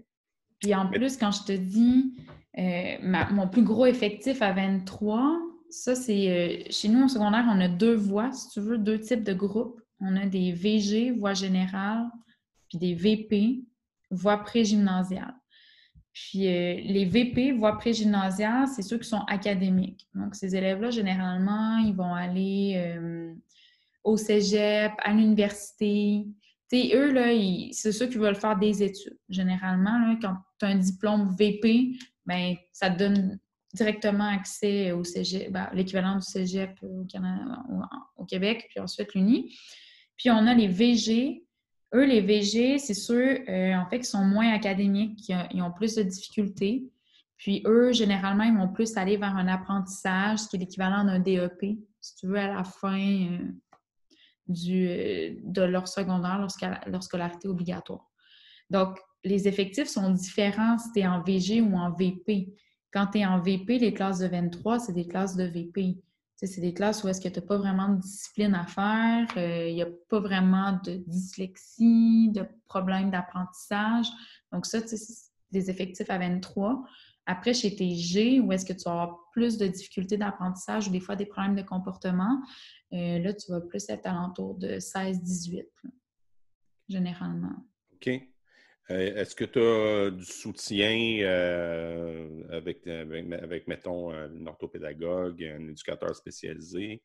Puis 0.59 0.73
en 0.73 0.87
plus, 0.89 1.17
quand 1.17 1.31
je 1.31 1.43
te 1.43 1.51
dis 1.51 2.13
euh, 2.57 3.25
mon 3.31 3.49
plus 3.49 3.63
gros 3.63 3.85
effectif 3.85 4.41
à 4.41 4.53
23, 4.53 5.37
ça 5.69 5.95
c'est 5.95 6.65
chez 6.69 6.87
nous 6.87 7.05
au 7.05 7.07
secondaire, 7.07 7.45
on 7.49 7.59
a 7.59 7.67
deux 7.67 7.95
voies, 7.95 8.31
si 8.31 8.49
tu 8.49 8.61
veux, 8.61 8.77
deux 8.77 8.99
types 8.99 9.23
de 9.23 9.33
groupes. 9.33 9.81
On 9.99 10.15
a 10.15 10.25
des 10.25 10.51
VG, 10.51 11.11
voie 11.11 11.33
générale, 11.33 12.05
puis 12.69 12.77
des 12.77 12.93
VP, 12.93 13.63
voie 14.09 14.37
pré-gymnasiale. 14.37 15.33
Puis 16.13 16.47
euh, 16.47 16.75
les 16.83 17.05
VP, 17.05 17.53
voie 17.53 17.77
pré-gymnasiale, 17.77 18.67
c'est 18.67 18.83
ceux 18.83 18.99
qui 18.99 19.09
sont 19.09 19.23
académiques. 19.27 20.07
Donc, 20.13 20.35
ces 20.35 20.55
élèves-là, 20.55 20.91
généralement, 20.91 21.77
ils 21.77 21.95
vont 21.95 22.13
aller 22.13 22.75
euh, 22.75 23.33
au 24.03 24.15
cégep, 24.15 24.91
à 24.99 25.11
l'université. 25.11 26.27
Tu 26.71 26.95
eux, 26.95 27.13
c'est 27.71 27.91
ceux 27.91 28.07
qui 28.07 28.17
veulent 28.17 28.35
faire 28.35 28.57
des 28.57 28.83
études. 28.83 29.17
Généralement, 29.27 30.15
quand 30.21 30.35
tu 30.59 30.65
as 30.65 30.69
un 30.69 30.77
diplôme 30.77 31.35
VP, 31.35 31.97
ben, 32.25 32.55
ça 32.71 32.91
te 32.91 32.97
donne 32.99 33.39
directement 33.73 34.27
accès 34.27 34.91
au 34.91 35.03
cégep, 35.03 35.51
ben, 35.51 35.67
l'équivalent 35.73 36.17
du 36.17 36.25
cégep 36.25 36.77
au, 36.83 37.05
au 38.17 38.25
Québec, 38.25 38.67
puis 38.69 38.79
ensuite 38.79 39.15
l'Uni. 39.15 39.55
Puis 40.15 40.29
on 40.29 40.45
a 40.45 40.53
les 40.53 40.67
VG, 40.67 41.43
eux, 41.93 42.05
les 42.05 42.21
VG, 42.21 42.79
c'est 42.79 42.93
ceux, 42.93 43.47
euh, 43.49 43.75
en 43.75 43.85
fait, 43.87 43.99
qui 43.99 44.05
sont 44.05 44.23
moins 44.23 44.51
académiques, 44.53 45.19
qui 45.19 45.61
ont, 45.61 45.71
plus 45.71 45.95
de 45.95 46.03
difficultés. 46.03 46.89
Puis 47.37 47.61
eux, 47.65 47.91
généralement, 47.91 48.43
ils 48.43 48.55
vont 48.55 48.69
plus 48.69 48.97
aller 48.97 49.17
vers 49.17 49.35
un 49.35 49.47
apprentissage, 49.47 50.39
ce 50.39 50.49
qui 50.49 50.55
est 50.55 50.59
l'équivalent 50.59 51.03
d'un 51.03 51.19
DEP, 51.19 51.77
si 52.01 52.15
tu 52.15 52.27
veux, 52.27 52.37
à 52.37 52.47
la 52.47 52.63
fin 52.63 52.99
euh, 52.99 53.37
euh, 54.49 55.35
de 55.43 55.61
leur 55.61 55.87
secondaire, 55.87 56.45
leur 56.87 57.03
scolarité 57.03 57.47
obligatoire. 57.47 58.09
Donc, 58.69 58.97
les 59.23 59.47
effectifs 59.47 59.87
sont 59.87 60.09
différents 60.09 60.77
si 60.77 60.91
tu 60.93 60.99
es 60.99 61.07
en 61.07 61.21
VG 61.21 61.61
ou 61.61 61.75
en 61.75 61.91
VP. 61.91 62.53
Quand 62.91 63.07
tu 63.07 63.19
es 63.19 63.25
en 63.25 63.39
VP, 63.39 63.79
les 63.79 63.93
classes 63.93 64.19
de 64.19 64.27
23, 64.27 64.79
c'est 64.79 64.93
des 64.93 65.07
classes 65.07 65.35
de 65.35 65.45
VP 65.45 65.97
c'est 66.47 66.61
des 66.61 66.73
classes 66.73 67.03
où 67.03 67.07
est-ce 67.07 67.21
que 67.21 67.29
tu 67.29 67.39
n'as 67.39 67.45
pas 67.45 67.57
vraiment 67.57 67.89
de 67.89 68.01
discipline 68.01 68.55
à 68.55 68.65
faire, 68.65 69.27
euh, 69.37 69.67
il 69.67 69.75
n'y 69.75 69.81
a 69.81 69.87
pas 70.09 70.19
vraiment 70.19 70.79
de 70.83 70.95
dyslexie, 71.07 72.29
de 72.31 72.45
problème 72.67 73.11
d'apprentissage. 73.11 74.07
Donc 74.51 74.65
ça, 74.65 74.85
c'est 74.85 74.97
des 75.51 75.69
effectifs 75.69 76.09
à 76.09 76.17
23. 76.17 76.83
Après, 77.25 77.53
chez 77.53 77.75
tes 77.75 77.95
G, 77.95 78.41
où 78.41 78.51
est-ce 78.51 78.65
que 78.65 78.73
tu 78.73 78.87
as 78.87 79.09
plus 79.31 79.57
de 79.57 79.67
difficultés 79.67 80.17
d'apprentissage 80.17 80.87
ou 80.87 80.91
des 80.91 80.99
fois 80.99 81.15
des 81.15 81.25
problèmes 81.25 81.55
de 81.55 81.61
comportement, 81.61 82.41
euh, 82.91 83.19
là, 83.19 83.33
tu 83.33 83.51
vas 83.51 83.61
plus 83.61 83.89
être 83.89 84.05
alentour 84.05 84.55
de 84.55 84.79
16-18, 84.79 85.65
généralement. 86.89 87.55
OK. 87.93 88.09
Euh, 88.91 89.15
est-ce 89.15 89.35
que 89.35 89.45
tu 89.45 89.59
as 89.59 90.11
du 90.11 90.25
soutien 90.25 91.19
euh, 91.21 92.27
avec, 92.51 92.85
avec, 92.85 93.67
mettons, 93.67 94.11
un 94.11 94.45
orthopédagogue, 94.45 95.43
un 95.43 95.69
éducateur 95.69 96.15
spécialisé? 96.15 97.01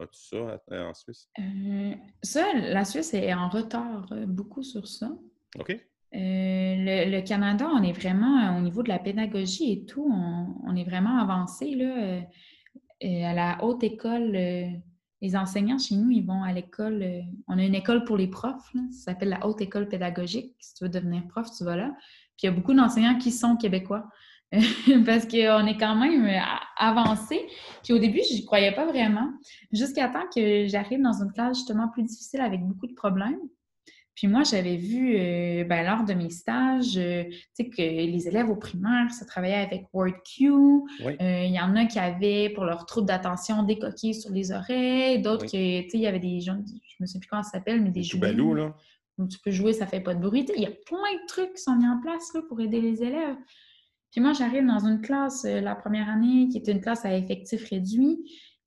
As-tu 0.00 0.20
ça 0.20 0.60
en 0.70 0.94
Suisse? 0.94 1.28
Euh, 1.38 1.94
ça, 2.22 2.52
la 2.54 2.84
Suisse 2.84 3.14
est 3.14 3.32
en 3.32 3.48
retard 3.48 4.08
beaucoup 4.26 4.64
sur 4.64 4.88
ça. 4.88 5.12
OK. 5.58 5.76
Le, 6.12 7.20
Canada, 7.22 7.68
on 7.72 7.82
est 7.82 7.92
vraiment, 7.92 8.56
au 8.56 8.60
niveau 8.60 8.82
de 8.82 8.88
la 8.88 8.98
pédagogie 8.98 9.72
et 9.72 9.84
tout, 9.84 10.08
on, 10.66 10.74
est 10.74 10.84
vraiment 10.84 11.18
avancé. 11.18 11.74
Là, 11.74 12.22
à 13.02 13.34
la 13.34 13.64
haute 13.64 13.84
école 13.84 14.36
les 15.20 15.36
enseignants 15.36 15.78
chez 15.78 15.96
nous, 15.96 16.10
ils 16.10 16.24
vont 16.24 16.42
à 16.42 16.52
l'école. 16.52 17.02
euh, 17.02 17.20
on 17.48 17.58
a 17.58 17.62
une 17.64 17.74
école 17.74 18.04
pour 18.04 18.16
les 18.16 18.28
profs, 18.28 18.72
ça 18.90 19.12
s'appelle 19.12 19.30
la 19.30 19.46
Haute 19.46 19.60
École 19.60 19.88
pédagogique. 19.88 20.54
Si 20.60 20.74
tu 20.74 20.84
veux 20.84 20.90
devenir 20.90 21.26
prof, 21.28 21.48
tu 21.56 21.64
vas 21.64 21.76
là. 21.76 21.90
Puis 22.36 22.44
il 22.44 22.46
y 22.46 22.48
a 22.48 22.52
beaucoup 22.52 22.74
d'enseignants 22.74 23.18
qui 23.18 23.30
sont 23.30 23.56
québécois. 23.56 24.08
Parce 25.06 25.24
qu'on 25.26 25.66
est 25.66 25.76
quand 25.78 25.96
même 25.96 26.26
euh, 26.26 26.40
avancé. 26.76 27.40
Puis 27.82 27.92
au 27.92 27.98
début, 27.98 28.20
je 28.28 28.34
n'y 28.34 28.44
croyais 28.44 28.72
pas 28.72 28.86
vraiment. 28.86 29.32
Jusqu'à 29.72 30.08
temps 30.08 30.26
que 30.34 30.66
j'arrive 30.66 31.02
dans 31.02 31.22
une 31.22 31.32
classe 31.32 31.56
justement 31.58 31.88
plus 31.88 32.02
difficile 32.02 32.40
avec 32.40 32.62
beaucoup 32.62 32.86
de 32.86 32.94
problèmes. 32.94 33.40
Puis 34.14 34.28
moi, 34.28 34.44
j'avais 34.44 34.76
vu 34.76 35.16
euh, 35.16 35.64
ben, 35.64 35.84
lors 35.84 36.04
de 36.04 36.14
mes 36.14 36.30
stages, 36.30 36.96
euh, 36.96 37.24
tu 37.24 37.34
sais, 37.54 37.68
que 37.68 37.82
les 37.82 38.28
élèves 38.28 38.48
au 38.48 38.54
primaire, 38.54 39.10
ça 39.10 39.24
travaillait 39.24 39.56
avec 39.56 39.86
WordQ. 39.92 40.52
Oui. 40.52 41.16
Euh, 41.20 41.44
Il 41.44 41.52
y 41.52 41.60
en 41.60 41.74
a 41.74 41.86
qui 41.86 41.98
avaient, 41.98 42.50
pour 42.50 42.64
leur 42.64 42.86
trouble 42.86 43.08
d'attention, 43.08 43.64
des 43.64 43.78
coquilles 43.78 44.14
sur 44.14 44.30
les 44.30 44.52
oreilles. 44.52 45.20
D'autres 45.20 45.46
Oui. 45.46 45.50
que, 45.50 45.82
tu 45.84 45.90
sais, 45.90 45.98
il 45.98 46.02
y 46.02 46.06
avait 46.06 46.20
des 46.20 46.40
gens, 46.40 46.56
je 46.64 46.96
me 47.00 47.06
sais 47.06 47.18
plus 47.18 47.28
comment 47.28 47.42
ça 47.42 47.52
s'appelle, 47.58 47.82
mais 47.82 47.90
des 47.90 48.04
jouets. 48.04 48.30
Tubalou, 48.30 48.54
là. 48.54 48.76
où 49.18 49.26
tu 49.26 49.38
peux 49.40 49.50
jouer, 49.50 49.72
ça 49.72 49.86
fait 49.86 50.00
pas 50.00 50.14
de 50.14 50.20
bruit. 50.20 50.46
Il 50.56 50.62
y 50.62 50.66
a 50.66 50.70
plein 50.70 50.98
de 50.98 51.26
trucs 51.26 51.54
qui 51.54 51.62
sont 51.62 51.74
mis 51.74 51.88
en 51.88 52.00
place 52.00 52.32
là, 52.34 52.42
pour 52.48 52.60
aider 52.60 52.80
les 52.80 53.02
élèves. 53.02 53.36
Puis 54.12 54.20
moi, 54.20 54.32
j'arrive 54.32 54.64
dans 54.64 54.86
une 54.86 55.00
classe 55.00 55.42
la 55.44 55.74
première 55.74 56.08
année 56.08 56.46
qui 56.48 56.58
était 56.58 56.70
une 56.70 56.80
classe 56.80 57.04
à 57.04 57.16
effectif 57.16 57.68
réduit, 57.68 58.18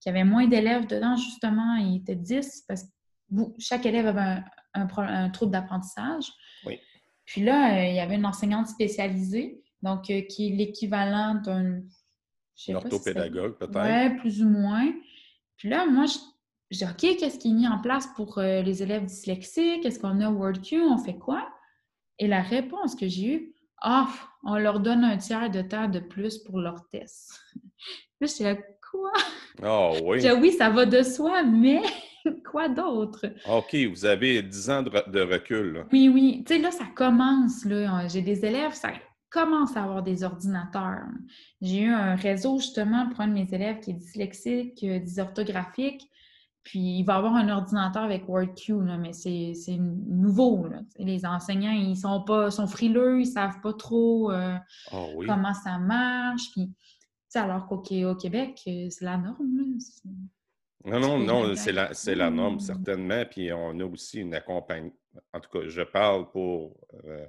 qui 0.01 0.09
avait 0.09 0.25
moins 0.25 0.45
d'élèves 0.45 0.87
dedans, 0.87 1.15
justement. 1.15 1.75
Il 1.75 1.97
était 2.01 2.17
10 2.17 2.65
parce 2.67 2.83
que 2.83 2.89
chaque 3.59 3.85
élève 3.85 4.07
avait 4.07 4.19
un, 4.19 4.43
un 4.73 5.29
trouble 5.29 5.51
d'apprentissage. 5.51 6.31
Oui. 6.65 6.79
Puis 7.27 7.43
là, 7.43 7.77
euh, 7.77 7.85
il 7.85 7.95
y 7.95 7.99
avait 7.99 8.15
une 8.15 8.25
enseignante 8.25 8.67
spécialisée, 8.67 9.61
donc 9.83 10.09
euh, 10.09 10.21
qui 10.21 10.47
est 10.47 10.55
l'équivalent 10.55 11.35
d'un. 11.35 11.81
si 12.55 12.73
orthopédagogue, 12.73 13.57
peut-être. 13.57 13.75
Ouais, 13.75 14.15
plus 14.15 14.41
ou 14.41 14.49
moins. 14.49 14.91
Puis 15.57 15.69
là, 15.69 15.85
moi, 15.85 16.05
je, 16.05 16.77
dis, 16.77 16.85
OK, 16.85 17.17
qu'est-ce 17.17 17.37
qui 17.37 17.49
est 17.49 17.53
mis 17.53 17.67
en 17.67 17.79
place 17.79 18.07
pour 18.15 18.37
euh, 18.37 18.61
les 18.61 18.81
élèves 18.81 19.05
dyslexiques? 19.05 19.85
Est-ce 19.85 19.99
qu'on 19.99 20.21
a 20.21 20.31
WordQ? 20.31 20.81
On 20.81 20.97
fait 20.97 21.17
quoi? 21.17 21.47
Et 22.17 22.27
la 22.27 22.41
réponse 22.41 22.95
que 22.95 23.07
j'ai 23.09 23.33
eue, 23.33 23.55
ah, 23.81 24.07
on 24.43 24.57
leur 24.57 24.79
donne 24.79 25.03
un 25.03 25.17
tiers 25.17 25.51
de 25.51 25.61
temps 25.61 25.89
de 25.89 25.99
plus 25.99 26.37
pour 26.37 26.59
leur 26.59 26.87
test. 26.89 27.33
Puis 28.19 28.29
j'étais 28.29 28.43
là, 28.45 28.55
quoi? 28.89 29.11
Ah 29.61 29.91
oui. 30.01 30.21
Je 30.21 30.29
dis, 30.29 30.41
oui, 30.41 30.53
ça 30.53 30.69
va 30.69 30.85
de 30.85 31.03
soi, 31.03 31.43
mais 31.43 31.81
quoi 32.51 32.69
d'autre? 32.69 33.25
OK, 33.49 33.75
vous 33.91 34.05
avez 34.05 34.41
10 34.41 34.69
ans 34.69 34.81
de, 34.83 34.89
re- 34.89 35.09
de 35.09 35.21
recul. 35.21 35.73
là. 35.73 35.83
Oui, 35.91 36.09
oui. 36.09 36.43
Tu 36.45 36.55
sais, 36.55 36.59
là, 36.61 36.71
ça 36.71 36.85
commence. 36.95 37.65
Là. 37.65 38.07
J'ai 38.07 38.21
des 38.21 38.45
élèves, 38.45 38.73
ça 38.73 38.91
commence 39.29 39.75
à 39.75 39.83
avoir 39.83 40.03
des 40.03 40.23
ordinateurs. 40.23 41.03
J'ai 41.61 41.81
eu 41.81 41.89
un 41.91 42.15
réseau, 42.15 42.57
justement, 42.59 43.07
pour 43.09 43.21
un 43.21 43.27
de 43.27 43.33
mes 43.33 43.47
élèves 43.51 43.79
qui 43.81 43.91
est 43.91 43.93
dyslexique, 43.95 44.83
euh, 44.83 44.99
dysorthographique. 44.99 46.09
Puis, 46.63 46.99
il 46.99 47.03
va 47.03 47.15
avoir 47.15 47.35
un 47.35 47.47
ordinateur 47.47 48.03
avec 48.03 48.27
WordQ, 48.27 48.83
là, 48.85 48.97
mais 48.97 49.13
c'est 49.13 49.53
c'est 49.53 49.77
nouveau. 49.77 50.67
Là. 50.67 50.81
Les 50.99 51.25
enseignants, 51.25 51.71
ils 51.71 51.95
sont 51.95 52.23
pas 52.23 52.51
sont 52.51 52.67
frileux, 52.67 53.21
ils 53.21 53.25
savent 53.25 53.61
pas 53.61 53.71
trop 53.73 54.31
euh, 54.31 54.55
Ah 54.91 54.97
oui. 55.15 55.25
comment 55.27 55.53
ça 55.53 55.77
marche. 55.77 56.51
Puis, 56.51 56.69
alors 57.35 57.67
qu'au 57.67 57.77
Qué- 57.77 58.03
au 58.05 58.15
Québec, 58.15 58.59
euh, 58.67 58.87
c'est 58.89 59.05
la 59.05 59.15
norme. 59.17 59.57
là. 59.57 59.63
Non, 60.85 60.99
non, 60.99 61.17
non, 61.19 61.55
c'est 61.55 61.71
la, 61.71 61.91
la 62.15 62.29
norme, 62.29 62.55
Mm. 62.55 62.59
certainement. 62.59 63.25
Puis 63.25 63.51
on 63.51 63.79
a 63.79 63.83
aussi 63.85 64.21
une 64.21 64.33
accompagnement. 64.35 64.93
En 65.33 65.39
tout 65.39 65.49
cas, 65.49 65.67
je 65.67 65.81
parle 65.81 66.29
pour 66.31 66.77
euh, 67.05 67.25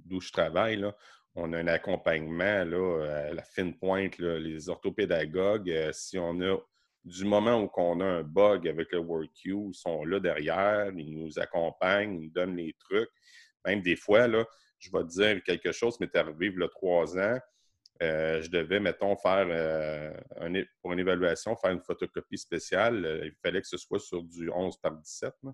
d'où 0.00 0.20
je 0.20 0.32
travaille. 0.32 0.76
Là. 0.76 0.94
On 1.34 1.52
a 1.52 1.58
un 1.58 1.68
accompagnement 1.68 2.64
là, 2.64 3.26
à 3.28 3.32
la 3.32 3.42
fine 3.42 3.74
pointe, 3.78 4.18
là, 4.18 4.38
les 4.38 4.68
orthopédagogues. 4.68 5.70
euh, 5.70 5.92
si 5.92 6.18
on 6.18 6.40
a 6.40 6.56
du 7.04 7.24
moment 7.24 7.62
où 7.62 7.70
on 7.76 8.00
a 8.00 8.04
un 8.04 8.22
bug 8.22 8.66
avec 8.68 8.92
le 8.92 8.98
WordQ, 8.98 9.68
ils 9.68 9.74
sont 9.74 10.04
là 10.04 10.18
derrière, 10.20 10.90
ils 10.96 11.14
nous 11.16 11.38
accompagnent, 11.38 12.14
ils 12.14 12.20
nous 12.24 12.30
donnent 12.30 12.56
les 12.56 12.74
trucs. 12.78 13.08
Même 13.64 13.80
des 13.82 13.96
fois, 13.96 14.26
là, 14.26 14.44
je 14.78 14.90
vais 14.90 15.04
te 15.04 15.08
dire 15.08 15.42
quelque 15.44 15.72
chose, 15.72 15.98
m'est 16.00 16.14
arrivé 16.16 16.46
il 16.54 16.60
y 16.60 16.62
a 16.62 16.68
trois 16.68 17.16
ans. 17.16 17.38
Euh, 18.02 18.40
je 18.42 18.50
devais, 18.50 18.78
mettons, 18.80 19.16
faire 19.16 19.46
euh, 19.50 20.12
pour 20.80 20.92
une 20.92 21.00
évaluation, 21.00 21.56
faire 21.56 21.72
une 21.72 21.82
photocopie 21.82 22.38
spéciale. 22.38 23.04
Euh, 23.04 23.26
il 23.26 23.34
fallait 23.42 23.60
que 23.60 23.66
ce 23.66 23.76
soit 23.76 23.98
sur 23.98 24.22
du 24.22 24.50
11 24.50 24.76
par 24.80 24.92
17. 24.92 25.34
là. 25.42 25.52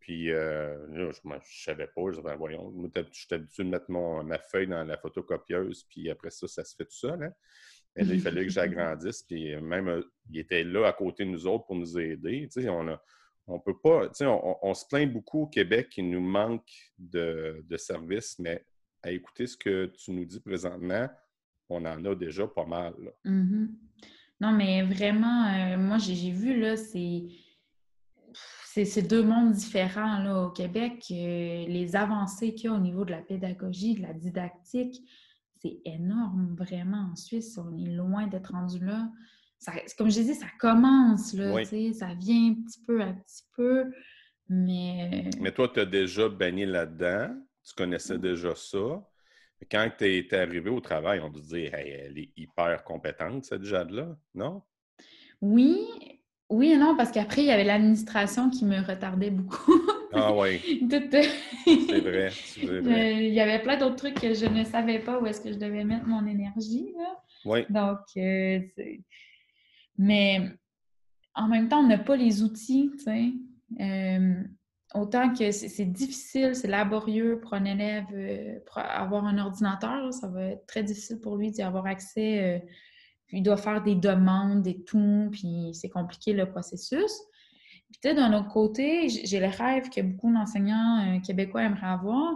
Puis, 0.00 0.28
là, 0.28 0.76
je 0.90 1.02
ne 1.28 1.38
savais 1.42 1.86
pas. 1.88 2.02
Je 2.06 2.10
disais, 2.12 2.22
Ben, 2.22 2.36
voyons, 2.36 2.72
je 2.94 3.02
suis 3.12 3.26
habitué 3.34 3.64
de 3.64 3.68
mettre 3.68 3.90
ma 3.90 4.38
feuille 4.38 4.66
dans 4.68 4.82
la 4.84 4.96
photocopieuse, 4.96 5.84
puis 5.90 6.08
après 6.08 6.30
ça, 6.30 6.48
ça 6.48 6.64
se 6.64 6.74
fait 6.76 6.84
tout 6.84 6.96
seul. 6.96 7.22
hein. 7.22 7.32
Mais 7.96 8.04
là, 8.04 8.14
il 8.14 8.20
fallait 8.20 8.44
que 8.44 8.50
j'agrandisse, 8.52 9.22
puis 9.24 9.54
même, 9.60 10.02
il 10.30 10.38
était 10.38 10.64
là 10.64 10.86
à 10.86 10.92
côté 10.92 11.24
de 11.24 11.30
nous 11.30 11.46
autres 11.46 11.66
pour 11.66 11.74
nous 11.76 11.98
aider. 11.98 12.48
Tu 12.50 12.62
sais, 12.62 12.68
on 12.70 12.88
a, 12.88 13.02
on 13.46 13.58
peut 13.60 13.78
pas, 13.82 14.08
on- 14.22 14.56
on 14.62 14.74
se 14.74 14.86
plaint 14.86 15.12
beaucoup 15.12 15.42
au 15.42 15.46
Québec 15.48 15.88
qu'il 15.90 16.08
nous 16.08 16.20
manque 16.20 16.70
de, 16.98 17.62
de 17.66 17.76
services, 17.76 18.38
mais 18.38 18.64
à 19.02 19.10
écouter 19.10 19.46
ce 19.46 19.56
que 19.56 19.86
tu 19.86 20.10
nous 20.12 20.24
dis 20.24 20.40
présentement, 20.40 21.08
on 21.68 21.84
en 21.84 22.04
a 22.04 22.14
déjà 22.14 22.46
pas 22.46 22.64
mal. 22.66 22.94
là. 23.02 23.10
Mhm. 23.24 23.76
Non, 24.40 24.52
mais 24.52 24.82
vraiment, 24.82 25.46
euh, 25.48 25.76
moi, 25.76 25.98
j'ai 25.98 26.30
vu, 26.30 26.58
là, 26.60 26.76
c'est 26.76 27.28
deux 29.02 29.22
mondes 29.24 29.52
différents, 29.52 30.18
là, 30.20 30.42
au 30.44 30.50
Québec. 30.50 31.04
Euh, 31.10 31.66
les 31.66 31.96
avancées 31.96 32.54
qu'il 32.54 32.66
y 32.70 32.72
a 32.72 32.76
au 32.76 32.78
niveau 32.80 33.04
de 33.04 33.10
la 33.10 33.22
pédagogie, 33.22 33.94
de 33.96 34.02
la 34.02 34.12
didactique, 34.12 35.02
c'est 35.60 35.80
énorme, 35.84 36.54
vraiment. 36.56 37.08
En 37.12 37.16
Suisse, 37.16 37.58
on 37.58 37.76
est 37.76 37.90
loin 37.90 38.28
d'être 38.28 38.52
rendu 38.52 38.78
là. 38.84 39.10
Ça, 39.58 39.72
comme 39.96 40.08
je 40.08 40.20
disais, 40.20 40.34
ça 40.34 40.46
commence, 40.60 41.34
là, 41.34 41.52
Oui. 41.52 41.92
ça 41.92 42.14
vient 42.14 42.54
petit 42.54 42.80
peu 42.86 43.02
à 43.02 43.12
petit 43.12 43.42
peu, 43.56 43.90
mais... 44.48 45.28
Mais 45.40 45.50
toi, 45.50 45.68
tu 45.68 45.80
as 45.80 45.84
déjà 45.84 46.28
baigné 46.28 46.64
là-dedans, 46.64 47.34
tu 47.68 47.74
connaissais 47.74 48.18
déjà 48.18 48.54
ça. 48.54 49.02
Quand 49.70 49.90
tu 49.98 50.04
es 50.04 50.34
arrivé 50.34 50.70
au 50.70 50.80
travail, 50.80 51.20
on 51.20 51.30
te 51.30 51.40
dit 51.40 51.64
hey, 51.72 51.90
elle 51.90 52.18
est 52.18 52.30
hyper 52.36 52.84
compétente, 52.84 53.44
cette 53.44 53.64
Jade-là, 53.64 54.16
non? 54.34 54.62
Oui, 55.40 55.76
oui 56.48 56.72
et 56.72 56.76
non, 56.76 56.96
parce 56.96 57.10
qu'après, 57.10 57.42
il 57.42 57.46
y 57.46 57.50
avait 57.50 57.64
l'administration 57.64 58.50
qui 58.50 58.64
me 58.64 58.80
retardait 58.80 59.30
beaucoup. 59.30 59.72
Ah 60.10 60.32
oui, 60.34 60.88
Tout- 60.88 61.10
c'est 61.66 62.00
vrai, 62.00 62.30
Euh, 62.64 62.80
vrai. 62.80 63.26
Il 63.28 63.34
y 63.34 63.40
avait 63.40 63.60
plein 63.62 63.76
d'autres 63.76 63.96
trucs 63.96 64.18
que 64.18 64.32
je 64.32 64.46
ne 64.46 64.64
savais 64.64 65.00
pas 65.00 65.20
où 65.20 65.26
est-ce 65.26 65.38
que 65.42 65.52
je 65.52 65.58
devais 65.58 65.84
mettre 65.84 66.06
mon 66.06 66.26
énergie. 66.26 66.94
là. 66.96 67.22
Oui, 67.44 67.66
Donc, 67.68 67.98
euh, 68.16 68.60
mais 69.98 70.50
en 71.34 71.46
même 71.48 71.68
temps, 71.68 71.80
on 71.80 71.86
n'a 71.88 71.98
pas 71.98 72.16
les 72.16 72.42
outils, 72.42 72.90
tu 72.92 72.98
sais. 73.00 73.32
Euh, 73.80 74.42
autant 74.94 75.32
que 75.34 75.50
c'est 75.50 75.84
difficile, 75.84 76.54
c'est 76.54 76.68
laborieux 76.68 77.40
pour 77.40 77.54
un 77.54 77.64
élève 77.64 78.06
euh, 78.12 78.58
avoir 78.74 79.24
un 79.24 79.38
ordinateur, 79.38 80.12
ça 80.12 80.28
va 80.28 80.44
être 80.44 80.66
très 80.66 80.82
difficile 80.82 81.20
pour 81.20 81.36
lui 81.36 81.50
d'y 81.50 81.62
avoir 81.62 81.86
accès. 81.86 82.56
euh, 82.56 82.58
il 83.30 83.42
doit 83.42 83.58
faire 83.58 83.82
des 83.82 83.94
demandes 83.94 84.66
et 84.66 84.82
tout, 84.84 85.28
puis 85.30 85.70
c'est 85.74 85.90
compliqué 85.90 86.32
le 86.32 86.50
processus. 86.50 87.12
Puis 87.90 88.00
sais, 88.02 88.14
d'un 88.14 88.32
autre 88.32 88.48
côté, 88.48 89.08
j'ai 89.08 89.40
le 89.40 89.48
rêve 89.48 89.90
que 89.90 90.00
beaucoup 90.00 90.32
d'enseignants 90.32 91.16
euh, 91.16 91.20
québécois 91.20 91.62
aimeraient 91.62 91.86
avoir. 91.86 92.32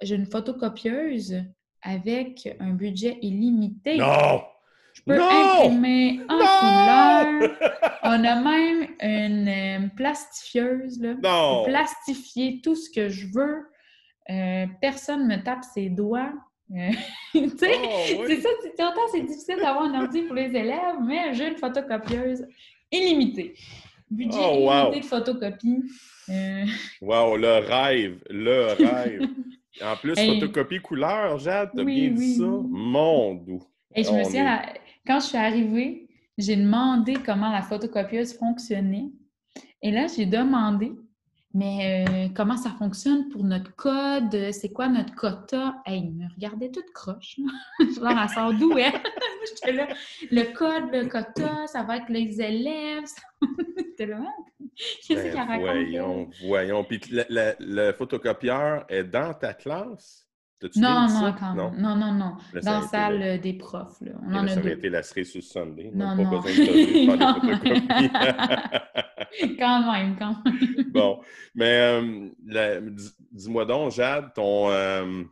J'ai 0.00 0.14
une 0.14 0.26
photocopieuse 0.26 1.42
avec 1.82 2.56
un 2.60 2.70
budget 2.70 3.18
illimité. 3.22 3.96
non! 3.96 4.42
Je 4.92 5.02
peux 5.02 5.16
Non! 5.16 5.28
imprimer 5.30 6.20
en 6.28 6.38
Non! 6.38 6.46
couleur. 6.60 7.98
On 8.02 8.24
a 8.24 8.34
même 8.42 8.88
une 9.00 9.48
euh, 9.48 9.88
plastifieuse, 9.96 11.00
là. 11.00 11.14
Non! 11.22 11.64
Plastifier 11.64 12.60
tout 12.62 12.74
ce 12.74 12.90
que 12.90 13.08
je 13.08 13.26
veux. 13.32 13.66
Euh, 14.30 14.66
personne 14.80 15.26
me 15.26 15.42
tape 15.42 15.64
ses 15.74 15.88
doigts. 15.88 16.32
Euh, 16.72 16.90
tu 17.32 17.48
sais, 17.58 17.72
Oh, 17.82 17.88
oui. 18.20 18.24
c'est 18.28 18.40
ça, 18.40 18.48
c'est- 18.62 18.82
autant 18.84 19.06
c'est 19.12 19.22
difficile 19.22 19.56
d'avoir 19.56 19.82
un 19.84 20.02
ordi 20.02 20.22
pour 20.22 20.34
les 20.34 20.54
élèves, 20.54 20.96
mais 21.04 21.34
j'ai 21.34 21.48
une 21.48 21.56
photocopieuse 21.56 22.46
illimitée. 22.92 23.54
Budget 24.10 24.38
Oh, 24.40 24.66
wow. 24.66 24.72
illimité 24.90 25.00
de 25.00 25.04
photocopie. 25.06 25.82
Wow, 27.00 27.36
le 27.36 27.58
rêve, 27.66 28.22
le 28.30 28.72
rêve. 28.84 29.28
En 29.82 29.96
plus, 29.96 30.18
Hey. 30.18 30.40
photocopie 30.40 30.80
couleur, 30.80 31.38
Jade, 31.38 31.70
t'as 31.74 31.82
Oui, 31.82 32.08
bien 32.08 32.10
dit 32.10 32.34
ça? 32.36 32.44
Mon 32.44 33.34
doux. 33.34 33.62
Et 33.94 34.04
je 34.04 34.10
me 34.12 34.22
souviens, 34.24 34.62
est- 34.62 34.80
quand 35.06 35.20
je 35.20 35.26
suis 35.26 35.36
arrivée, 35.38 36.08
j'ai 36.38 36.56
demandé 36.56 37.14
comment 37.14 37.50
la 37.50 37.62
photocopieuse 37.62 38.34
fonctionnait. 38.36 39.10
Et 39.82 39.90
là, 39.90 40.06
j'ai 40.06 40.26
demandé, 40.26 40.92
mais 41.52 42.04
euh, 42.08 42.28
comment 42.34 42.56
ça 42.56 42.70
fonctionne 42.70 43.28
pour 43.30 43.42
notre 43.42 43.74
code? 43.74 44.52
C'est 44.52 44.68
quoi 44.72 44.88
notre 44.88 45.14
quota? 45.14 45.82
Hey, 45.86 46.00
il 46.04 46.12
me 46.14 46.28
regardait 46.34 46.70
toute 46.70 46.90
croche. 46.92 47.38
là. 47.38 47.50
Je 47.94 48.00
leur 48.00 48.16
elle 48.18 48.28
sort 48.28 48.54
d'où? 48.54 48.72
J'étais 49.48 49.72
là, 49.72 49.88
le 50.30 50.52
code, 50.54 50.92
le 50.92 51.08
quota, 51.08 51.66
ça 51.66 51.82
va 51.82 51.96
être 51.96 52.08
les 52.10 52.40
élèves. 52.40 53.04
J'étais 53.76 54.06
là, 54.06 54.18
hein? 54.20 54.44
qu'est-ce 54.76 55.14
Ben, 55.14 55.32
qu'elle 55.32 55.36
raconte? 55.48 55.60
voyons, 55.60 56.30
voyons. 56.46 56.84
Puis 56.84 57.00
la- 57.10 57.24
la- 57.28 57.54
le 57.58 57.92
photocopieur 57.92 58.84
est 58.88 59.04
dans 59.04 59.34
ta 59.34 59.52
classe? 59.54 60.26
Non, 60.76 61.08
non, 61.08 61.34
quand 61.38 61.54
non, 61.54 61.72
non, 61.72 61.96
non, 61.96 62.12
non. 62.12 62.36
Dans 62.62 62.80
la 62.80 62.86
salle 62.86 63.22
euh, 63.22 63.38
des 63.38 63.54
profs. 63.54 64.00
Là. 64.02 64.12
On 64.22 64.34
en 64.34 64.44
a 64.44 64.48
ça 64.48 64.60
aurait 64.60 64.72
été 64.72 64.90
la 64.90 65.02
cerise 65.02 65.32
sur 65.32 65.42
Sunday. 65.42 65.90
Non, 65.94 66.14
non. 66.14 66.30
Pas 66.30 66.48
besoin 66.48 66.66
de 66.66 67.16
quand 69.58 69.92
même, 69.92 70.16
quand 70.18 70.36
même. 70.44 70.90
bon, 70.92 71.22
mais 71.54 72.00
euh, 72.02 72.80
dis-moi 73.32 73.64
donc, 73.64 73.92
Jade, 73.92 74.34
ton, 74.34 74.70
euh, 74.70 75.24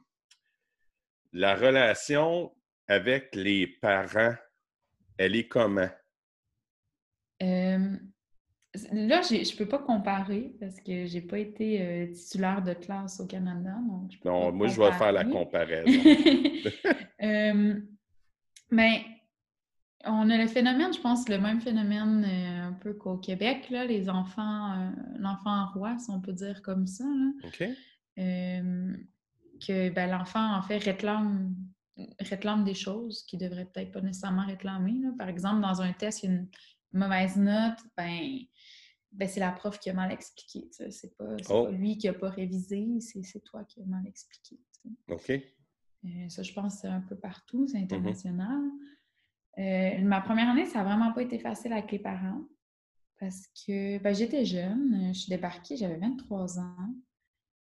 la 1.33 1.55
relation 1.55 2.51
avec 2.87 3.35
les 3.35 3.67
parents, 3.67 4.35
elle 5.19 5.37
est 5.37 5.49
comment? 5.49 5.91
Là, 8.93 9.23
je 9.23 9.35
ne 9.35 9.57
peux 9.57 9.67
pas 9.67 9.79
comparer 9.79 10.53
parce 10.61 10.79
que 10.81 11.07
je 11.07 11.15
n'ai 11.15 11.21
pas 11.23 11.39
été 11.39 11.81
euh, 11.81 12.13
titulaire 12.13 12.63
de 12.63 12.75
classe 12.75 13.19
au 13.19 13.27
Canada. 13.27 13.75
non, 14.25 14.53
moi, 14.53 14.67
je 14.67 14.81
vais 14.81 14.93
faire 14.93 15.13
la 15.13 15.25
comparaison. 15.25 15.91
euh, 17.23 17.81
mais 18.71 19.05
on 20.05 20.29
a 20.29 20.37
le 20.37 20.47
phénomène, 20.47 20.93
je 20.93 21.01
pense, 21.01 21.29
le 21.31 21.39
même 21.39 21.63
phénomène 21.63 22.25
euh, 22.25 22.69
un 22.69 22.73
peu 22.75 22.93
qu'au 22.93 23.17
Québec. 23.17 23.71
Là, 23.71 23.87
les 23.87 24.11
enfants, 24.11 24.93
l'enfant 25.19 25.69
roi, 25.73 25.99
si 25.99 26.11
on 26.11 26.21
peut 26.21 26.35
dire 26.35 26.61
comme 26.61 26.87
ça. 26.87 27.05
OK. 27.45 27.65
que 28.17 29.89
ben, 29.89 30.11
l'enfant, 30.11 30.55
en 30.55 30.61
fait, 30.61 30.77
réclame, 30.77 31.55
réclame 32.21 32.65
des 32.65 32.75
choses 32.75 33.23
qu'il 33.23 33.41
ne 33.41 33.49
devrait 33.49 33.65
peut-être 33.65 33.93
pas 33.93 34.03
nécessairement 34.03 34.45
réclamer. 34.47 35.01
Par 35.19 35.31
exemple, 35.31 35.63
dans 35.63 35.81
un 35.81 35.95
test, 35.95 36.23
il 36.23 36.27
y 36.27 36.33
a 36.33 36.37
une 36.37 36.49
mauvaise 36.93 37.37
note, 37.37 37.79
ben 37.97 38.41
ben, 39.13 39.29
c'est 39.29 39.41
la 39.41 39.53
prof 39.53 39.79
qui 39.79 39.91
a 39.91 39.95
mal 39.95 40.13
expliqué. 40.13 40.69
C'est 40.91 41.17
pas, 41.17 41.37
oh. 41.51 41.65
pas, 41.65 41.71
lui 41.71 41.99
qui 41.99 42.07
n'a 42.07 42.13
pas 42.13 42.31
révisé, 42.31 42.87
c'est 43.01 43.43
toi 43.45 43.65
qui 43.65 43.81
as 43.81 43.87
mal 43.87 44.07
expliqué. 44.07 44.59
OK. 45.09 45.31
Euh, 45.31 46.29
ça, 46.29 46.43
je 46.43 46.53
pense 46.53 46.81
c'est 46.81 46.89
un 46.89 47.01
peu 47.01 47.17
partout, 47.17 47.67
c'est 47.67 47.79
mm-hmm. 47.79 47.85
international. 47.85 48.61
Euh, 49.59 50.01
ma 50.03 50.21
première 50.21 50.51
année, 50.51 50.67
ça 50.67 50.79
n'a 50.79 50.85
vraiment 50.85 51.13
pas 51.13 51.23
été 51.23 51.39
facile 51.39 51.73
avec 51.73 51.91
les 51.91 51.99
parents 51.99 52.43
parce 53.19 53.49
que 53.49 53.99
ben, 53.99 54.15
j'étais 54.15 54.45
jeune, 54.45 55.13
je 55.13 55.19
suis 55.19 55.31
débarquée, 55.31 55.77
j'avais 55.77 55.97
23 55.97 56.61
ans. 56.61 56.95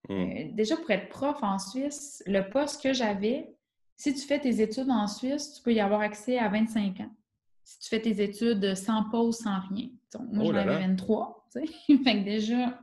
Mm. 0.07 0.13
Euh, 0.13 0.51
déjà, 0.53 0.77
pour 0.77 0.91
être 0.91 1.09
prof 1.09 1.41
en 1.41 1.57
Suisse, 1.57 2.21
le 2.27 2.47
poste 2.49 2.83
que 2.83 2.93
j'avais, 2.93 3.55
si 3.95 4.13
tu 4.13 4.21
fais 4.21 4.39
tes 4.39 4.61
études 4.61 4.91
en 4.91 5.07
Suisse, 5.07 5.55
tu 5.55 5.63
peux 5.63 5.73
y 5.73 5.79
avoir 5.79 6.01
accès 6.01 6.37
à 6.37 6.49
25 6.49 6.99
ans 6.99 7.11
si 7.67 7.79
tu 7.79 7.89
fais 7.89 8.01
tes 8.01 8.23
études 8.23 8.75
sans 8.75 9.03
pause, 9.09 9.39
sans 9.39 9.59
rien. 9.59 9.89
Donc, 10.13 10.31
moi, 10.31 10.45
oh 10.47 10.53
j'en 10.53 10.59
avais 10.59 10.87
23, 10.87 11.36
tu 11.61 11.67
sais. 11.67 12.03
fait 12.03 12.19
que 12.19 12.23
déjà, 12.23 12.79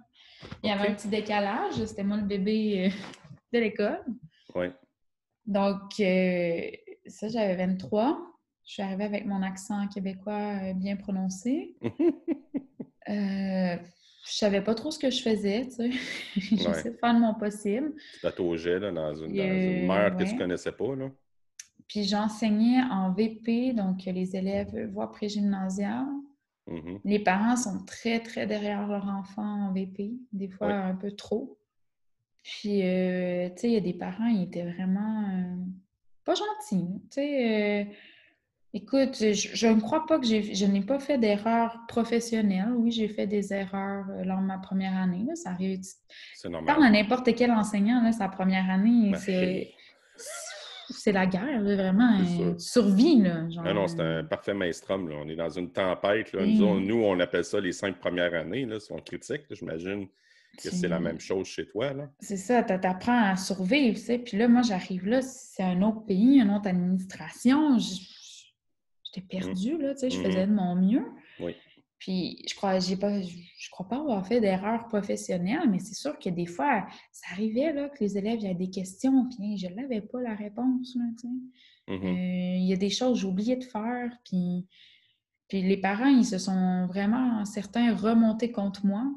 il 0.63 0.69
y 0.69 0.73
avait 0.73 0.89
un 0.89 0.95
petit 0.95 1.09
décalage. 1.09 1.85
C'était 1.85 2.05
moi 2.05 2.17
le 2.17 2.25
bébé 2.25 2.87
euh, 2.87 2.91
de 3.53 3.59
l'école. 3.59 4.05
Oui. 4.55 4.67
Donc, 5.47 6.01
euh, 6.01 6.71
ça, 7.07 7.29
j'avais 7.29 7.57
23. 7.57 8.19
Je 8.67 8.73
suis 8.73 8.83
arrivée 8.83 9.05
avec 9.05 9.27
mon 9.27 9.43
accent 9.43 9.87
québécois 9.89 10.59
euh, 10.63 10.73
bien 10.73 10.97
prononcé. 10.97 11.77
euh, 11.83 13.77
je 14.27 14.33
savais 14.33 14.63
pas 14.63 14.75
trop 14.75 14.91
ce 14.91 14.99
que 14.99 15.11
je 15.11 15.23
faisais, 15.23 15.67
tu 15.67 15.73
sais. 15.73 15.91
J'essayais 16.37 16.93
de 16.93 16.97
faire 16.97 17.15
de 17.15 17.21
mon 17.21 17.35
possible. 17.35 17.93
Tu 18.21 18.27
là, 18.27 18.91
dans 18.91 19.15
une, 19.15 19.37
dans 19.37 19.45
une 19.45 19.87
mer 19.87 20.17
que 20.17 20.25
tu 20.25 20.37
connaissais 20.37 20.73
pas, 20.73 20.97
là. 20.97 21.11
Puis 21.87 22.05
j'enseignais 22.05 22.81
en 22.91 23.13
VP, 23.13 23.75
donc 23.75 24.07
les 24.07 24.35
élèves 24.35 24.91
voient 24.91 25.13
Mm-hmm. 26.69 27.01
Les 27.05 27.19
parents 27.19 27.57
sont 27.57 27.85
très, 27.85 28.21
très 28.21 28.47
derrière 28.47 28.87
leur 28.87 29.09
enfant 29.09 29.69
en 29.69 29.73
VP, 29.73 30.13
des 30.33 30.49
fois 30.49 30.73
un 30.73 30.95
peu 30.95 31.13
trop. 31.13 31.59
Puis, 32.43 32.83
euh, 32.83 33.49
tu 33.51 33.61
sais, 33.61 33.69
il 33.69 33.73
y 33.73 33.77
a 33.77 33.81
des 33.81 33.95
parents, 33.95 34.27
ils 34.27 34.45
étaient 34.45 34.71
vraiment 34.71 35.25
euh, 35.33 35.57
pas 36.25 36.35
gentils. 36.35 37.01
Tu 37.11 37.21
sais, 37.21 37.83
euh, 37.83 37.85
écoute, 38.75 39.17
je, 39.17 39.67
ne 39.67 39.81
crois 39.81 40.07
pas 40.07 40.19
que 40.19 40.27
je 40.27 40.67
n'ai 40.67 40.83
pas 40.83 40.99
fait 40.99 41.17
d'erreurs 41.17 41.81
professionnelles. 41.89 42.73
Oui, 42.77 42.91
j'ai 42.91 43.09
fait 43.09 43.27
des 43.27 43.53
erreurs 43.55 44.07
lors 44.25 44.41
de 44.41 44.47
ma 44.47 44.59
première 44.59 44.97
année. 44.97 45.25
ça 45.35 45.51
arrive. 45.51 45.81
C'est 46.35 46.51
normal. 46.51 46.67
Parle 46.67 46.85
à 46.85 46.91
n'importe 46.91 47.35
quel 47.35 47.51
enseignant, 47.51 48.03
là, 48.03 48.13
sa 48.13 48.29
première 48.29 48.71
année, 48.71 49.11
ben, 49.13 49.19
c'est 49.19 49.73
c'est 51.05 51.13
la 51.13 51.27
guerre, 51.27 51.63
vraiment. 51.63 52.19
Une 52.19 52.59
survie. 52.59 53.21
Là, 53.21 53.47
genre... 53.51 53.63
Non, 53.63 53.75
non, 53.75 53.89
c'est 53.89 54.01
un 54.01 54.25
parfait 54.25 54.55
maelstrom. 54.55 55.13
On 55.13 55.29
est 55.29 55.37
dans 55.37 55.51
une 55.51 55.71
tempête. 55.71 56.33
Là. 56.33 56.47
Nous, 56.47 57.05
on 57.05 57.21
appelle 57.21 57.45
ça 57.45 57.61
les 57.61 57.73
cinq 57.73 57.99
premières 57.99 58.33
années. 58.33 58.65
Là, 58.65 58.81
si 58.81 58.91
on 58.91 58.97
critique, 58.97 59.43
j'imagine 59.51 60.07
que 60.57 60.71
c'est 60.71 60.89
la 60.89 61.01
même 61.01 61.21
chose 61.21 61.47
chez 61.47 61.67
toi. 61.67 61.93
C'est 62.21 62.39
ça, 62.39 62.63
tu 62.63 62.73
apprends 62.73 63.23
à 63.33 63.37
survivre. 63.37 63.99
Tu 63.99 64.03
sais. 64.03 64.19
Puis 64.19 64.39
là, 64.39 64.49
moi, 64.49 64.63
j'arrive 64.63 65.07
là, 65.07 65.21
c'est 65.21 65.63
un 65.63 65.83
autre 65.83 66.07
pays, 66.07 66.41
une 66.41 66.51
autre 66.51 66.69
administration. 66.69 67.79
J'étais 67.79 69.21
mmh. 69.21 69.29
perdue, 69.29 69.77
là, 69.77 69.93
tu 69.93 70.01
sais, 70.01 70.11
je 70.11 70.21
mmh 70.21 70.25
faisais 70.25 70.47
de 70.47 70.53
mon 70.53 70.75
mieux. 70.75 71.05
Oui. 71.39 71.55
Puis 72.05 72.45
je 72.47 72.55
crois, 72.55 72.81
j'ai 72.81 72.97
pas, 72.97 73.23
je 73.23 73.71
crois 73.71 73.89
pas 73.89 73.97
avoir 73.97 74.27
fait 74.27 74.39
d'erreurs 74.39 74.87
professionnelles, 74.89 75.71
mais 75.71 75.79
c'est 75.79 75.95
sûr 75.95 76.19
que 76.19 76.29
des 76.29 76.45
fois, 76.45 76.87
ça 77.11 77.29
arrivait 77.33 77.73
là, 77.73 77.89
que 77.89 78.05
les 78.05 78.19
élèves 78.19 78.45
avaient 78.45 78.53
des 78.53 78.69
questions, 78.69 79.27
puis 79.31 79.57
je 79.57 79.69
n'avais 79.69 80.03
pas 80.03 80.21
la 80.21 80.35
réponse. 80.35 80.95
Mm-hmm. 80.95 81.89
euh, 81.89 82.57
il 82.59 82.67
y 82.67 82.75
a 82.75 82.77
des 82.77 82.91
choses 82.91 83.23
que 83.23 83.27
oublié 83.27 83.57
de 83.57 83.65
faire, 83.65 84.11
puis, 84.23 84.67
puis 85.49 85.63
les 85.63 85.79
parents, 85.79 86.11
ils 86.11 86.27
se 86.27 86.37
sont 86.37 86.87
vraiment, 86.89 87.43
certains, 87.47 87.97
remontés 87.97 88.53
contre 88.53 88.85
moi. 88.85 89.11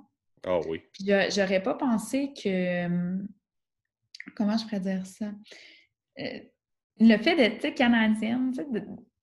Ah 0.46 0.62
oui. 0.70 0.80
Puis 0.94 1.08
j'aurais 1.30 1.62
pas 1.62 1.74
pensé 1.74 2.32
que. 2.42 2.86
Hum, 2.86 3.28
comment 4.34 4.56
je 4.56 4.64
pourrais 4.64 4.80
dire 4.80 5.06
ça? 5.06 5.34
Euh, 6.20 6.40
le 7.02 7.18
fait 7.18 7.36
d'être 7.36 7.76
canadienne, 7.76 8.54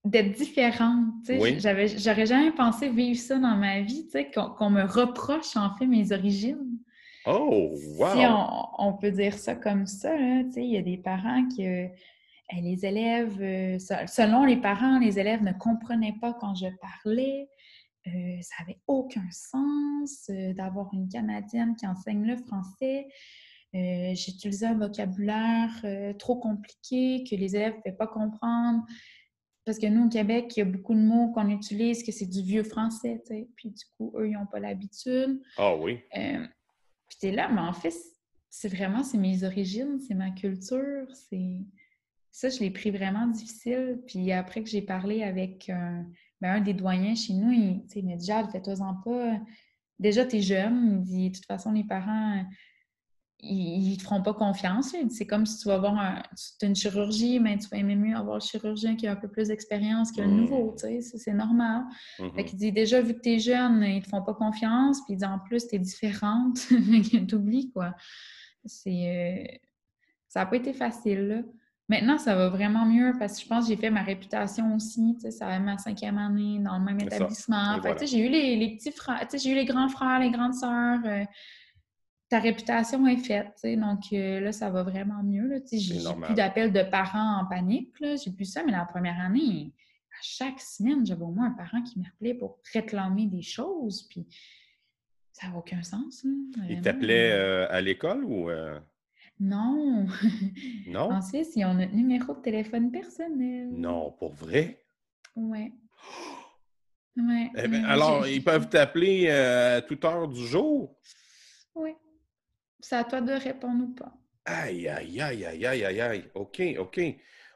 d'être 0.05 0.33
différente. 0.33 1.15
J'avais, 1.59 1.89
j'aurais 1.89 2.27
jamais 2.27 2.53
pensé 2.53 2.91
vivre 2.91 3.19
ça 3.19 3.39
dans 3.39 3.57
ma 3.57 3.81
vie, 3.81 4.07
qu'on, 4.35 4.71
me 4.71 4.83
reproche 4.83 5.57
en 5.57 5.75
fait 5.77 5.87
mes 5.87 6.13
origines. 6.13 6.79
Oh, 7.27 7.75
wow! 7.99 8.09
Si 8.13 8.27
on, 8.79 8.93
peut 8.93 9.11
dire 9.11 9.35
ça 9.35 9.55
comme 9.55 9.87
ça, 9.87 10.15
il 10.15 10.67
y 10.67 10.77
a 10.77 10.83
des 10.83 10.99
parents 10.99 11.49
qui, 11.49 11.67
euh, 11.67 11.89
les 12.53 12.85
élèves, 12.85 13.41
euh, 13.41 13.79
selon 13.79 14.45
les 14.45 14.59
parents, 14.59 14.99
les 14.99 15.19
élèves 15.19 15.43
ne 15.43 15.53
comprenaient 15.53 16.17
pas 16.21 16.35
quand 16.35 16.55
je 16.55 16.67
parlais. 16.83 17.49
Euh, 18.07 18.11
ça 18.43 18.57
n'avait 18.61 18.79
aucun 18.87 19.27
sens 19.31 20.31
d'avoir 20.55 20.93
une 20.93 21.09
Canadienne 21.09 21.75
qui 21.77 21.87
enseigne 21.87 22.27
le 22.27 22.37
français. 22.37 23.07
j'utilisais 23.73 24.67
un 24.67 24.79
vocabulaire 24.79 25.73
trop 26.19 26.37
compliqué 26.37 27.25
que 27.29 27.35
les 27.35 27.57
élèves 27.57 27.73
ne 27.77 27.81
pouvaient 27.81 27.97
pas 27.97 28.07
comprendre. 28.07 28.85
Parce 29.65 29.79
que 29.79 29.87
nous, 29.87 30.07
au 30.07 30.09
Québec, 30.09 30.53
il 30.57 30.61
y 30.61 30.63
a 30.63 30.67
beaucoup 30.67 30.95
de 30.95 31.01
mots 31.01 31.33
qu'on 31.33 31.49
utilise 31.49 32.03
que 32.03 32.13
c'est 32.13 32.27
du 32.27 32.43
vieux 32.43 32.65
français, 32.65 33.23
tu 33.27 33.35
sais. 33.35 33.49
Puis 33.57 33.71
du 33.71 33.85
coup, 33.97 34.13
eux, 34.17 34.29
ils 34.29 34.35
n'ont 34.35 34.47
pas 34.47 34.61
l'habitude. 34.61 35.41
Ah 35.57 35.75
oui. 35.75 36.01
Euh, 36.17 36.47
puis 37.09 37.19
t'es 37.19 37.33
là, 37.33 37.49
mais 37.49 37.63
en 37.63 37.73
fait, 37.73 37.95
c'est 38.51 38.69
vraiment, 38.69 39.03
c'est 39.03 39.19
mes 39.19 39.43
origines, 39.43 39.99
c'est 40.07 40.15
ma 40.15 40.31
culture, 40.31 41.07
c'est... 41.29 41.59
Ça, 42.31 42.49
je 42.49 42.59
l'ai 42.59 42.71
pris 42.71 42.91
vraiment 42.91 43.29
difficile. 43.29 44.03
Puis 44.09 44.33
après 44.33 44.65
que 44.65 44.69
j'ai 44.69 44.83
parlé 44.83 45.23
avec 45.23 45.71
un, 45.71 46.05
ben, 46.41 46.55
un 46.55 46.61
des 46.61 46.75
doyens 46.75 47.15
chez 47.15 47.33
nous, 47.33 47.53
il, 47.53 47.85
il 47.95 48.05
m'a 48.05 48.17
dit 48.17 48.27
«Jade, 48.27 48.51
fais-toi-en 48.51 48.95
pas. 49.05 49.39
Déjà, 50.01 50.25
t'es 50.25 50.41
jeune.» 50.41 50.97
Il 50.99 51.03
dit 51.03 51.31
«De 51.31 51.37
toute 51.37 51.47
façon, 51.47 51.71
les 51.71 51.85
parents 51.85 52.45
ils 53.41 53.93
ne 53.93 53.97
te 53.97 54.03
feront 54.03 54.23
pas 54.23 54.33
confiance. 54.33 54.95
C'est 55.11 55.27
comme 55.27 55.47
si 55.47 55.59
tu 55.59 55.69
vas 55.69 55.75
avoir 55.75 55.97
un, 55.99 56.23
une 56.63 56.75
chirurgie, 56.75 57.41
mais 57.41 57.59
tu 57.59 57.69
vas 57.69 57.79
aimer 57.79 57.97
mieux 57.97 58.17
avoir 58.17 58.37
le 58.37 58.41
chirurgien 58.41 58.97
qui 58.97 59.07
a 59.07 59.13
un 59.13 59.17
peu 59.17 59.29
plus 59.29 59.49
d'expérience 59.49 60.13
que 60.13 60.21
le 60.21 60.29
mmh. 60.29 60.37
nouveau. 60.37 60.75
C'est 60.77 61.33
normal. 61.33 61.85
Mmh. 62.19 62.43
dit 62.55 62.73
déjà, 62.73 63.01
vu 63.01 63.15
que 63.15 63.21
tu 63.21 63.31
es 63.31 63.39
jeune, 63.39 63.83
ils 63.83 63.97
ne 63.97 64.01
te 64.01 64.09
font 64.09 64.23
pas 64.23 64.35
confiance. 64.35 65.01
Puis 65.05 65.15
il 65.15 65.17
dit 65.19 65.25
en 65.25 65.39
plus, 65.39 65.67
tu 65.69 65.77
es 65.77 65.79
différente. 65.79 66.59
tu 67.29 67.35
oublies, 67.35 67.71
quoi. 67.71 67.95
C'est, 68.65 69.49
euh, 69.51 69.57
ça 70.29 70.41
n'a 70.41 70.47
pas 70.47 70.57
été 70.57 70.73
facile. 70.73 71.45
Maintenant, 71.91 72.17
ça 72.17 72.35
va 72.35 72.49
vraiment 72.49 72.87
mieux 72.87 73.13
parce 73.19 73.37
que 73.37 73.43
je 73.43 73.49
pense 73.49 73.65
que 73.65 73.75
j'ai 73.75 73.77
fait 73.77 73.91
ma 73.91 74.03
réputation 74.03 74.75
aussi. 74.75 75.19
Ça 75.31 75.47
va 75.47 75.59
ma 75.59 75.77
cinquième 75.77 76.17
année 76.17 76.59
dans 76.61 76.79
le 76.79 76.85
même 76.85 77.01
établissement. 77.01 77.79
J'ai 78.01 78.27
eu 78.27 78.31
les, 78.31 78.57
les 78.57 78.77
petits 78.77 78.91
frères, 78.91 79.29
j'ai 79.31 79.51
eu 79.51 79.55
les 79.55 79.67
grands 79.67 79.91
frères, 79.91 80.19
les 80.19 80.31
grandes 80.31 80.55
sœurs. 80.55 81.01
Euh, 81.05 81.25
ta 82.35 82.41
réputation 82.41 83.07
est 83.07 83.19
faite. 83.19 83.61
Donc 83.63 84.13
euh, 84.13 84.41
là, 84.41 84.51
ça 84.51 84.69
va 84.69 84.83
vraiment 84.83 85.23
mieux. 85.23 85.63
J'ai 85.71 85.95
plus 85.95 86.35
d'appels 86.35 86.73
de 86.73 86.83
parents 86.83 87.43
en 87.43 87.47
panique. 87.47 87.95
J'ai 88.01 88.33
plus 88.33 88.45
ça, 88.45 88.65
mais 88.65 88.73
la 88.73 88.85
première 88.85 89.21
année, 89.21 89.73
à 90.11 90.21
chaque 90.21 90.61
semaine, 90.61 91.07
j'avais 91.07 91.23
au 91.23 91.31
moins 91.31 91.47
un 91.47 91.53
parent 91.53 91.81
qui 91.83 92.01
m'appelait 92.01 92.35
pour 92.35 92.59
réclamer 92.73 93.27
des 93.27 93.43
choses. 93.43 94.09
Puis 94.11 94.27
ça 95.31 95.47
n'a 95.47 95.57
aucun 95.57 95.85
sens. 95.85 96.27
Il 96.69 96.81
t'appelait 96.81 97.31
euh, 97.31 97.71
à 97.71 97.81
l'école 97.81 98.25
ou. 98.25 98.51
Euh? 98.51 98.81
Non. 99.39 100.07
Non? 100.89 101.13
en 101.13 101.23
Suisse, 101.23 101.53
ils 101.55 101.65
ont 101.65 101.75
notre 101.75 101.95
numéro 101.95 102.35
de 102.35 102.41
téléphone 102.41 102.91
personnel. 102.91 103.69
Non, 103.71 104.11
pour 104.11 104.33
vrai? 104.33 104.85
Oui. 105.37 105.73
Ouais. 107.17 107.49
Eh 107.57 107.69
ben, 107.69 107.85
alors, 107.85 108.27
ils 108.27 108.43
peuvent 108.43 108.69
t'appeler 108.69 109.31
à 109.31 109.81
toute 109.83 110.05
heure 110.05 110.27
du 110.27 110.45
jour? 110.49 110.99
Oui. 111.77 111.93
C'est 112.85 112.97
à 112.97 113.05
toi 113.05 113.23
de 113.23 113.33
répondre 113.33 113.85
ou 113.85 113.95
pas. 113.95 114.13
Aïe, 114.45 114.87
aïe, 114.89 115.19
aïe, 115.19 115.47
aïe, 115.47 115.65
aïe, 115.65 115.85
aïe, 115.87 116.01
aïe. 116.03 116.25
OK, 116.35 116.61
OK. 116.79 117.01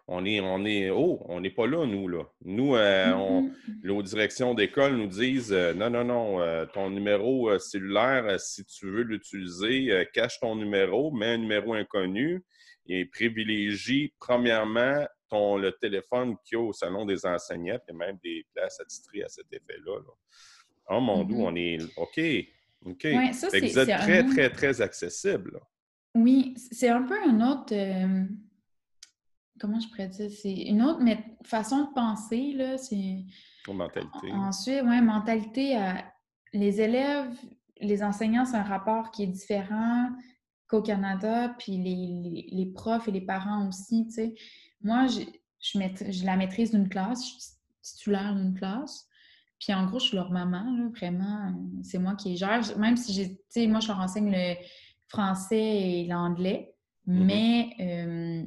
On 0.07 0.25
est, 0.25 0.41
on 0.41 0.65
est, 0.65 0.89
oh, 0.89 1.21
on 1.29 1.43
n'est 1.43 1.51
pas 1.51 1.67
là, 1.67 1.85
nous, 1.85 2.09
là. 2.09 2.23
Nous, 2.47 2.75
euh, 2.75 3.13
on, 3.13 3.51
nos 3.83 4.03
directions 4.03 4.55
d'école 4.55 4.97
nous 4.97 5.07
disent 5.07 5.53
euh, 5.53 5.75
non, 5.75 5.91
non, 5.91 6.05
non, 6.05 6.41
euh, 6.41 6.65
ton 6.65 6.89
numéro 6.89 7.59
cellulaire, 7.59 8.41
si 8.41 8.65
tu 8.65 8.87
veux 8.87 9.03
l'utiliser, 9.03 10.09
cache 10.15 10.41
ton 10.41 10.57
numéro, 10.57 11.11
mets 11.11 11.35
un 11.35 11.39
numéro 11.39 11.75
inconnu 11.75 12.43
et 12.87 13.05
privilégie, 13.05 14.15
premièrement, 14.19 15.07
ton, 15.29 15.59
le 15.59 15.73
téléphone 15.73 16.37
qu'il 16.43 16.57
y 16.57 16.61
a 16.63 16.65
au 16.65 16.73
salon 16.73 17.05
des 17.05 17.27
enseignants, 17.27 17.79
et 17.87 17.93
même 17.93 18.17
des 18.25 18.47
places 18.55 18.81
attitrées 18.81 19.25
à 19.25 19.29
cet 19.29 19.53
effet-là. 19.53 20.01
Oh 20.89 21.01
mon 21.01 21.23
mm-hmm. 21.23 21.43
on 21.43 21.55
est 21.55 21.79
OK. 21.99 22.19
OK. 22.85 23.07
vous 23.07 23.79
êtes 23.79 23.89
très, 23.89 24.25
très, 24.25 24.51
très 24.51 24.81
accessible. 24.81 25.61
Oui, 26.15 26.55
c'est 26.71 26.89
un 26.89 27.03
peu 27.03 27.17
un 27.27 27.41
autre 27.41 27.75
comment 29.59 29.81
je 29.81 29.89
pourrais 29.89 30.09
dire, 30.09 30.31
c'est 30.31 30.53
une 30.53 30.83
autre 30.83 31.03
façon 31.45 31.85
de 31.85 31.95
penser, 31.95 32.53
là, 32.55 32.79
c'est... 32.79 33.25
mentalité. 33.67 34.33
Ensuite, 34.33 34.83
oui, 34.85 35.01
mentalité, 35.03 35.79
les 36.53 36.81
élèves, 36.81 37.35
les 37.81 38.03
enseignants, 38.03 38.45
c'est 38.45 38.57
un 38.57 38.63
rapport 38.63 39.11
qui 39.11 39.25
est 39.25 39.29
différent 39.29 40.09
qu'au 40.69 40.83
Canada, 40.83 41.55
puis 41.59 41.77
les, 41.77 42.73
profs 42.75 43.09
et 43.09 43.13
les 43.13 43.21
parents 43.21 43.69
aussi, 43.69 44.07
tu 44.07 44.13
sais. 44.13 44.35
Moi, 44.83 45.07
je, 45.07 45.21
je, 45.61 46.25
la 46.25 46.37
maîtrise 46.37 46.71
d'une 46.71 46.89
classe, 46.89 47.25
je 47.25 47.31
suis 47.31 47.53
titulaire 47.83 48.35
d'une 48.35 48.55
classe, 48.55 49.09
puis 49.59 49.75
en 49.75 49.87
gros, 49.87 49.99
je 49.99 50.07
suis 50.07 50.17
leur 50.17 50.31
maman, 50.31 50.65
là, 50.77 50.89
vraiment, 50.97 51.53
c'est 51.83 51.99
moi 51.99 52.15
qui 52.15 52.37
gère, 52.37 52.61
même 52.79 52.97
si 52.97 53.13
j'ai, 53.13 53.31
tu 53.31 53.43
sais, 53.49 53.67
moi, 53.67 53.81
je 53.81 53.89
leur 53.89 53.99
enseigne 53.99 54.31
le 54.31 54.55
français 55.09 55.57
et 55.57 56.07
l'anglais, 56.07 56.75
mm-hmm. 57.07 57.25
mais... 57.25 57.71
Euh, 57.81 58.47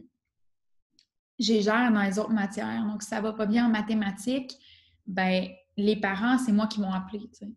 j'ai 1.41 1.61
gère 1.61 1.91
dans 1.91 2.03
les 2.03 2.19
autres 2.19 2.31
matières. 2.31 2.85
Donc, 2.85 3.01
si 3.01 3.09
ça 3.09 3.19
va 3.19 3.33
pas 3.33 3.47
bien 3.47 3.65
en 3.65 3.69
mathématiques, 3.69 4.55
ben 5.07 5.47
les 5.75 5.95
parents, 5.95 6.37
c'est 6.37 6.51
moi 6.51 6.67
qui 6.67 6.79
m'ont 6.79 6.91
appelé. 6.91 7.19
Puis 7.31 7.49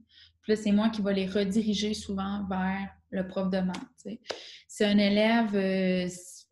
là, 0.52 0.56
c'est 0.56 0.72
moi 0.72 0.88
qui 0.88 1.02
vais 1.02 1.14
les 1.14 1.26
rediriger 1.26 1.94
souvent 1.94 2.44
vers 2.48 2.88
le 3.10 3.26
prof 3.28 3.50
de 3.50 3.58
maths. 3.58 4.18
Si 4.66 4.84
un 4.84 4.98
élève 4.98 5.54
euh, 5.54 6.08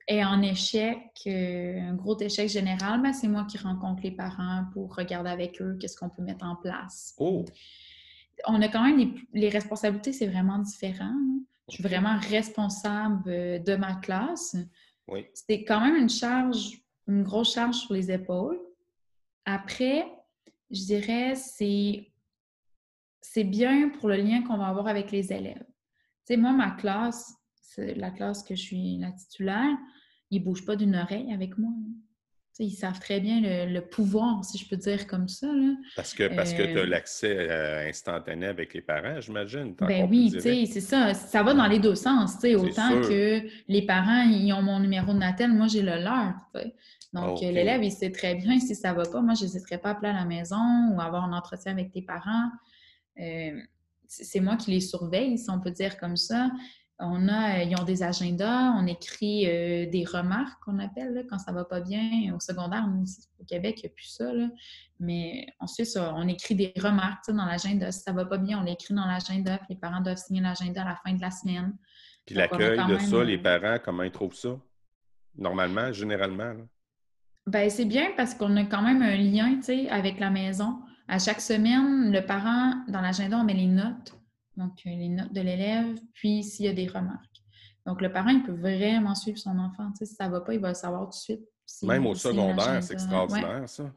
est 0.06 0.24
en 0.24 0.42
échec, 0.42 0.98
euh, 1.26 1.80
un 1.80 1.94
gros 1.94 2.18
échec 2.18 2.48
général, 2.48 3.02
ben, 3.02 3.12
c'est 3.12 3.28
moi 3.28 3.44
qui 3.44 3.58
rencontre 3.58 4.02
les 4.02 4.10
parents 4.10 4.64
pour 4.72 4.94
regarder 4.94 5.30
avec 5.30 5.60
eux 5.60 5.76
qu'est-ce 5.80 5.96
qu'on 5.96 6.10
peut 6.10 6.22
mettre 6.22 6.44
en 6.44 6.56
place. 6.56 7.14
Oh. 7.18 7.44
On 8.46 8.60
a 8.60 8.68
quand 8.68 8.82
même 8.82 9.14
les, 9.32 9.48
responsabilités, 9.48 10.12
c'est 10.12 10.26
vraiment 10.26 10.58
différent. 10.58 11.14
Je 11.68 11.74
suis 11.74 11.82
vraiment 11.82 12.18
responsable 12.18 13.22
euh, 13.28 13.58
de 13.58 13.76
ma 13.76 13.94
classe. 13.94 14.56
Oui. 15.08 15.26
C'est 15.34 15.64
quand 15.64 15.80
même 15.80 15.96
une 15.96 16.10
charge 16.10 16.82
une 17.08 17.22
grosse 17.22 17.54
charge 17.54 17.76
sur 17.76 17.94
les 17.94 18.10
épaules. 18.10 18.60
Après, 19.44 20.06
je 20.70 20.84
dirais, 20.84 21.34
c'est 21.34 22.08
c'est 23.20 23.44
bien 23.44 23.88
pour 23.88 24.08
le 24.08 24.16
lien 24.16 24.42
qu'on 24.42 24.56
va 24.56 24.66
avoir 24.66 24.88
avec 24.88 25.12
les 25.12 25.32
élèves. 25.32 25.64
Tu 25.64 26.34
sais, 26.34 26.36
moi, 26.36 26.52
ma 26.52 26.72
classe, 26.72 27.32
la 27.78 28.10
classe 28.10 28.42
que 28.42 28.54
je 28.54 28.60
suis 28.60 28.98
la 28.98 29.12
titulaire, 29.12 29.76
ils 30.30 30.40
ne 30.40 30.44
bougent 30.44 30.64
pas 30.64 30.76
d'une 30.76 30.96
oreille 30.96 31.32
avec 31.32 31.58
moi 31.58 31.72
ils 32.58 32.72
savent 32.72 33.00
très 33.00 33.20
bien 33.20 33.40
le, 33.40 33.80
pouvoir, 33.80 34.44
si 34.44 34.58
je 34.58 34.68
peux 34.68 34.76
dire 34.76 35.06
comme 35.06 35.28
ça. 35.28 35.48
Parce 35.96 36.12
que, 36.12 36.34
parce 36.34 36.52
que 36.52 36.62
tu 36.62 36.78
as 36.78 36.82
euh, 36.82 36.86
l'accès 36.86 37.36
euh, 37.38 37.88
instantané 37.88 38.46
avec 38.46 38.74
les 38.74 38.82
parents, 38.82 39.20
j'imagine. 39.20 39.74
Ben 39.80 40.06
oui, 40.08 40.30
c'est 40.66 40.80
ça. 40.80 41.14
Ça 41.14 41.42
va 41.42 41.54
dans 41.54 41.66
les 41.66 41.78
deux 41.78 41.94
sens. 41.94 42.36
Autant 42.44 43.00
que 43.00 43.42
les 43.68 43.86
parents, 43.86 44.22
ils 44.22 44.52
ont 44.52 44.62
mon 44.62 44.80
numéro 44.80 45.12
de 45.12 45.18
Natel, 45.18 45.52
moi, 45.52 45.66
j'ai 45.66 45.82
le 45.82 46.02
leur. 46.02 46.34
Donc, 47.12 47.40
l'élève, 47.40 47.82
il 47.82 47.92
sait 47.92 48.10
très 48.10 48.34
bien 48.34 48.58
si 48.58 48.74
ça 48.74 48.92
ne 48.92 48.96
va 48.96 49.04
pas. 49.04 49.20
Moi, 49.20 49.34
je 49.34 49.42
n'hésiterai 49.42 49.78
pas 49.78 49.90
à 49.90 49.92
appeler 49.92 50.10
à 50.10 50.14
la 50.14 50.24
maison 50.24 50.90
ou 50.92 51.00
avoir 51.00 51.24
un 51.24 51.32
entretien 51.32 51.72
avec 51.72 51.90
tes 51.90 52.02
parents. 52.02 52.50
Euh, 53.20 53.60
c'est 54.06 54.40
moi 54.40 54.56
qui 54.56 54.70
les 54.70 54.80
surveille, 54.80 55.38
si 55.38 55.48
on 55.48 55.58
peut 55.58 55.70
dire 55.70 55.98
comme 55.98 56.16
ça. 56.16 56.50
On 56.98 57.28
a, 57.28 57.58
euh, 57.58 57.62
ils 57.64 57.80
ont 57.80 57.84
des 57.84 58.02
agendas, 58.02 58.74
on 58.76 58.86
écrit 58.86 59.46
euh, 59.46 59.90
des 59.90 60.04
remarques 60.04 60.62
qu'on 60.64 60.78
appelle 60.78 61.26
quand 61.28 61.38
ça 61.38 61.50
va 61.50 61.64
pas 61.64 61.80
bien. 61.80 62.32
Au 62.34 62.38
secondaire, 62.38 62.86
au 63.40 63.44
Québec, 63.44 63.78
il 63.78 63.86
n'y 63.86 63.92
a 63.92 63.94
plus 63.94 64.06
ça. 64.06 64.30
Mais 65.00 65.46
ensuite, 65.58 65.88
on 65.96 66.28
écrit 66.28 66.54
des 66.54 66.72
remarques 66.76 67.28
dans 67.28 67.44
l'agenda. 67.44 67.90
Si 67.90 68.00
ça 68.00 68.12
va 68.12 68.24
pas 68.24 68.38
bien, 68.38 68.60
on 68.60 68.62
l'écrit 68.62 68.94
dans 68.94 69.06
l'agenda, 69.06 69.58
puis 69.58 69.68
les 69.70 69.76
parents 69.76 70.00
doivent 70.00 70.16
signer 70.16 70.42
l'agenda 70.42 70.82
à 70.82 70.88
la 70.90 70.96
fin 70.96 71.12
de 71.12 71.20
la 71.20 71.30
semaine. 71.30 71.76
Puis 72.24 72.36
l'accueil 72.36 72.78
de 72.86 72.98
ça, 72.98 73.24
les 73.24 73.38
parents, 73.38 73.78
comment 73.84 74.04
ils 74.04 74.12
trouvent 74.12 74.36
ça? 74.36 74.56
Normalement, 75.36 75.92
généralement? 75.92 76.54
Ben, 77.46 77.68
c'est 77.68 77.84
bien 77.84 78.10
parce 78.16 78.34
qu'on 78.34 78.56
a 78.56 78.64
quand 78.64 78.82
même 78.82 79.02
un 79.02 79.16
lien 79.16 79.58
avec 79.90 80.20
la 80.20 80.30
maison. 80.30 80.78
À 81.08 81.18
chaque 81.18 81.40
semaine, 81.40 82.12
le 82.12 82.24
parent, 82.24 82.74
dans 82.86 83.00
l'agenda, 83.00 83.38
on 83.38 83.44
met 83.44 83.54
les 83.54 83.66
notes 83.66 84.14
donc 84.56 84.72
euh, 84.86 84.90
les 84.90 85.08
notes 85.08 85.32
de 85.32 85.40
l'élève, 85.40 85.98
puis 86.14 86.42
s'il 86.42 86.66
y 86.66 86.68
a 86.68 86.72
des 86.72 86.86
remarques. 86.86 87.32
Donc, 87.86 88.00
le 88.00 88.12
parent, 88.12 88.30
il 88.30 88.42
peut 88.42 88.52
vraiment 88.52 89.14
suivre 89.14 89.38
son 89.38 89.58
enfant. 89.58 89.90
si 89.96 90.06
ça 90.06 90.28
ne 90.28 90.32
va 90.32 90.40
pas, 90.40 90.54
il 90.54 90.60
va 90.60 90.68
le 90.68 90.74
savoir 90.74 91.04
tout 91.04 91.10
de 91.10 91.14
suite. 91.14 91.40
Même 91.82 92.06
au 92.06 92.14
secondaire, 92.14 92.82
c'est 92.82 92.94
extraordinaire, 92.94 93.68
ça. 93.68 93.92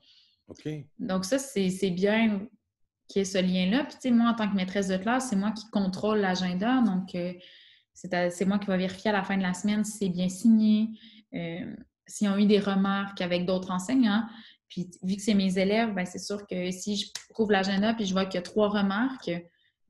OK. 0.48 0.68
Donc, 1.00 1.26
ça, 1.26 1.38
c'est 1.38 1.90
bien 1.92 2.48
qu'il 3.08 3.20
y 3.20 3.22
ait 3.22 3.26
ce 3.26 3.38
lien-là. 3.38 3.84
Puis, 3.84 3.94
tu 3.96 4.02
sais, 4.02 4.12
moi, 4.12 4.30
en 4.30 4.34
tant 4.34 4.50
que 4.50 4.56
maîtresse 4.56 4.88
de 4.88 4.98
classe, 4.98 5.30
c'est 5.30 5.36
moi 5.36 5.52
qui 5.52 5.70
contrôle 5.70 6.20
l'agenda. 6.20 6.82
Donc, 6.82 7.14
euh, 7.14 7.34
c'est 7.94 8.46
moi 8.46 8.58
qui 8.60 8.68
vais 8.68 8.78
vérifier 8.78 9.12
à 9.12 9.14
la 9.14 9.24
fin 9.24 9.38
de 9.38 9.44
la 9.44 9.54
semaine 9.54 9.84
si 9.84 9.98
c'est 9.98 10.10
bien 10.10 10.30
signé, 10.30 10.90
euh, 11.34 11.76
s'ils 12.08 12.30
ont 12.30 12.38
eu 12.38 12.46
des 12.46 12.60
remarques 12.60 13.22
avec 13.22 13.46
d'autres 13.46 13.72
enseignants. 13.72 14.24
Puis, 14.68 14.90
vu 15.04 15.16
que 15.16 15.22
c'est 15.22 15.36
mes 15.36 15.60
élèves, 15.60 15.94
ben, 15.94 16.06
c'est 16.06 16.20
sûr 16.20 16.48
que 16.48 16.72
si 16.72 16.96
je 16.98 17.12
trouve 17.30 17.52
l'agenda 17.52 17.94
puis 17.94 18.06
je 18.06 18.14
vois 18.14 18.26
qu'il 18.26 18.36
y 18.36 18.38
a 18.40 18.42
trois 18.42 18.70
remarques, 18.70 19.32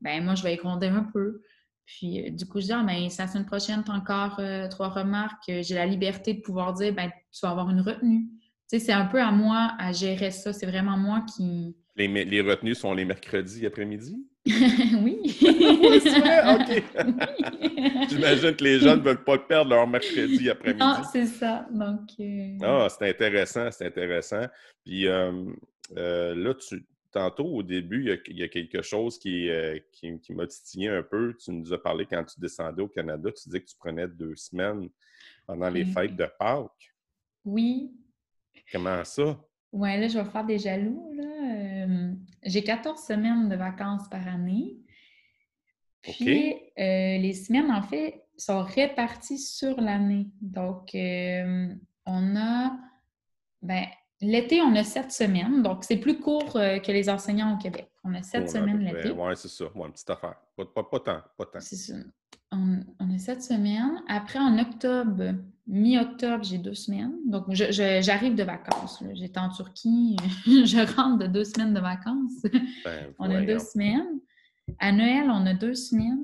ben 0.02 0.24
moi, 0.24 0.36
je 0.36 0.44
vais 0.44 0.54
y 0.54 0.58
gronder 0.58 0.88
un 0.88 1.04
peu. 1.04 1.42
Puis, 1.86 2.26
euh, 2.26 2.30
du 2.32 2.46
coup, 2.46 2.60
je 2.60 2.66
dis, 2.66 2.72
ah, 2.72 2.84
ben, 2.84 3.04
la 3.18 3.28
semaine 3.28 3.46
prochaine, 3.46 3.84
tu 3.84 3.92
as 3.92 3.94
encore 3.94 4.40
euh, 4.40 4.68
trois 4.68 4.90
remarques. 4.90 5.44
J'ai 5.48 5.76
la 5.76 5.86
liberté 5.86 6.34
de 6.34 6.42
pouvoir 6.42 6.74
dire, 6.74 6.94
ben, 6.94 7.10
tu 7.32 7.40
vas 7.44 7.52
avoir 7.52 7.70
une 7.70 7.82
retenue. 7.82 8.28
Tu 8.70 8.80
sais, 8.80 8.86
c'est 8.86 8.94
un 8.94 9.06
peu 9.06 9.22
à 9.22 9.32
moi 9.32 9.74
à 9.78 9.92
gérer 9.92 10.32
ça. 10.32 10.52
C'est 10.52 10.66
vraiment 10.66 10.98
moi 10.98 11.24
qui. 11.36 11.76
Les, 11.96 12.08
les 12.08 12.42
retenues 12.42 12.76
sont 12.76 12.94
les 12.94 13.06
mercredis 13.06 13.66
après-midi? 13.66 14.26
oui. 14.48 15.20
oui, 15.24 16.00
c'est 16.02 16.20
vrai, 16.20 16.56
OK. 16.56 16.84
J'imagine 18.10 18.56
que 18.56 18.64
les 18.64 18.80
gens 18.80 18.98
ne 18.98 19.02
veulent 19.02 19.24
pas 19.24 19.38
perdre 19.38 19.72
leur 19.72 19.88
mercredi 19.88 20.50
après-midi. 20.50 20.80
Non, 20.80 20.98
c'est 21.12 21.28
ça. 21.28 21.68
Donc. 21.72 22.10
Euh, 22.20 22.58
ah, 22.64 22.88
c'est 22.90 23.10
intéressant, 23.10 23.70
c'est 23.72 23.86
intéressant. 23.86 24.46
Puis 24.84 25.04
là, 25.06 26.54
tu, 26.56 26.84
tantôt, 27.16 27.46
au 27.46 27.64
début, 27.64 28.02
il 28.28 28.38
y 28.38 28.44
a, 28.44 28.48
quelque 28.50 28.82
chose 28.82 29.18
euh, 29.26 29.80
qui, 29.94 30.20
qui, 30.20 30.34
m'a 30.34 30.46
titillé 30.48 30.90
un 30.90 31.02
peu. 31.02 31.34
Tu 31.40 31.50
nous 31.50 31.72
as 31.72 31.82
parlé 31.82 32.06
quand 32.06 32.26
tu 32.26 32.42
descendais 32.42 32.82
au 32.82 32.90
Canada, 32.90 33.32
tu 33.32 33.48
disais 33.48 33.62
que 33.62 33.68
tu 33.68 33.78
prenais 33.78 34.06
deux 34.06 34.36
semaines 34.36 34.90
pendant 35.48 35.70
les 35.70 35.86
fêtes 35.86 36.16
de 36.16 36.28
Pâques. 36.38 36.94
Oui. 37.46 37.94
Comment 38.70 39.02
ça? 39.06 39.40
Oui, 39.72 39.98
là, 39.98 40.10
je 40.10 40.20
vais 40.20 40.26
faire 40.26 40.46
des 40.46 40.60
jaloux. 40.60 41.18
Euh, 41.18 42.14
j'ai 42.44 42.64
14 42.64 43.02
semaines 43.02 43.48
de 43.48 43.56
vacances 43.56 44.10
par 44.10 44.28
année. 44.28 44.76
Puis, 46.02 46.54
euh, 46.78 47.18
les 47.18 47.34
semaines, 47.34 47.72
en 47.72 47.82
fait, 47.82 48.26
sont 48.38 48.62
réparties 48.62 49.40
sur 49.40 49.80
l'année. 49.80 50.28
Donc, 50.42 50.90
on 52.06 52.36
a, 52.36 52.78
ben, 53.62 53.86
L'été, 54.22 54.62
on 54.62 54.74
a 54.76 54.84
sept 54.84 55.12
semaines, 55.12 55.62
donc 55.62 55.84
c'est 55.84 55.98
plus 55.98 56.20
court 56.20 56.56
euh, 56.56 56.80
que 56.80 56.92
les 56.92 57.10
enseignants 57.10 57.56
au 57.56 57.58
Québec. 57.58 57.92
On 58.04 58.14
a 58.14 58.22
sept 58.22 58.50
semaines 58.50 58.80
l'été. 58.80 59.12
Oui, 59.12 59.34
c'est 59.36 59.50
ça. 59.50 59.66
une 59.76 59.92
petite 59.92 60.10
affaire. 60.10 60.36
Pas, 60.56 60.66
pas, 60.66 61.00
tant. 61.00 61.22
Pas 61.38 61.46
tant. 61.46 61.60
C'est 61.60 61.76
ça. 61.76 61.96
On, 62.52 62.80
a 63.14 63.18
sept 63.18 63.42
semaines. 63.44 64.02
Après, 64.08 64.40
en 64.40 64.58
octobre, 64.58 65.34
mi-octobre, 65.68 66.44
j'ai 66.44 66.60
deux 66.60 66.76
semaines. 66.76 67.14
Donc, 67.26 67.46
j'arrive 67.50 68.36
de 68.36 68.44
vacances. 68.44 69.04
J'étais 69.14 69.40
en 69.40 69.50
Turquie. 69.50 70.16
je 70.46 70.96
rentre 70.96 71.18
de 71.18 71.28
deux 71.28 71.44
semaines 71.44 71.74
de 71.74 71.82
vacances. 71.82 72.44
Ben, 72.86 73.14
on 73.20 73.30
a 73.30 73.42
deux 73.42 73.60
semaines. 73.60 74.22
À 74.80 74.94
Noël, 74.94 75.30
on 75.30 75.46
a 75.46 75.54
deux 75.54 75.74
semaines. 75.74 76.24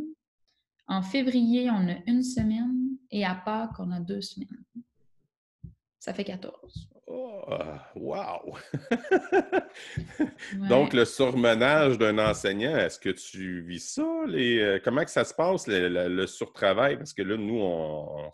En 0.88 1.02
février, 1.02 1.70
on 1.70 1.89
a 1.89 1.96
une 2.08 2.24
semaine. 2.24 2.92
Et 3.10 3.26
à 3.26 3.36
Pâques, 3.36 3.80
on 3.80 3.92
a 3.92 4.00
deux 4.00 4.22
semaines. 4.22 4.64
Ça 6.02 6.16
fait 6.16 6.24
14. 6.24 6.89
Oh, 7.06 7.45
wow! 7.95 8.58
Donc, 10.68 10.93
le 10.93 11.06
surmenage 11.06 11.99
d'un 11.99 12.18
enseignant, 12.18 12.76
est-ce 12.76 12.99
que 12.99 13.12
tu 13.12 13.62
vis 13.62 13.93
ça? 13.93 14.02
Euh, 14.02 14.80
comment 14.84 15.06
que 15.06 15.12
ça 15.12 15.24
se 15.24 15.36
passe, 15.36 15.68
le, 15.68 16.26
surtravail? 16.26 16.97
Parce 16.97 17.14
que 17.14 17.22
là, 17.22 17.38
nous, 17.38 17.60
on, 17.60 18.32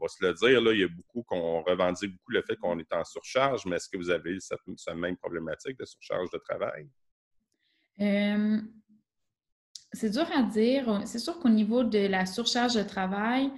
va 0.00 0.06
se 0.06 0.24
le 0.24 0.32
dire, 0.34 0.60
là, 0.60 0.72
il 0.74 0.78
y 0.78 0.84
a 0.84 0.88
beaucoup 0.88 1.24
qu'on 1.24 1.64
revendique 1.64 2.12
beaucoup 2.12 2.30
le 2.30 2.42
fait 2.42 2.54
qu'on 2.54 2.78
est 2.78 2.92
en 2.92 3.02
surcharge, 3.02 3.66
mais 3.66 3.76
est-ce 3.76 3.88
que 3.88 3.96
vous 3.96 4.10
avez 4.10 4.38
cette, 4.38 4.60
même 4.94 5.16
problématique 5.16 5.76
de 5.80 5.84
surcharge 5.84 6.30
de 6.30 6.38
travail? 6.38 6.88
c'est 9.92 10.10
dur 10.10 10.28
à 10.32 10.42
dire. 10.44 11.02
C'est 11.04 11.18
sûr 11.18 11.40
qu'au 11.40 11.48
niveau 11.48 11.82
de 11.82 12.06
la 12.06 12.26
surcharge 12.26 12.74
de 12.74 12.82
travail, 12.84 13.50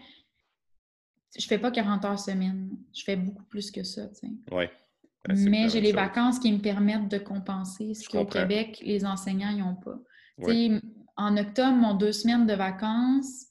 je 1.37 1.47
fais 1.47 1.59
pas 1.59 1.71
40 1.71 2.05
heures 2.05 2.19
semaine. 2.19 2.71
Je 2.95 3.03
fais 3.05 3.17
beaucoup 3.17 3.45
plus 3.45 3.71
que 3.71 3.83
ça, 3.83 4.09
tu 4.09 4.15
sais. 4.15 4.33
Oui. 4.53 4.65
Mais 5.29 5.69
j'ai 5.69 5.81
les 5.81 5.93
vacances 5.93 6.39
qui 6.39 6.53
me 6.53 6.59
permettent 6.59 7.09
de 7.09 7.19
compenser 7.19 7.93
ce 7.95 8.09
qu'au 8.09 8.25
Québec, 8.25 8.81
les 8.85 9.05
enseignants 9.05 9.53
n'ont 9.53 9.77
pas. 9.77 9.99
En 11.17 11.37
octobre, 11.37 11.77
mon 11.77 11.95
deux 11.95 12.13
semaines 12.13 12.47
de 12.47 12.55
vacances, 12.55 13.47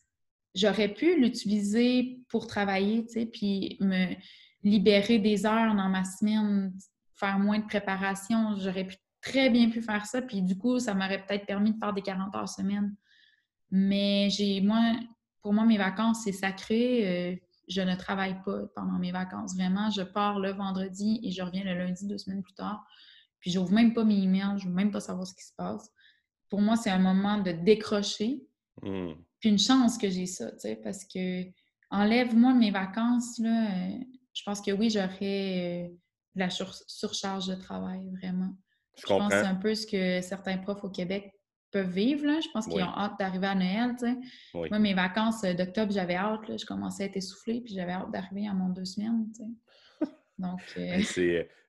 j'aurais 0.55 0.87
pu 0.87 1.19
l'utiliser 1.19 2.21
pour 2.29 2.47
travailler, 2.47 3.05
puis 3.31 3.77
me 3.81 4.15
libérer 4.63 5.19
des 5.19 5.45
heures 5.45 5.75
dans 5.75 5.89
ma 5.89 6.05
semaine, 6.05 6.73
faire 7.13 7.39
moins 7.39 7.59
de 7.59 7.65
préparation. 7.65 8.55
J'aurais 8.57 8.85
pu 8.85 8.95
très 9.21 9.49
bien 9.49 9.69
pu 9.69 9.81
faire 9.81 10.05
ça, 10.05 10.21
puis 10.21 10.41
du 10.41 10.57
coup, 10.57 10.79
ça 10.79 10.93
m'aurait 10.93 11.25
peut-être 11.25 11.45
permis 11.45 11.73
de 11.73 11.77
faire 11.77 11.93
des 11.93 12.01
40 12.01 12.33
heures 12.35 12.49
semaine. 12.49 12.95
Mais 13.69 14.29
j'ai, 14.29 14.61
moi, 14.61 14.93
pour 15.41 15.53
moi, 15.53 15.65
mes 15.65 15.77
vacances, 15.77 16.21
c'est 16.23 16.31
sacré. 16.31 17.33
Euh, 17.33 17.35
je 17.67 17.81
ne 17.81 17.95
travaille 17.95 18.41
pas 18.43 18.61
pendant 18.75 18.97
mes 18.99 19.11
vacances. 19.11 19.55
Vraiment, 19.55 19.89
je 19.89 20.01
pars 20.01 20.39
le 20.39 20.51
vendredi 20.51 21.19
et 21.23 21.31
je 21.31 21.41
reviens 21.41 21.63
le 21.63 21.77
lundi 21.77 22.07
deux 22.07 22.17
semaines 22.17 22.43
plus 22.43 22.53
tard. 22.53 22.85
Puis 23.39 23.51
j'ouvre 23.51 23.71
même 23.71 23.93
pas 23.93 24.03
mes 24.03 24.17
emails, 24.17 24.57
je 24.57 24.67
veux 24.67 24.73
même 24.73 24.91
pas 24.91 24.99
savoir 24.99 25.27
ce 25.27 25.33
qui 25.33 25.43
se 25.43 25.53
passe. 25.55 25.91
Pour 26.49 26.61
moi, 26.61 26.75
c'est 26.75 26.89
un 26.89 26.99
moment 26.99 27.39
de 27.39 27.51
décrocher. 27.51 28.41
Hmm. 28.81 29.13
Puis 29.39 29.49
une 29.49 29.59
chance 29.59 29.97
que 29.97 30.09
j'ai 30.09 30.25
ça, 30.25 30.51
tu 30.51 30.59
sais, 30.59 30.75
parce 30.77 31.05
que 31.05 31.43
enlève-moi 31.91 32.53
mes 32.53 32.71
vacances, 32.71 33.37
là, 33.39 33.69
euh, 33.69 33.97
je 34.33 34.43
pense 34.43 34.61
que 34.61 34.71
oui, 34.71 34.89
j'aurais 34.89 35.87
euh, 35.89 35.95
la 36.35 36.49
surcharge 36.49 37.47
de 37.47 37.55
travail, 37.55 38.09
vraiment. 38.19 38.55
Je, 38.95 39.01
je 39.01 39.07
pense 39.07 39.29
que 39.29 39.39
c'est 39.39 39.45
un 39.45 39.55
peu 39.55 39.75
ce 39.75 39.85
que 39.85 40.21
certains 40.21 40.57
profs 40.57 40.83
au 40.83 40.89
Québec 40.89 41.36
peuvent 41.71 41.89
vivre. 41.89 42.25
Là. 42.25 42.39
Je 42.41 42.47
pense 42.53 42.67
qu'ils 42.67 42.81
ont 42.81 42.97
hâte 42.97 43.19
d'arriver 43.19 43.47
à 43.47 43.55
Noël. 43.55 43.95
Moi, 44.53 44.79
mes 44.79 44.93
vacances 44.93 45.43
euh, 45.43 45.53
d'octobre, 45.53 45.91
j'avais 45.91 46.15
hâte. 46.15 46.47
Là. 46.47 46.57
Je 46.57 46.65
commençais 46.65 47.03
à 47.03 47.05
être 47.07 47.17
essoufflée, 47.17 47.61
puis 47.61 47.73
j'avais 47.73 47.91
hâte 47.91 48.11
d'arriver 48.11 48.47
à 48.47 48.53
mon 48.53 48.69
deux 48.69 48.85
semaines. 48.85 49.27
Donc. 50.37 50.61
Euh, 50.77 51.01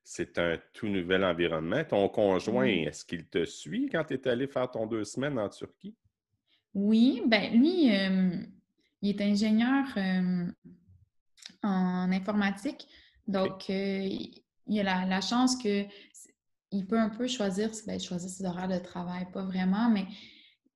c'est 0.04 0.38
un 0.38 0.58
tout 0.72 0.88
nouvel 0.88 1.22
environnement. 1.22 1.84
Ton 1.84 2.08
conjoint, 2.08 2.66
est-ce 2.66 3.04
qu'il 3.04 3.26
te 3.26 3.44
suit 3.44 3.90
quand 3.90 4.04
tu 4.04 4.14
es 4.14 4.28
allé 4.28 4.46
faire 4.46 4.70
ton 4.70 4.86
deux 4.86 5.04
semaines 5.04 5.38
en 5.38 5.50
Turquie? 5.50 5.94
Oui, 6.72 7.22
ben 7.26 7.52
lui, 7.52 7.94
euh, 7.94 8.30
il 9.02 9.10
est 9.10 9.20
ingénieur 9.20 9.84
en 11.62 12.10
informatique. 12.10 12.86
Donc, 13.26 13.68
il 13.68 14.42
a 14.80 15.04
la, 15.04 15.20
chance 15.20 15.62
que 15.62 15.84
il 16.70 16.86
peut 16.86 16.98
un 16.98 17.08
peu 17.08 17.26
choisir, 17.26 17.70
ben, 17.86 17.98
choisir 17.98 18.28
ses 18.28 18.44
horaires 18.44 18.68
de 18.68 18.78
travail, 18.78 19.26
pas 19.32 19.42
vraiment, 19.42 19.88
mais 19.90 20.06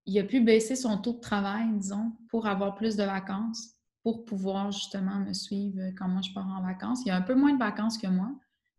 il 0.07 0.19
a 0.19 0.25
pu 0.25 0.41
baisser 0.41 0.77
son 0.77 0.99
taux 0.99 1.13
de 1.13 1.21
travail, 1.21 1.67
disons, 1.75 2.13
pour 2.29 2.47
avoir 2.47 2.75
plus 2.75 2.97
de 2.97 3.05
vacances, 3.05 3.75
pour 4.03 4.25
pouvoir 4.25 4.73
justement 4.73 5.21
me 5.21 5.33
suivre 5.33 5.81
quand 5.97 6.09
moi 6.09 6.23
je 6.23 6.33
pars 6.33 6.49
en 6.49 6.63
vacances. 6.63 7.03
Il 7.07 7.11
a 7.11 7.17
un 7.17 7.23
peu 7.23 7.35
moins 7.35 7.53
de 7.53 7.59
vacances 7.59 7.99
que 7.99 8.09
moi. 8.09 8.33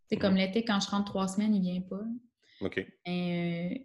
C'est 0.09 0.17
comme 0.17 0.35
l'été, 0.35 0.65
quand 0.65 0.79
je 0.79 0.89
rentre 0.89 1.05
trois 1.05 1.27
semaines, 1.27 1.55
il 1.55 1.61
vient 1.61 1.81
pas. 1.81 2.03
OK. 2.61 2.85
Et, 3.05 3.71
euh, 3.71 3.77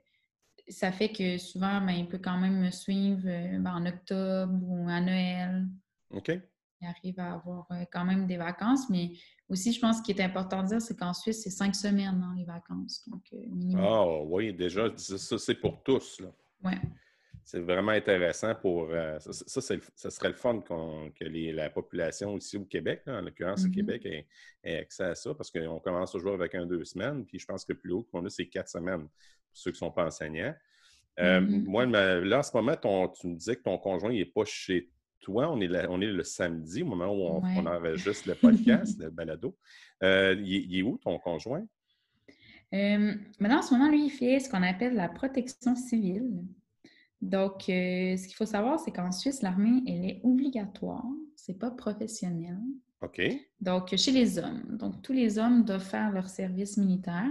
ça 0.70 0.92
fait 0.92 1.10
que 1.10 1.38
souvent, 1.38 1.80
ben, 1.80 1.92
il 1.92 2.08
peut 2.08 2.18
quand 2.18 2.36
même 2.38 2.60
me 2.60 2.70
suivre 2.70 3.22
euh, 3.26 3.58
ben, 3.58 3.72
en 3.72 3.86
octobre 3.86 4.58
ou 4.62 4.88
à 4.88 5.00
Noël. 5.00 5.66
OK. 6.10 6.32
Il 6.80 6.86
arrive 6.86 7.18
à 7.18 7.34
avoir 7.34 7.66
euh, 7.72 7.84
quand 7.90 8.04
même 8.04 8.26
des 8.26 8.36
vacances, 8.36 8.88
mais 8.88 9.12
aussi, 9.48 9.72
je 9.72 9.80
pense 9.80 10.00
qu'il 10.00 10.18
est 10.18 10.22
important 10.22 10.62
de 10.62 10.68
dire, 10.68 10.82
c'est 10.82 10.96
qu'en 10.96 11.12
Suisse, 11.12 11.42
c'est 11.42 11.50
cinq 11.50 11.74
semaines, 11.74 12.20
dans 12.20 12.32
les 12.32 12.44
vacances. 12.44 13.08
Donc, 13.08 13.22
euh, 13.32 13.76
Ah 13.76 14.22
oui, 14.24 14.52
déjà, 14.52 14.88
ça, 14.96 15.38
c'est 15.38 15.56
pour 15.56 15.82
tous. 15.82 16.22
Oui. 16.62 16.72
C'est 17.42 17.60
vraiment 17.60 17.92
intéressant 17.92 18.54
pour. 18.54 18.90
Euh, 18.90 19.18
ça, 19.20 19.62
ça, 19.62 20.10
serait 20.10 20.28
le 20.28 20.34
fun 20.34 20.60
que 20.60 21.24
la 21.54 21.70
population 21.70 22.36
ici 22.36 22.58
au 22.58 22.66
Québec, 22.66 23.00
en 23.06 23.22
l'occurrence 23.22 23.64
au 23.64 23.68
mm-hmm. 23.68 23.74
Québec, 23.74 24.06
ait, 24.62 24.76
accès 24.76 25.04
à 25.04 25.14
ça 25.14 25.34
parce 25.34 25.50
qu'on 25.50 25.80
commence 25.80 26.12
toujours 26.12 26.34
avec 26.34 26.54
un 26.54 26.66
deux 26.66 26.84
semaines, 26.84 27.24
puis 27.24 27.38
je 27.38 27.46
pense 27.46 27.64
que 27.64 27.72
plus 27.72 27.92
haut 27.92 28.06
qu'on 28.12 28.22
a, 28.26 28.28
c'est 28.28 28.48
quatre 28.48 28.68
semaines 28.68 29.08
pour 29.08 29.10
ceux 29.54 29.70
qui 29.70 29.76
ne 29.76 29.88
sont 29.88 29.90
pas 29.90 30.04
enseignants. 30.04 30.54
Euh, 31.20 31.40
mm-hmm. 31.40 31.64
Moi, 31.64 31.86
là, 31.86 32.38
en 32.38 32.42
ce 32.42 32.54
moment, 32.54 32.76
tu 32.76 33.26
me 33.28 33.34
disais 33.34 33.56
que 33.56 33.62
ton 33.62 33.78
conjoint 33.78 34.12
n'est 34.12 34.26
pas 34.26 34.44
chez 34.44 34.90
toi, 35.20 35.50
on 35.50 35.60
est, 35.60 35.86
on 35.88 36.00
est 36.00 36.06
le 36.06 36.22
samedi, 36.22 36.82
au 36.82 36.86
moment 36.86 37.12
où 37.12 37.22
on, 37.22 37.42
on 37.42 37.66
enregistre 37.66 38.28
le 38.28 38.34
podcast, 38.34 38.98
le 39.00 39.10
balado. 39.10 39.56
Euh, 40.02 40.34
il, 40.44 40.76
est 40.76 40.82
où 40.82 40.98
ton 40.98 41.18
conjoint? 41.18 41.64
Euh, 42.74 43.14
maintenant, 43.38 43.58
en 43.58 43.62
ce 43.62 43.74
moment, 43.74 43.90
lui, 43.90 44.06
il 44.06 44.10
fait 44.10 44.40
ce 44.40 44.48
qu'on 44.48 44.62
appelle 44.62 44.94
la 44.94 45.08
protection 45.08 45.74
civile. 45.74 46.30
Donc, 47.20 47.68
euh, 47.68 48.16
ce 48.16 48.26
qu'il 48.26 48.36
faut 48.36 48.46
savoir, 48.46 48.78
c'est 48.78 48.92
qu'en 48.92 49.10
Suisse, 49.10 49.42
l'armée, 49.42 49.82
elle 49.86 50.04
est 50.04 50.20
obligatoire. 50.22 51.04
C'est 51.34 51.58
pas 51.58 51.70
professionnel. 51.70 52.58
OK. 53.02 53.20
Donc, 53.60 53.94
chez 53.96 54.12
les 54.12 54.38
hommes. 54.38 54.76
Donc, 54.76 55.02
tous 55.02 55.12
les 55.12 55.38
hommes 55.38 55.64
doivent 55.64 55.84
faire 55.84 56.12
leur 56.12 56.28
service 56.28 56.76
militaire. 56.76 57.30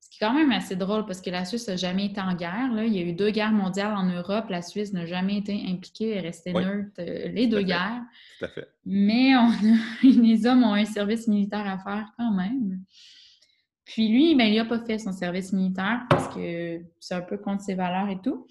Ce 0.00 0.10
qui 0.10 0.22
est 0.22 0.26
quand 0.26 0.34
même 0.34 0.52
assez 0.52 0.76
drôle 0.76 1.06
parce 1.06 1.20
que 1.20 1.30
la 1.30 1.44
Suisse 1.44 1.68
n'a 1.68 1.76
jamais 1.76 2.06
été 2.06 2.20
en 2.20 2.34
guerre. 2.34 2.72
Là. 2.72 2.84
Il 2.84 2.94
y 2.94 2.98
a 2.98 3.02
eu 3.02 3.12
deux 3.12 3.30
guerres 3.30 3.52
mondiales 3.52 3.94
en 3.94 4.04
Europe. 4.04 4.46
La 4.48 4.62
Suisse 4.62 4.92
n'a 4.92 5.06
jamais 5.06 5.38
été 5.38 5.64
impliquée 5.68 6.16
et 6.16 6.20
restée 6.20 6.52
neutre 6.52 6.90
euh, 6.98 7.28
les 7.28 7.46
deux 7.46 7.62
guerres. 7.62 8.02
Tout 8.38 8.46
à 8.46 8.48
fait. 8.48 8.68
Mais 8.84 9.36
on 9.36 9.50
les 10.02 10.46
hommes 10.46 10.64
ont 10.64 10.74
un 10.74 10.84
service 10.84 11.28
militaire 11.28 11.66
à 11.66 11.78
faire 11.78 12.12
quand 12.16 12.32
même. 12.32 12.80
Puis 13.84 14.08
lui, 14.08 14.34
ben, 14.34 14.44
il 14.44 14.56
n'a 14.56 14.66
pas 14.66 14.84
fait 14.84 14.98
son 14.98 15.12
service 15.12 15.52
militaire 15.52 16.02
parce 16.10 16.34
que 16.34 16.82
c'est 17.00 17.14
un 17.14 17.22
peu 17.22 17.38
contre 17.38 17.62
ses 17.62 17.74
valeurs 17.74 18.10
et 18.10 18.20
tout. 18.20 18.46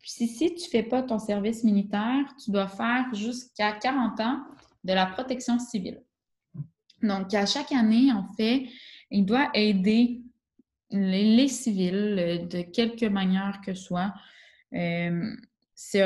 Puis 0.00 0.10
si, 0.10 0.54
tu 0.54 0.64
ne 0.64 0.68
fais 0.70 0.82
pas 0.82 1.02
ton 1.02 1.18
service 1.18 1.64
militaire, 1.64 2.24
tu 2.42 2.50
dois 2.50 2.68
faire 2.68 3.06
jusqu'à 3.12 3.72
40 3.72 4.20
ans 4.20 4.40
de 4.84 4.92
la 4.92 5.06
protection 5.06 5.58
civile. 5.58 6.02
Donc, 7.02 7.32
à 7.34 7.46
chaque 7.46 7.72
année, 7.72 8.12
en 8.12 8.24
fait, 8.36 8.66
il 9.10 9.24
doit 9.24 9.50
aider 9.54 10.22
les, 10.92 11.48
civils, 11.48 12.16
euh, 12.18 12.38
de 12.46 12.62
quelque 12.62 13.06
manière 13.06 13.60
que 13.64 13.74
ce 13.74 13.82
soit. 13.82 14.14
Euh, 14.74 15.34
si 15.74 15.98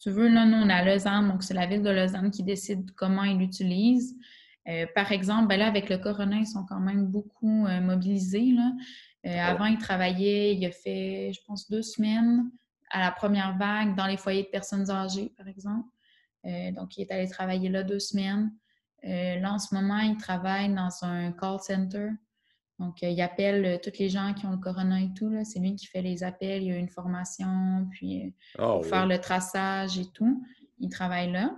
tu 0.00 0.10
veux, 0.10 0.28
là, 0.28 0.44
nous, 0.44 0.56
on 0.56 0.68
a 0.70 0.84
Lausanne, 0.84 1.28
donc 1.28 1.42
c'est 1.42 1.54
la 1.54 1.66
ville 1.66 1.82
de 1.82 1.90
Lausanne 1.90 2.30
qui 2.30 2.42
décide 2.42 2.90
comment 2.92 3.24
ils 3.24 3.38
l'utilisent. 3.38 4.16
Euh, 4.68 4.86
par 4.94 5.12
exemple, 5.12 5.48
ben 5.48 5.58
là, 5.58 5.66
avec 5.66 5.88
le 5.88 5.98
corona, 5.98 6.36
ils 6.36 6.46
sont 6.46 6.64
quand 6.64 6.80
même 6.80 7.06
beaucoup 7.06 7.66
mobilisés. 7.82 8.52
Là. 8.52 8.72
avant, 9.48 9.66
il 9.66 9.78
travaillait, 9.78 10.54
il 10.54 10.64
a 10.66 10.70
fait, 10.70 11.32
je 11.34 11.40
pense, 11.46 11.68
deux 11.70 11.82
semaines 11.82 12.50
à 12.90 13.00
la 13.00 13.10
première 13.10 13.56
vague 13.56 13.94
dans 13.96 14.06
les 14.06 14.16
foyers 14.16 14.44
de 14.44 14.48
personnes 14.48 14.90
âgées, 14.90 15.32
par 15.36 15.48
exemple. 15.48 15.88
donc, 16.44 16.96
il 16.96 17.02
est 17.02 17.10
allé 17.10 17.28
travailler 17.28 17.68
là 17.68 17.82
deux 17.82 17.98
semaines. 17.98 18.52
là, 19.02 19.52
en 19.52 19.58
ce 19.58 19.74
moment, 19.74 19.98
il 19.98 20.16
travaille 20.16 20.72
dans 20.72 21.04
un 21.04 21.32
call 21.32 21.58
center 21.60 22.10
donc, 22.78 23.02
euh, 23.02 23.08
il 23.08 23.20
appelle 23.20 23.64
euh, 23.64 23.78
tous 23.82 23.98
les 23.98 24.08
gens 24.08 24.34
qui 24.34 24.46
ont 24.46 24.52
le 24.52 24.58
corona 24.58 25.00
et 25.00 25.12
tout. 25.16 25.32
C'est 25.44 25.58
lui 25.58 25.74
qui 25.74 25.86
fait 25.86 26.02
les 26.02 26.22
appels. 26.22 26.62
Il 26.62 26.68
y 26.68 26.72
a 26.72 26.76
une 26.76 26.88
formation, 26.88 27.88
puis 27.90 28.26
euh, 28.26 28.30
ah 28.58 28.72
pour 28.74 28.86
faire 28.86 29.06
le 29.06 29.18
traçage 29.18 29.98
et 29.98 30.06
tout. 30.14 30.44
Il 30.78 30.88
travaille 30.88 31.32
là. 31.32 31.56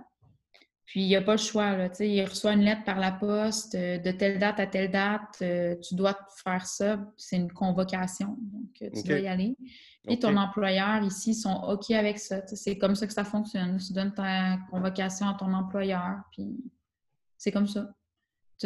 Puis, 0.85 1.03
il 1.03 1.07
n'y 1.07 1.15
a 1.15 1.21
pas 1.21 1.33
le 1.33 1.37
choix. 1.37 1.77
Là, 1.77 1.89
il 2.01 2.25
reçoit 2.25 2.51
une 2.51 2.63
lettre 2.63 2.83
par 2.83 2.99
la 2.99 3.13
poste 3.13 3.77
de 3.77 4.11
telle 4.11 4.39
date 4.39 4.59
à 4.59 4.67
telle 4.67 4.91
date. 4.91 5.41
tu 5.81 5.95
dois 5.95 6.17
faire 6.43 6.65
ça. 6.65 6.99
C'est 7.15 7.37
une 7.37 7.49
convocation. 7.49 8.35
Donc, 8.37 8.91
tu 8.93 9.03
dois 9.03 9.19
y 9.19 9.27
aller. 9.27 9.55
Et 10.09 10.19
ton 10.19 10.35
employeur 10.35 11.01
ici 11.03 11.33
sont 11.33 11.63
OK 11.69 11.91
avec 11.91 12.19
ça. 12.19 12.45
C'est 12.45 12.77
comme 12.77 12.95
ça 12.95 13.07
que 13.07 13.13
ça 13.13 13.23
fonctionne. 13.23 13.77
Tu 13.77 13.93
donnes 13.93 14.13
ta 14.13 14.57
convocation 14.69 15.27
à 15.27 15.35
ton 15.35 15.53
employeur. 15.53 16.23
Puis, 16.33 16.57
c'est 17.37 17.53
comme 17.53 17.67
ça. 17.67 17.93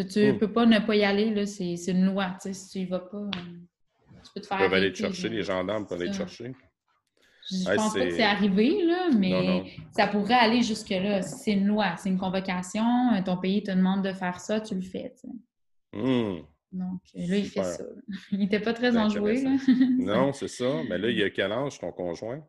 Tu 0.03 0.19
ne 0.19 0.31
hmm. 0.33 0.37
peux 0.39 0.51
pas 0.51 0.65
ne 0.65 0.79
pas 0.79 0.95
y 0.95 1.03
aller, 1.05 1.45
c'est 1.45 1.91
une 1.91 2.05
loi. 2.05 2.35
Si 2.39 2.69
tu 2.69 2.79
y 2.79 2.85
vas 2.85 2.99
pas, 2.99 3.17
euh, 3.17 3.29
tu 3.31 4.31
peux 4.33 4.41
te 4.41 4.47
faire. 4.47 4.57
Ils 4.59 4.63
peuvent 4.63 4.73
aller 4.73 4.91
te 4.91 4.97
chercher, 4.97 5.29
les 5.29 5.43
gendarmes 5.43 5.87
peuvent 5.87 6.01
aller 6.01 6.11
te 6.11 6.17
chercher. 6.17 6.51
Je 7.49 7.57
ne 7.57 7.75
pense 7.75 7.93
pas 7.93 8.05
que 8.05 8.11
c'est 8.11 8.23
arrivé, 8.23 8.83
là, 8.83 9.09
mais 9.15 9.63
ça 9.91 10.07
pourrait 10.07 10.33
aller 10.33 10.63
jusque-là. 10.63 11.21
C'est 11.21 11.51
une 11.51 11.67
loi, 11.67 11.95
c'est 11.97 12.09
une 12.09 12.17
convocation. 12.17 12.83
Euh, 13.13 13.21
ton 13.23 13.37
pays 13.37 13.63
te 13.63 13.71
demande 13.71 14.03
de 14.03 14.11
faire 14.13 14.39
ça, 14.39 14.59
tu 14.59 14.75
le 14.75 14.81
fais. 14.81 15.13
Hmm. 15.93 16.39
Donc 16.71 16.99
euh, 17.15 17.27
là, 17.27 17.37
il 17.37 17.45
fait 17.45 17.63
ça. 17.63 17.83
Il 18.31 18.39
n'était 18.39 18.59
pas 18.59 18.73
très 18.73 18.97
enjoué. 18.97 19.43
Là. 19.43 19.55
non, 19.97 20.33
c'est 20.33 20.49
ça. 20.49 20.81
Mais 20.89 20.97
là, 20.97 21.09
il 21.09 21.23
a 21.23 21.29
quel 21.29 21.51
âge, 21.51 21.79
ton 21.79 21.91
conjoint? 21.91 22.43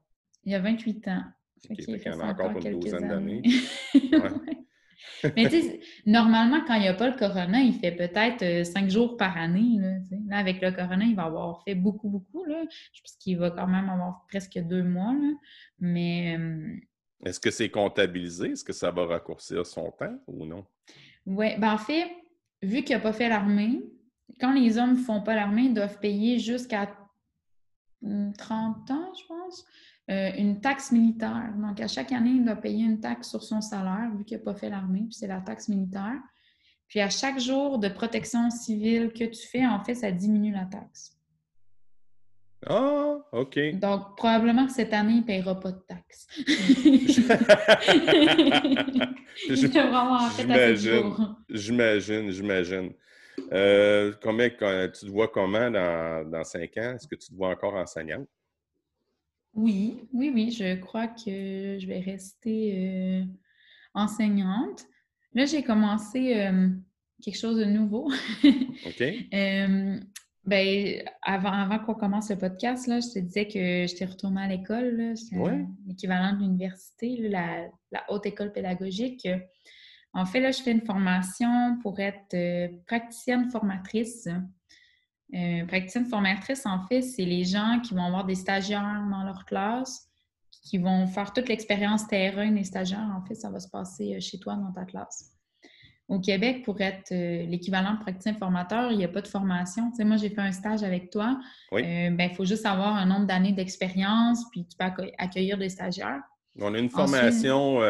Il 0.45 0.55
a 0.55 0.59
28 0.59 1.09
ans. 1.09 1.23
il, 1.71 2.09
a 2.09 2.27
encore 2.27 2.57
une 2.59 2.81
douzaine 2.81 3.09
d'années. 3.09 3.43
Mais 5.37 5.49
tu 5.49 5.63
sais, 5.63 5.81
normalement, 6.05 6.63
quand 6.67 6.75
il 6.75 6.83
n'y 6.83 6.89
a 6.89 6.95
pas 6.95 7.09
le 7.09 7.17
corona, 7.17 7.61
il 7.61 7.75
fait 7.75 7.93
peut-être 7.93 8.43
euh, 8.43 8.65
cinq 8.65 8.91
jours 8.91 9.17
par 9.17 9.37
année. 9.37 9.79
Là, 10.29 10.39
avec 10.39 10.61
le 10.61 10.71
corona, 10.73 11.05
il 11.05 11.17
va 11.17 11.25
avoir 11.25 11.63
fait 11.63 11.75
beaucoup, 11.75 12.09
beaucoup. 12.09 12.45
Là. 12.45 12.63
Je 12.93 13.01
pense 13.01 13.17
qu'il 13.19 13.39
va 13.39 13.51
quand 13.51 13.67
même 13.67 13.89
avoir 13.89 14.25
presque 14.29 14.59
deux 14.59 14.83
mois. 14.83 15.13
Là. 15.13 15.33
Mais. 15.79 16.37
Euh, 16.39 16.77
Est-ce 17.25 17.41
que 17.41 17.51
c'est 17.51 17.71
comptabilisé? 17.71 18.53
Est-ce 18.53 18.65
que 18.65 18.73
ça 18.73 18.91
va 18.91 19.07
raccourcir 19.07 19.65
son 19.67 19.91
temps 19.91 20.19
ou 20.27 20.45
non? 20.45 20.65
Oui, 21.27 21.57
ben 21.59 21.73
en 21.73 21.79
fait, 21.79 22.09
vu 22.63 22.83
qu'il 22.83 22.97
n'a 22.97 23.03
pas 23.03 23.13
fait 23.13 23.29
l'armée, 23.29 23.83
quand 24.41 24.53
les 24.53 24.79
hommes 24.79 24.93
ne 24.93 24.97
font 24.97 25.23
pas 25.23 25.35
l'armée, 25.35 25.63
ils 25.63 25.75
doivent 25.75 25.99
payer 25.99 26.39
jusqu'à 26.39 26.95
30 28.03 28.91
ans, 28.91 29.13
je 29.15 29.27
pense. 29.27 29.67
Euh, 30.09 30.31
une 30.39 30.61
taxe 30.61 30.93
militaire. 30.93 31.53
Donc, 31.59 31.81
à 31.81 31.89
chaque 31.89 32.13
année, 32.13 32.31
il 32.31 32.45
doit 32.45 32.57
payer 32.57 32.85
une 32.85 33.01
taxe 33.01 33.29
sur 33.29 33.43
son 33.43 33.61
salaire, 33.61 34.09
vu 34.17 34.25
qu'il 34.25 34.39
n'a 34.39 34.45
pas 34.45 34.55
fait 34.55 34.71
l'armée, 34.71 35.01
puis 35.01 35.15
c'est 35.15 35.27
la 35.27 35.41
taxe 35.41 35.69
militaire. 35.69 36.21
Puis 36.89 37.01
à 37.01 37.11
chaque 37.11 37.41
jour 37.41 37.81
de 37.81 37.89
protection 37.89 38.49
civile 38.51 39.13
que 39.13 39.25
tu 39.25 39.49
fais, 39.49 39.67
en 39.67 39.83
fait, 39.83 39.95
ça 39.95 40.13
diminue 40.13 40.53
la 40.53 40.67
taxe. 40.67 41.17
Ah, 42.65 43.17
OK. 43.33 43.59
Donc, 43.81 44.17
probablement 44.17 44.67
que 44.67 44.73
cette 44.73 44.93
année, 44.93 45.15
il 45.15 45.21
ne 45.21 45.27
paiera 45.27 45.59
pas 45.59 45.73
de 45.73 45.81
taxes. 45.81 46.29
J'imagine, 49.51 51.37
j'imagine, 51.51 52.31
j'imagine. 52.31 52.93
Euh, 53.53 54.13
combien, 54.23 54.49
tu 54.49 54.59
te 54.59 55.11
vois 55.11 55.29
comment 55.29 55.71
dans, 55.71 56.31
dans 56.31 56.45
cinq 56.45 56.77
ans? 56.79 56.95
Est-ce 56.95 57.07
que 57.07 57.17
tu 57.17 57.29
te 57.29 57.35
vois 57.35 57.51
encore 57.51 57.75
enseignante? 57.75 58.27
Oui, 59.57 60.07
oui, 60.13 60.31
oui. 60.33 60.51
Je 60.53 60.77
crois 60.77 61.09
que 61.09 61.79
je 61.79 61.87
vais 61.87 62.01
rester 62.01 62.75
euh, 62.77 63.25
enseignante. 63.95 64.85
Là, 65.35 65.47
j'ai 65.47 65.63
commencé 65.63 66.37
euh, 66.37 66.69
quelque 67.23 67.39
chose 67.39 67.59
de 67.59 67.65
nouveau. 67.65 68.11
OK. 68.87 69.03
Ben, 70.47 71.03
avant, 71.23 71.51
avant 71.51 71.81
qu'on 71.81 71.95
commence 71.95 72.31
le 72.31 72.39
podcast, 72.39 72.87
là, 72.87 73.01
je 73.01 73.09
te 73.09 73.19
disais 73.19 73.49
que 73.49 73.87
j'étais 73.89 74.05
retournée 74.05 74.43
à 74.43 74.47
l'école. 74.47 75.15
L'équivalent 75.89 76.35
de 76.35 76.43
l'université, 76.43 77.29
la, 77.29 77.69
haute 78.09 78.27
école 78.27 78.53
pédagogique. 78.53 79.27
En 80.13 80.25
fait, 80.25 80.39
là, 80.39 80.53
je 80.53 80.63
fais 80.63 80.71
une 80.71 80.87
formation 80.87 81.79
pour 81.83 81.99
être 81.99 82.33
euh, 82.35 82.69
praticienne 82.87 83.51
formatrice. 83.51 84.29
Euh, 85.35 85.67
praticienne 85.67 86.07
formatrice, 86.07 86.67
en 86.67 86.87
fait, 86.87 87.03
c'est 87.03 87.25
les 87.25 87.45
gens 87.45 87.81
qui 87.83 87.95
vont 87.95 88.05
avoir 88.05 88.25
des 88.25 88.37
stagiaires 88.37 89.05
dans 89.11 89.25
leur 89.25 89.45
classe, 89.45 90.09
qui 90.67 90.79
vont 90.79 91.07
faire 91.07 91.33
toute 91.33 91.49
l'expérience 91.49 92.07
terrain 92.07 92.51
des 92.51 92.65
stagiaires. 92.65 93.11
En 93.17 93.25
fait, 93.25 93.35
ça 93.35 93.51
va 93.51 93.61
se 93.61 93.69
passer 93.69 94.15
euh, 94.15 94.21
chez 94.21 94.39
toi 94.39 94.55
dans 94.55 94.73
ta 94.73 94.85
classe. 94.85 95.33
Au 96.09 96.21
Québec, 96.21 96.65
pour 96.65 96.81
être 96.81 97.11
euh, 97.13 97.45
l'équivalent 97.47 97.95
de 97.95 98.01
praticien 98.01 98.35
formateur, 98.35 98.93
il 98.93 98.99
n'y 98.99 99.05
a 99.05 99.09
pas 99.09 99.23
de 99.23 99.29
formation. 99.29 99.91
Tu 99.91 99.97
sais, 99.97 100.05
moi, 100.05 100.17
j'ai 100.17 100.31
fait 100.31 100.41
un 100.41 100.53
stage 100.53 100.83
avec 100.85 101.11
toi. 101.11 101.41
Euh, 101.73 101.79
ben, 102.11 102.29
il 102.31 102.35
faut 102.35 102.45
juste 102.45 102.67
avoir 102.67 102.95
un 102.95 103.07
nombre 103.07 103.27
d'années 103.27 103.53
d'expérience, 103.53 104.45
puis 104.51 104.67
tu 104.67 104.77
peux 104.77 104.85
accueillir 105.19 105.59
des 105.59 105.69
stagiaires. 105.69 106.23
On 106.61 106.73
a 106.75 106.79
une 106.79 106.91
formation. 106.91 107.81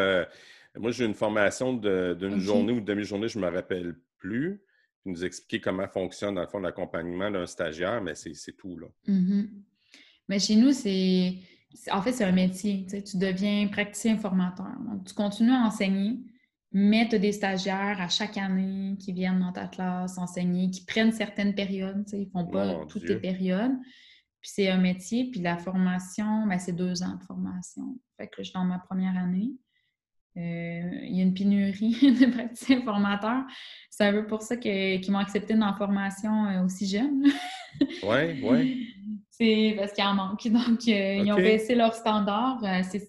Moi, 0.79 0.91
j'ai 0.91 1.07
une 1.07 1.15
formation 1.15 1.73
d'une 1.73 2.39
journée 2.39 2.73
ou 2.73 2.81
demi-journée, 2.81 3.29
je 3.29 3.39
ne 3.39 3.47
me 3.47 3.51
rappelle 3.51 3.97
plus. 4.19 4.63
Nous 5.07 5.25
expliquer 5.25 5.61
comment 5.61 5.89
fonctionne, 5.89 6.35
dans 6.35 6.43
le 6.43 6.49
fond, 6.49 6.59
l'accompagnement 6.59 7.31
d'un 7.31 7.47
stagiaire, 7.47 8.03
mais 8.03 8.15
c'est 8.15 8.57
tout. 8.57 8.77
Là. 8.79 8.89
Mm-hmm. 9.09 9.49
Mais 10.29 10.39
chez 10.39 10.57
nous, 10.57 10.73
c'est. 10.73 11.37
En 11.91 12.03
fait, 12.03 12.13
c'est 12.13 12.25
un 12.25 12.33
métier. 12.33 12.85
Tu, 12.85 12.91
sais, 12.91 13.03
tu 13.03 13.17
deviens 13.17 13.69
praticien 13.69 14.17
formateur. 14.17 14.73
Donc, 14.87 15.07
tu 15.07 15.15
continues 15.15 15.53
à 15.53 15.67
enseigner 15.67 16.19
mais 16.79 17.09
tu 17.09 17.17
as 17.17 17.19
des 17.19 17.33
stagiaires 17.33 18.01
à 18.03 18.09
chaque 18.09 18.37
année 18.37 18.97
qui 18.99 19.15
viennent 19.15 19.41
dans 19.41 19.53
ta 19.53 19.67
classe 19.67 20.19
enseigner, 20.19 20.71
qui 20.71 20.85
prennent 20.85 21.11
certaines 21.11 21.55
périodes, 21.55 22.05
ils 22.13 22.27
ne 22.27 22.27
font 22.27 22.47
pas 22.47 22.85
toutes 22.87 23.09
les 23.09 23.17
périodes. 23.17 23.73
Puis 24.43 24.51
c'est 24.53 24.69
un 24.69 24.77
métier, 24.77 25.31
puis 25.31 25.41
la 25.41 25.57
formation, 25.57 26.47
ben, 26.47 26.59
c'est 26.59 26.75
deux 26.75 27.03
ans 27.03 27.17
de 27.17 27.25
formation. 27.25 27.99
Fait 28.19 28.29
que 28.29 28.37
je 28.39 28.45
suis 28.45 28.53
dans 28.53 28.65
ma 28.65 28.79
première 28.79 29.17
année. 29.17 29.53
Euh, 30.37 30.81
il 31.03 31.17
y 31.17 31.21
a 31.21 31.23
une 31.23 31.33
pénurie 31.33 31.93
de 32.21 32.27
praticiens 32.31 32.83
formateurs. 32.83 33.45
C'est 33.91 34.05
un 34.05 34.13
peu 34.13 34.27
pour 34.27 34.43
ça 34.43 34.57
qu'ils 34.57 35.11
m'ont 35.11 35.19
accepté 35.19 35.55
dans 35.55 35.67
la 35.67 35.75
formation 35.75 36.47
euh, 36.47 36.65
aussi 36.65 36.87
jeune. 36.87 37.25
Oui, 38.03 38.43
oui. 38.43 38.87
C'est 39.31 39.75
parce 39.77 39.93
qu'il 39.93 40.03
en 40.05 40.15
manque. 40.15 40.47
Donc, 40.49 40.81
euh, 40.89 41.23
ils 41.23 41.31
ont 41.31 41.37
baissé 41.37 41.75
leur 41.75 41.95
standard. 41.95 42.59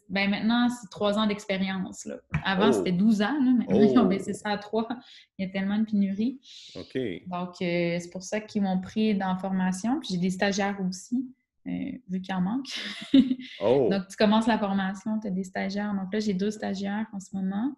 ben, 0.09 0.30
maintenant, 0.30 0.67
c'est 0.67 0.89
trois 0.89 1.17
ans 1.17 1.25
d'expérience. 1.25 2.05
Avant, 2.43 2.67
oh. 2.67 2.73
c'était 2.73 2.91
12 2.91 3.21
ans. 3.21 3.39
Maintenant, 3.41 3.82
ils 3.82 3.97
ont 3.97 4.03
oh. 4.03 4.07
baissé 4.09 4.34
ça 4.34 4.49
à 4.49 4.57
trois. 4.57 4.89
Il 5.38 5.45
y 5.45 5.49
a 5.49 5.51
tellement 5.53 5.80
de 5.80 5.86
pénurie. 5.86 6.41
OK. 6.75 6.99
Donc, 7.28 7.55
c'est 7.59 8.09
pour 8.11 8.23
ça 8.23 8.41
qu'ils 8.41 8.61
m'ont 8.61 8.82
pris 8.82 9.15
dans 9.15 9.30
la 9.30 9.38
formation. 9.38 10.01
Puis 10.01 10.09
j'ai 10.15 10.17
des 10.17 10.30
stagiaires 10.30 10.78
aussi. 10.86 11.25
Vu 12.07 12.22
qu'il 12.22 12.34
en 12.34 12.41
manque. 12.41 12.68
Oh! 13.59 13.89
Donc, 13.89 14.07
tu 14.07 14.15
commences 14.15 14.47
la 14.47 14.57
formation, 14.57 15.20
tu 15.20 15.28
as 15.28 15.32
des 15.32 15.43
stagiaires. 15.43 15.93
Donc 15.93 16.13
là, 16.13 16.20
j'ai 16.20 16.34
deux 16.34 16.51
stagiaires 16.51 17.07
en 17.11 17.20
ce 17.20 17.36
moment. 17.36 17.76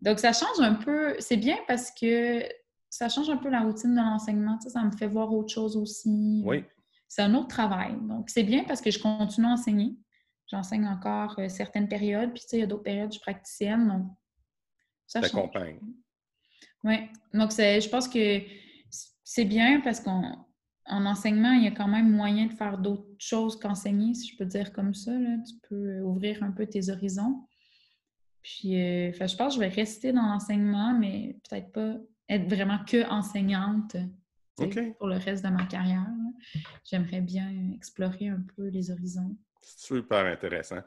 Donc, 0.00 0.18
ça 0.18 0.32
change 0.32 0.60
un 0.60 0.74
peu. 0.74 1.16
C'est 1.18 1.36
bien 1.36 1.56
parce 1.66 1.90
que 1.90 2.42
ça 2.88 3.08
change 3.08 3.28
un 3.28 3.36
peu 3.36 3.48
la 3.48 3.62
routine 3.62 3.90
de 3.90 4.00
l'enseignement. 4.00 4.58
ça 4.60 4.82
me 4.82 4.92
fait 4.92 5.08
voir 5.08 5.32
autre 5.32 5.52
chose 5.52 5.76
aussi. 5.76 6.42
Oui. 6.44 6.64
C'est 7.08 7.22
un 7.22 7.34
autre 7.34 7.48
travail. 7.48 7.96
Donc, 8.02 8.30
c'est 8.30 8.42
bien 8.42 8.64
parce 8.64 8.80
que 8.80 8.90
je 8.90 9.00
continue 9.00 9.46
à 9.46 9.50
enseigner. 9.50 9.96
J'enseigne 10.46 10.86
encore 10.86 11.38
euh, 11.38 11.48
certaines 11.48 11.88
périodes. 11.88 12.32
Puis, 12.32 12.42
tu 12.42 12.48
sais, 12.48 12.56
il 12.58 12.60
y 12.60 12.62
a 12.62 12.66
d'autres 12.66 12.82
périodes, 12.82 13.10
je 13.10 13.18
suis 13.18 13.20
praticienne. 13.20 13.88
Donc, 13.88 14.06
ça 15.06 15.20
t'accompagne. 15.20 15.80
Oui. 16.84 16.96
Donc, 17.32 17.50
je 17.50 17.88
pense 17.88 18.08
que 18.08 18.40
c'est 19.24 19.44
bien 19.44 19.80
parce 19.80 20.00
qu'on 20.00 20.22
en 20.86 21.06
enseignement, 21.06 21.52
il 21.52 21.64
y 21.64 21.66
a 21.66 21.70
quand 21.70 21.88
même 21.88 22.10
moyen 22.10 22.46
de 22.46 22.52
faire 22.52 22.78
d'autres 22.78 23.08
choses 23.18 23.58
qu'enseigner, 23.58 24.14
si 24.14 24.28
je 24.28 24.36
peux 24.36 24.44
dire 24.44 24.72
comme 24.72 24.94
ça. 24.94 25.12
Tu 25.12 25.54
peux 25.68 26.00
ouvrir 26.00 26.42
un 26.42 26.50
peu 26.50 26.66
tes 26.66 26.90
horizons. 26.90 27.46
Puis, 28.42 28.78
euh, 28.78 29.12
je 29.12 29.36
pense 29.36 29.54
que 29.54 29.54
je 29.54 29.60
vais 29.60 29.74
rester 29.74 30.12
dans 30.12 30.26
l'enseignement, 30.26 30.92
mais 30.98 31.38
peut-être 31.48 31.72
pas 31.72 31.94
être 32.28 32.48
vraiment 32.48 32.78
que 32.84 33.08
enseignante 33.08 33.96
pour 34.98 35.08
le 35.08 35.16
reste 35.16 35.44
de 35.44 35.50
ma 35.50 35.64
carrière. 35.64 36.06
J'aimerais 36.84 37.20
bien 37.20 37.50
explorer 37.74 38.28
un 38.28 38.44
peu 38.54 38.68
les 38.68 38.90
horizons. 38.90 39.36
Super 39.62 40.26
intéressant. 40.26 40.80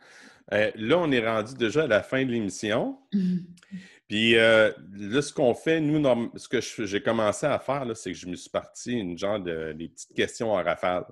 Euh, 0.54 0.72
là, 0.76 1.00
on 1.00 1.12
est 1.12 1.28
rendu 1.28 1.56
déjà 1.56 1.84
à 1.84 1.88
la 1.88 2.04
fin 2.04 2.24
de 2.24 2.32
l'émission. 2.32 3.00
Puis 4.08 4.38
euh, 4.38 4.72
là, 4.94 5.22
ce 5.22 5.34
qu'on 5.34 5.54
fait, 5.54 5.82
nous, 5.82 6.32
ce 6.36 6.48
que 6.48 6.62
j'ai 6.86 7.02
commencé 7.02 7.46
à 7.46 7.60
faire, 7.60 7.86
c'est 7.96 8.12
que 8.12 8.18
je 8.18 8.28
me 8.28 8.36
suis 8.36 8.50
parti 8.50 8.94
une 8.94 9.18
genre 9.18 9.40
de 9.40 9.74
des 9.74 9.90
petites 9.90 10.14
questions 10.16 10.52
en 10.52 10.64
rafale. 10.64 11.06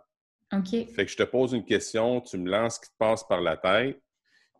OK. 0.53 0.69
Fait 0.69 1.05
que 1.05 1.11
je 1.11 1.17
te 1.17 1.23
pose 1.23 1.53
une 1.53 1.65
question, 1.65 2.21
tu 2.21 2.37
me 2.37 2.49
lances 2.49 2.75
ce 2.75 2.81
qui 2.81 2.87
te 2.87 2.97
passe 2.97 3.23
par 3.27 3.41
la 3.41 3.57
tête. 3.57 4.01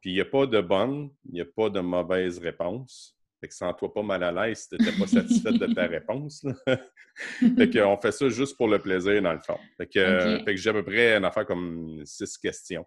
Puis 0.02 0.12
il 0.12 0.14
n'y 0.16 0.22
a 0.22 0.26
pas 0.26 0.46
de 0.46 0.60
bonne, 0.60 1.10
il 1.26 1.34
n'y 1.34 1.42
a 1.42 1.46
pas 1.46 1.70
de 1.70 1.80
mauvaise 1.80 2.38
réponse. 2.40 3.18
Fait 3.40 3.48
que 3.48 3.54
sens-toi 3.54 3.94
pas 3.94 4.04
mal 4.04 4.24
à 4.24 4.32
l'aise 4.32 4.64
si 4.64 4.70
tu 4.70 4.84
n'étais 4.84 4.98
pas 4.98 5.08
satisfaite 5.08 5.56
de 5.56 5.74
ta 5.74 5.88
réponse. 5.88 6.46
fait 7.58 7.70
qu'on 7.70 7.98
fait 7.98 8.12
ça 8.12 8.30
juste 8.30 8.58
pour 8.58 8.68
le 8.68 8.80
plaisir, 8.80 9.22
dans 9.22 9.34
le 9.34 9.40
fond. 9.40 9.58
Fait 9.78 9.88
que, 9.88 10.40
fait 10.44 10.56
que 10.56 10.58
j'ai 10.58 10.70
à 10.70 10.74
peu 10.74 10.84
près 10.84 11.16
une 11.16 11.26
affaire 11.26 11.46
comme 11.46 12.02
six 12.06 12.38
questions. 12.38 12.86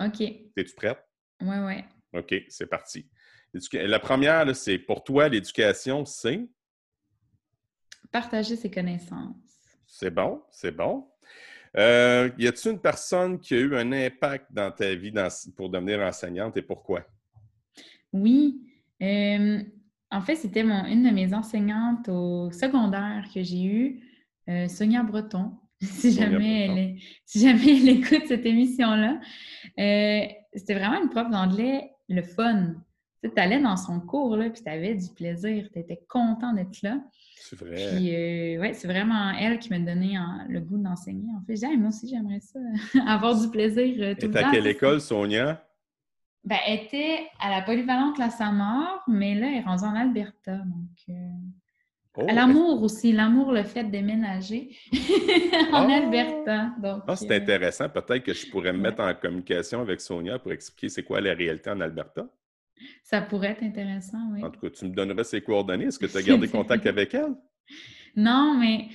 OK. 0.00 0.20
Es-tu 0.20 0.74
prête? 0.76 0.98
Oui, 1.40 1.56
oui. 1.58 1.84
OK, 2.12 2.34
c'est 2.48 2.66
parti. 2.66 3.08
La 3.72 4.00
première, 4.00 4.54
c'est 4.56 4.78
pour 4.78 5.04
toi, 5.04 5.28
l'éducation, 5.28 6.04
c'est? 6.04 6.46
Partager 8.10 8.56
ses 8.56 8.70
connaissances. 8.70 9.36
C'est 9.86 10.10
bon, 10.10 10.42
c'est 10.50 10.72
bon. 10.72 11.06
Euh, 11.76 12.30
y 12.38 12.46
a-t-il 12.46 12.72
une 12.72 12.80
personne 12.80 13.38
qui 13.38 13.54
a 13.54 13.58
eu 13.58 13.76
un 13.76 13.90
impact 13.92 14.46
dans 14.52 14.70
ta 14.70 14.94
vie 14.94 15.12
pour 15.56 15.68
devenir 15.68 16.00
enseignante 16.00 16.56
et 16.56 16.62
pourquoi? 16.62 17.04
Oui. 18.12 18.60
Euh, 19.02 19.62
en 20.10 20.20
fait, 20.20 20.36
c'était 20.36 20.62
une 20.62 21.02
de 21.02 21.10
mes 21.10 21.34
enseignantes 21.34 22.08
au 22.08 22.50
secondaire 22.52 23.26
que 23.32 23.42
j'ai 23.42 23.64
eue, 23.64 24.00
euh, 24.48 24.68
Sonia 24.68 25.02
Breton. 25.02 25.52
si, 25.80 26.12
jamais 26.12 26.66
Elle, 26.66 27.00
si 27.26 27.40
jamais 27.40 27.76
elle 27.76 27.88
écoute 27.88 28.22
cette 28.26 28.46
émission-là. 28.46 29.20
c'était 29.76 30.74
vraiment 30.74 31.02
une 31.02 31.10
prof 31.10 31.28
d'anglais, 31.30 31.90
le 32.08 32.22
fun 32.22 32.74
tu 33.28 33.40
allais 33.40 33.60
dans 33.60 33.76
son 33.76 34.00
cours, 34.00 34.36
là, 34.36 34.50
puis 34.50 34.62
tu 34.62 34.68
avais 34.68 34.94
du 34.94 35.08
plaisir, 35.08 35.68
tu 35.72 35.78
étais 35.78 36.00
content 36.08 36.52
d'être 36.52 36.82
là. 36.82 36.98
C'est 37.36 37.58
vrai. 37.58 37.74
Puis, 37.74 38.14
euh, 38.14 38.60
ouais, 38.60 38.72
c'est 38.72 38.88
vraiment 38.88 39.30
elle 39.32 39.58
qui 39.58 39.70
m'a 39.70 39.78
donné 39.78 40.16
le 40.48 40.60
goût 40.60 40.78
d'enseigner. 40.78 41.28
En 41.36 41.42
fait, 41.44 41.76
moi 41.76 41.88
aussi, 41.88 42.08
j'aimerais 42.08 42.40
ça, 42.40 42.58
avoir 43.06 43.38
du 43.38 43.50
plaisir 43.50 43.94
euh, 43.98 44.14
tout 44.14 44.28
le 44.28 44.32
temps. 44.32 44.48
à 44.48 44.50
quelle 44.50 44.66
école, 44.66 45.00
Sonia? 45.00 45.62
Ben, 46.44 46.56
elle 46.66 46.80
était 46.80 47.26
à 47.40 47.50
la 47.50 47.62
polyvalente 47.62 48.18
La 48.18 48.30
Samar, 48.30 49.02
mais 49.08 49.34
là, 49.34 49.48
elle 49.48 49.58
est 49.58 49.60
rendue 49.60 49.84
en 49.84 49.94
Alberta. 49.94 50.56
Donc, 50.56 51.08
euh, 51.08 51.12
oh, 52.16 52.26
l'amour 52.26 52.82
aussi, 52.82 53.12
l'amour, 53.12 53.52
le 53.52 53.62
fait 53.62 53.84
de 53.84 53.90
déménager 53.90 54.76
en 55.72 55.88
ah! 55.88 55.94
Alberta. 55.94 56.70
ah, 57.06 57.16
c'est 57.16 57.34
intéressant. 57.34 57.88
Peut-être 57.88 58.22
que 58.22 58.34
je 58.34 58.50
pourrais 58.50 58.74
me 58.74 58.78
mettre 58.78 59.02
en 59.02 59.14
communication 59.14 59.80
avec 59.80 60.02
Sonia 60.02 60.38
pour 60.38 60.52
expliquer 60.52 60.90
c'est 60.90 61.02
quoi 61.02 61.20
la 61.20 61.32
réalité 61.32 61.70
en 61.70 61.80
Alberta. 61.80 62.26
Ça 63.02 63.20
pourrait 63.20 63.50
être 63.50 63.62
intéressant, 63.62 64.18
oui. 64.32 64.44
En 64.44 64.50
tout 64.50 64.60
cas, 64.60 64.70
tu 64.70 64.84
me 64.84 64.94
donnerais 64.94 65.24
ses 65.24 65.40
coordonnées. 65.40 65.86
Est-ce 65.86 65.98
que 65.98 66.06
tu 66.06 66.16
as 66.16 66.22
gardé 66.22 66.48
contact 66.48 66.86
avec 66.86 67.14
elle? 67.14 67.34
Non, 68.16 68.56
mais 68.58 68.88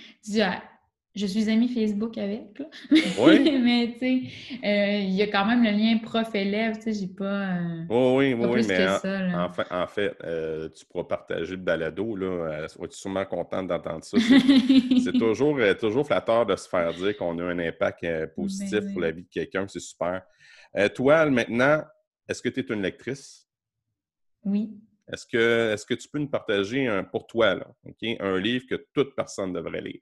je 1.16 1.26
suis 1.26 1.50
amie 1.50 1.68
Facebook 1.68 2.18
avec. 2.18 2.62
Oui. 2.92 3.60
mais 3.64 3.94
tu 3.94 4.00
sais, 4.00 4.22
euh, 4.64 5.00
il 5.00 5.14
y 5.14 5.22
a 5.22 5.28
quand 5.28 5.46
même 5.46 5.64
le 5.64 5.72
lien 5.72 5.98
prof-élève. 5.98 6.76
Tu 6.76 6.82
sais, 6.84 6.94
j'ai 6.94 7.08
pas. 7.08 7.58
Euh, 7.58 7.84
oui, 7.90 8.34
oui, 8.34 8.48
oui, 8.48 8.66
mais 8.68 8.88
en, 8.88 9.50
fait, 9.50 9.68
en 9.72 9.88
fait 9.88 10.16
euh, 10.24 10.70
tu 10.70 10.86
pourras 10.86 11.06
partager 11.06 11.52
le 11.52 11.62
balado. 11.62 12.16
Là. 12.16 12.68
Tu 12.68 12.84
es 12.84 12.88
sûrement 12.92 13.26
contente 13.26 13.68
d'entendre 13.68 14.04
ça? 14.04 14.18
C'est 15.04 15.12
toujours, 15.20 15.60
toujours 15.80 16.06
flatteur 16.06 16.46
de 16.46 16.56
se 16.56 16.70
faire 16.70 16.94
dire 16.94 17.18
qu'on 17.18 17.38
a 17.40 17.44
un 17.44 17.60
impact 17.60 18.06
positif 18.36 18.80
ben 18.80 18.94
pour 18.94 19.02
la 19.02 19.12
vie 19.12 19.24
de 19.24 19.30
quelqu'un. 19.30 19.66
C'est 19.68 19.80
super. 19.80 20.22
Euh, 20.78 20.90
toi, 20.90 21.26
maintenant, 21.26 21.84
est-ce 22.28 22.42
que 22.42 22.50
tu 22.50 22.60
es 22.60 22.74
une 22.74 22.82
lectrice? 22.82 23.48
Oui. 24.44 24.72
Est-ce 25.12 25.26
que, 25.26 25.74
est 25.74 25.86
que 25.88 25.96
tu 25.96 26.08
peux 26.08 26.20
nous 26.20 26.30
partager 26.30 26.88
un, 26.88 27.04
pour 27.04 27.26
toi, 27.26 27.56
là, 27.56 27.68
un 28.20 28.40
livre 28.40 28.66
que 28.70 28.76
toute 28.94 29.16
personne 29.16 29.54
devrait 29.54 29.82
lire? 29.82 30.02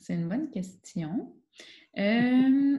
C'est 0.00 0.14
une 0.14 0.28
bonne 0.28 0.50
question. 0.50 1.34
Euh... 1.98 2.78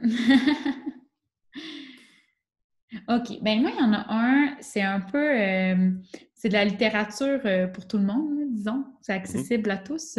OK. 3.08 3.40
Ben 3.42 3.60
moi, 3.62 3.70
il 3.70 3.78
y 3.78 3.80
en 3.80 3.92
a 3.92 4.04
un, 4.08 4.56
c'est 4.60 4.82
un 4.82 5.00
peu... 5.00 5.30
Euh, 5.30 5.92
c'est 6.34 6.48
de 6.48 6.54
la 6.54 6.64
littérature 6.64 7.38
euh, 7.44 7.68
pour 7.68 7.86
tout 7.86 7.98
le 7.98 8.02
monde, 8.02 8.40
disons. 8.50 8.84
C'est 9.00 9.12
mm-hmm. 9.12 9.16
accessible 9.16 9.70
à 9.70 9.76
tous. 9.78 10.18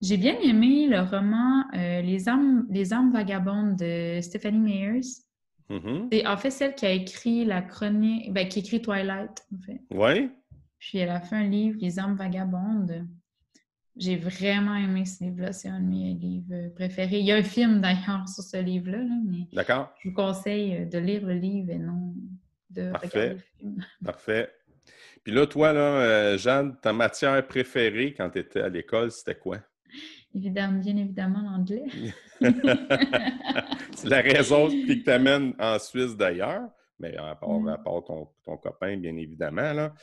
J'ai 0.00 0.16
bien 0.18 0.38
aimé 0.38 0.86
le 0.86 1.00
roman 1.00 1.64
Les 1.72 2.28
âmes, 2.28 2.68
Les 2.70 2.92
âmes 2.92 3.10
vagabondes 3.10 3.74
de 3.74 4.20
Stephanie 4.22 4.60
Meyers. 4.60 5.00
Mm-hmm. 5.70 6.08
C'est 6.12 6.26
en 6.26 6.36
fait 6.36 6.50
celle 6.50 6.74
qui 6.74 6.86
a 6.86 6.90
écrit 6.90 7.44
la 7.44 7.62
chronique, 7.62 8.32
ben, 8.32 8.48
qui 8.48 8.58
a 8.58 8.62
écrit 8.62 8.80
Twilight, 8.80 9.46
en 9.54 9.60
fait. 9.64 9.80
Oui. 9.90 10.30
Puis 10.78 10.98
elle 10.98 11.10
a 11.10 11.20
fait 11.20 11.36
un 11.36 11.44
livre, 11.44 11.78
Les 11.80 11.98
âmes 11.98 12.16
vagabondes. 12.16 13.06
J'ai 13.96 14.16
vraiment 14.16 14.76
aimé 14.76 15.04
ce 15.04 15.24
livre-là. 15.24 15.52
C'est 15.52 15.68
un 15.68 15.80
de 15.80 15.86
mes 15.86 16.14
livres 16.14 16.68
préférés. 16.76 17.18
Il 17.18 17.26
y 17.26 17.32
a 17.32 17.36
un 17.36 17.42
film 17.42 17.80
d'ailleurs 17.80 18.28
sur 18.28 18.44
ce 18.44 18.56
livre-là. 18.56 18.98
mais 19.24 19.48
D'accord. 19.52 19.92
Je 20.00 20.08
vous 20.08 20.14
conseille 20.14 20.86
de 20.86 20.98
lire 20.98 21.26
le 21.26 21.34
livre 21.34 21.70
et 21.70 21.78
non 21.78 22.14
de 22.70 22.92
regarder 22.92 23.34
le 23.34 23.38
film. 23.58 23.84
Parfait. 24.04 24.52
Puis 25.24 25.32
là, 25.32 25.46
toi, 25.46 25.72
là, 25.72 25.80
euh, 25.80 26.38
Jeanne, 26.38 26.76
ta 26.80 26.92
matière 26.92 27.44
préférée 27.46 28.14
quand 28.14 28.30
tu 28.30 28.38
étais 28.38 28.60
à 28.60 28.68
l'école, 28.68 29.10
c'était 29.10 29.34
quoi? 29.34 29.58
Évidemment, 30.34 30.78
bien 30.78 30.96
évidemment, 30.96 31.40
l'anglais. 31.42 31.84
c'est 33.94 34.08
la 34.08 34.20
raison 34.20 34.68
qui 34.68 35.02
t'amène 35.02 35.54
en 35.58 35.78
Suisse 35.78 36.16
d'ailleurs, 36.16 36.68
mais 36.98 37.16
à 37.16 37.34
part, 37.34 37.60
mm. 37.60 37.82
ton, 38.44 38.56
copain, 38.58 38.96
bien 38.96 39.16
évidemment. 39.16 39.72
Là. 39.72 39.94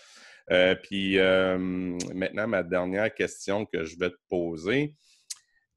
Euh, 0.51 0.75
puis 0.75 1.19
euh, 1.19 1.57
maintenant, 1.57 2.47
ma 2.47 2.63
dernière 2.63 3.13
question 3.13 3.65
que 3.65 3.83
je 3.83 3.97
vais 3.97 4.09
te 4.09 4.19
poser. 4.29 4.95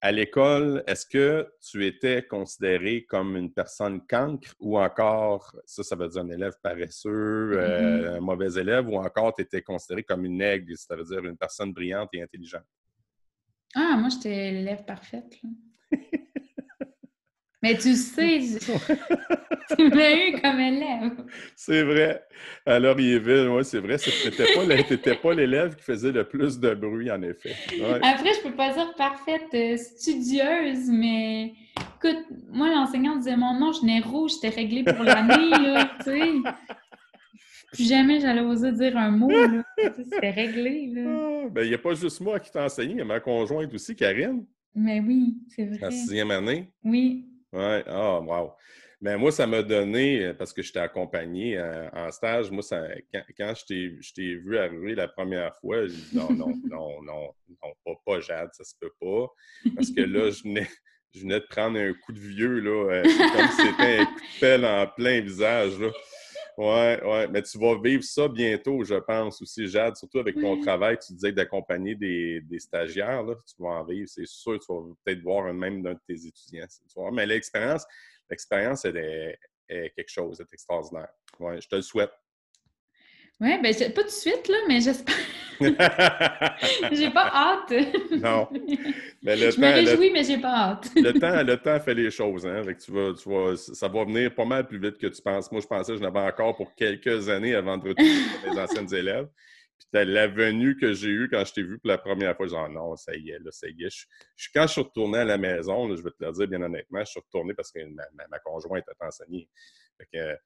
À 0.00 0.12
l'école, 0.12 0.84
est-ce 0.86 1.04
que 1.04 1.50
tu 1.60 1.84
étais 1.84 2.22
considéré 2.22 3.04
comme 3.04 3.36
une 3.36 3.52
personne 3.52 4.00
cancre 4.06 4.54
ou 4.60 4.78
encore, 4.78 5.56
ça, 5.66 5.82
ça 5.82 5.96
veut 5.96 6.08
dire 6.08 6.22
un 6.22 6.30
élève 6.30 6.54
paresseux, 6.62 7.10
euh, 7.58 8.12
mm-hmm. 8.12 8.16
un 8.16 8.20
mauvais 8.20 8.60
élève, 8.60 8.88
ou 8.88 8.96
encore 8.96 9.34
tu 9.34 9.42
étais 9.42 9.60
considéré 9.60 10.04
comme 10.04 10.24
une 10.24 10.40
aigle, 10.40 10.76
ça 10.76 10.94
veut 10.94 11.02
dire 11.02 11.24
une 11.24 11.36
personne 11.36 11.72
brillante 11.72 12.10
et 12.12 12.22
intelligente? 12.22 12.62
Ah, 13.74 13.96
moi, 13.96 14.08
j'étais 14.08 14.52
l'élève 14.52 14.84
parfaite. 14.84 15.40
Mais 17.62 17.76
tu 17.76 17.94
sais, 17.94 18.38
tu 19.76 19.88
m'as 19.88 20.12
eu 20.12 20.40
comme 20.40 20.60
élève. 20.60 21.10
C'est 21.56 21.82
vrai. 21.82 22.22
À 22.64 22.78
Laurierville, 22.78 23.48
oui, 23.48 23.64
c'est 23.64 23.80
vrai. 23.80 23.98
Tu 23.98 24.10
n'étais 24.10 25.16
pas 25.16 25.34
l'élève 25.34 25.74
qui 25.74 25.82
faisait 25.82 26.12
le 26.12 26.22
plus 26.24 26.60
de 26.60 26.72
bruit, 26.74 27.10
en 27.10 27.20
effet. 27.22 27.56
Après, 28.02 28.32
je 28.34 28.48
peux 28.48 28.54
pas 28.54 28.72
dire 28.72 28.94
parfaite, 28.94 29.48
euh, 29.54 29.76
studieuse, 29.76 30.88
mais 30.88 31.54
écoute, 31.96 32.26
moi, 32.48 32.68
l'enseignant 32.68 33.16
disait 33.16 33.36
mon 33.36 33.58
nom, 33.58 33.72
je 33.72 33.84
n'ai 33.84 34.00
rouge, 34.00 34.34
j'étais 34.34 34.54
réglée 34.54 34.84
pour 34.84 35.02
l'année, 35.02 35.50
là, 35.50 35.90
tu 35.98 36.04
sais. 36.04 36.32
Plus 37.72 37.88
jamais 37.88 38.20
j'allais 38.20 38.40
oser 38.40 38.72
dire 38.72 38.96
un 38.96 39.10
mot. 39.10 39.30
C'était 39.96 40.30
réglé. 40.30 40.92
Ah, 41.48 41.50
ben, 41.50 41.62
il 41.62 41.68
n'y 41.68 41.74
a 41.74 41.78
pas 41.78 41.94
juste 41.94 42.20
moi 42.20 42.38
qui 42.40 42.50
t'ai 42.50 42.58
enseigné, 42.58 42.94
il 42.94 42.98
y 42.98 43.00
a 43.00 43.04
ma 43.04 43.20
conjointe 43.20 43.72
aussi, 43.72 43.94
Karine. 43.94 44.44
Mais 44.74 45.00
oui, 45.00 45.38
c'est 45.48 45.64
vrai. 45.64 45.78
La 45.80 45.90
sixième 45.90 46.30
année. 46.30 46.68
Oui. 46.84 47.24
Oui, 47.52 47.80
ah, 47.86 48.20
wow. 48.20 48.50
Mais 49.00 49.16
moi, 49.16 49.30
ça 49.30 49.46
m'a 49.46 49.62
donné, 49.62 50.24
euh, 50.24 50.34
parce 50.34 50.52
que 50.52 50.60
je 50.60 50.72
t'ai 50.72 50.80
accompagné 50.80 51.56
euh, 51.56 51.88
en 51.92 52.10
stage, 52.10 52.50
moi, 52.50 52.62
ça, 52.62 52.82
quand, 53.38 53.54
je 53.54 54.12
t'ai 54.12 54.34
vu 54.34 54.58
arriver 54.58 54.96
la 54.96 55.06
première 55.06 55.54
fois, 55.56 55.86
j'ai 55.86 55.94
dit 55.94 56.16
non, 56.16 56.32
non, 56.32 56.48
non, 56.68 57.02
non, 57.02 57.34
non, 57.62 57.72
pas, 57.84 57.92
pas 58.04 58.20
Jade, 58.20 58.50
ça 58.52 58.64
se 58.64 58.74
peut 58.80 58.92
pas. 59.00 59.28
Parce 59.76 59.90
que 59.92 60.00
là, 60.00 60.30
je 60.30 60.42
venais, 60.42 60.66
je 61.14 61.20
venais 61.20 61.38
de 61.38 61.46
prendre 61.48 61.78
un 61.78 61.92
coup 61.94 62.12
de 62.12 62.18
vieux, 62.18 62.58
là, 62.58 62.92
euh, 62.92 63.02
comme 63.02 63.48
si 63.50 63.62
c'était 63.62 63.98
un 63.98 64.04
coup 64.04 64.20
de 64.20 64.40
pelle 64.40 64.64
en 64.64 64.86
plein 64.88 65.20
visage. 65.20 65.78
Là. 65.78 65.90
Ouais, 66.58 67.00
ouais, 67.04 67.28
mais 67.28 67.40
tu 67.42 67.56
vas 67.56 67.80
vivre 67.80 68.02
ça 68.02 68.26
bientôt, 68.26 68.82
je 68.82 68.96
pense 68.96 69.40
aussi, 69.40 69.68
Jade, 69.68 69.94
surtout 69.94 70.18
avec 70.18 70.34
ton 70.34 70.60
travail. 70.60 70.98
Tu 70.98 71.12
disais 71.12 71.30
d'accompagner 71.30 71.94
des, 71.94 72.40
des, 72.40 72.58
stagiaires, 72.58 73.22
là, 73.22 73.36
tu 73.36 73.62
vas 73.62 73.68
en 73.68 73.84
vivre, 73.84 74.08
c'est 74.08 74.26
sûr. 74.26 74.58
Tu 74.58 74.66
vas 74.72 74.80
peut-être 75.04 75.22
voir 75.22 75.54
même 75.54 75.82
d'un 75.82 75.94
de 75.94 76.00
tes 76.04 76.26
étudiants. 76.26 76.66
Mais 77.12 77.26
l'expérience, 77.26 77.86
l'expérience, 78.28 78.84
elle 78.84 78.96
est, 78.96 79.38
quelque 79.94 80.08
chose, 80.08 80.36
c'est 80.36 80.52
extraordinaire. 80.52 81.12
Ouais, 81.38 81.60
je 81.60 81.68
te 81.68 81.76
le 81.76 81.82
souhaite. 81.82 82.10
Oui, 83.40 83.50
ben 83.62 83.72
pas 83.94 84.02
tout 84.02 84.08
de 84.08 84.12
suite, 84.12 84.48
là, 84.48 84.56
mais 84.66 84.80
j'espère. 84.80 85.14
j'ai 86.92 87.10
pas 87.10 87.30
hâte. 87.32 87.72
non. 88.10 88.48
Mais 89.22 89.36
le 89.36 89.50
je 89.50 89.56
temps, 89.56 89.62
me 89.62 89.72
réjouis, 89.74 90.10
mais 90.10 90.24
j'ai 90.24 90.38
pas 90.38 90.70
hâte. 90.70 90.90
le, 90.96 91.12
temps, 91.12 91.42
le 91.42 91.56
temps 91.56 91.78
fait 91.80 91.94
les 91.94 92.10
choses. 92.10 92.46
Hein? 92.46 92.62
tu 92.84 92.92
vas, 92.92 93.12
tu 93.14 93.28
vas, 93.28 93.56
ça 93.56 93.88
va 93.88 94.04
venir 94.04 94.34
pas 94.34 94.44
mal 94.44 94.66
plus 94.66 94.80
vite 94.80 94.98
que 94.98 95.06
tu 95.06 95.22
penses. 95.22 95.50
Moi, 95.52 95.60
je 95.60 95.66
pensais 95.66 95.92
que 95.92 95.98
je 95.98 96.02
n'avais 96.02 96.20
encore 96.20 96.56
pour 96.56 96.74
quelques 96.74 97.28
années 97.28 97.54
avant 97.54 97.76
de 97.78 97.88
retrouver 97.88 98.10
mes 98.54 98.60
anciennes 98.60 98.92
élèves. 98.92 99.28
Puis 99.78 100.04
la 100.04 100.26
venue 100.26 100.76
que 100.76 100.92
j'ai 100.92 101.08
eue 101.08 101.28
quand 101.30 101.44
je 101.44 101.52
t'ai 101.52 101.62
vu 101.62 101.78
pour 101.78 101.88
la 101.88 101.98
première 101.98 102.36
fois, 102.36 102.48
genre 102.48 102.68
non, 102.68 102.96
ça 102.96 103.14
y 103.14 103.30
est, 103.30 103.38
là, 103.38 103.50
ça 103.52 103.68
y 103.68 103.84
est. 103.84 104.06
Je, 104.36 104.48
quand 104.52 104.66
je 104.66 104.72
suis 104.72 104.80
retourné 104.80 105.18
à 105.18 105.24
la 105.24 105.38
maison, 105.38 105.94
je 105.94 106.02
vais 106.02 106.10
te 106.10 106.24
le 106.24 106.32
dire 106.32 106.48
bien 106.48 106.62
honnêtement, 106.62 107.00
je 107.00 107.10
suis 107.10 107.20
retourné 107.20 107.54
parce 107.54 107.70
que 107.70 107.84
ma, 107.84 108.02
ma, 108.28 108.38
conjointe 108.40 108.82
était 108.82 109.04
enseignée. 109.04 109.48
Fait 109.96 110.08
que, 110.12 110.36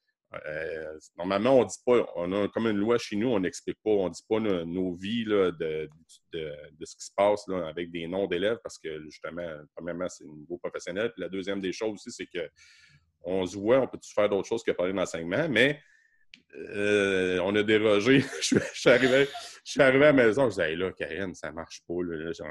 euh, 0.46 0.98
normalement, 1.18 1.58
on 1.58 1.64
dit 1.64 1.78
pas, 1.84 2.06
on 2.16 2.32
a 2.32 2.48
comme 2.48 2.66
une 2.66 2.78
loi 2.78 2.98
chez 2.98 3.16
nous, 3.16 3.28
on 3.28 3.40
n'explique 3.40 3.78
pas, 3.84 3.90
on 3.90 4.08
dit 4.08 4.22
pas 4.28 4.40
nos, 4.40 4.94
vies 4.94 5.24
de, 5.24 5.88
ce 6.82 6.96
qui 6.96 7.04
se 7.04 7.12
passe 7.14 7.44
avec 7.48 7.90
des 7.90 8.06
noms 8.06 8.26
d'élèves 8.26 8.58
parce 8.62 8.78
que 8.78 9.02
justement, 9.02 9.46
premièrement, 9.74 10.08
c'est 10.08 10.24
un 10.24 10.34
niveau 10.34 10.58
professionnel. 10.58 11.12
Puis 11.12 11.22
la 11.22 11.28
deuxième 11.28 11.60
des 11.60 11.72
choses 11.72 11.94
aussi, 11.94 12.10
c'est 12.10 12.26
que 12.26 12.48
on 13.24 13.46
se 13.46 13.56
voit, 13.56 13.80
on 13.80 13.86
peut 13.86 13.98
faire 14.14 14.28
d'autres 14.28 14.48
choses 14.48 14.62
que 14.64 14.72
parler 14.72 14.92
d'enseignement, 14.92 15.48
mais 15.48 15.80
euh, 16.54 17.38
on 17.40 17.54
a 17.54 17.62
dérogé. 17.62 18.20
je, 18.40 18.58
suis 18.74 18.88
arrivé, 18.88 19.26
à 19.78 19.90
la 19.92 20.12
maison, 20.12 20.44
je 20.44 20.50
disais, 20.50 20.76
là, 20.76 20.92
Karine, 20.92 21.34
ça 21.34 21.52
marche 21.52 21.82
pas. 21.86 21.94
Là, 22.02 22.32
je, 22.32 22.42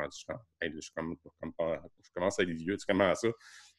commence 2.14 2.40
à 2.40 2.44
être 2.44 2.50
vieux, 2.50 2.78
tu 2.78 2.86
commences 2.86 3.22
ça. 3.22 3.30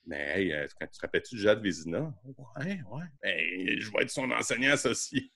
Mais 0.06 0.32
hey, 0.34 0.52
euh, 0.52 0.66
tu 0.66 0.86
te 0.88 1.00
rappelles-tu 1.00 1.36
de 1.36 1.40
Jade 1.40 1.62
Vézina? 1.62 2.12
Ouais, 2.56 2.80
ouais. 2.90 3.04
Ben, 3.22 3.78
je 3.78 3.90
vais 3.92 4.02
être 4.02 4.10
son 4.10 4.30
enseignant 4.30 4.72
associé. 4.72 5.30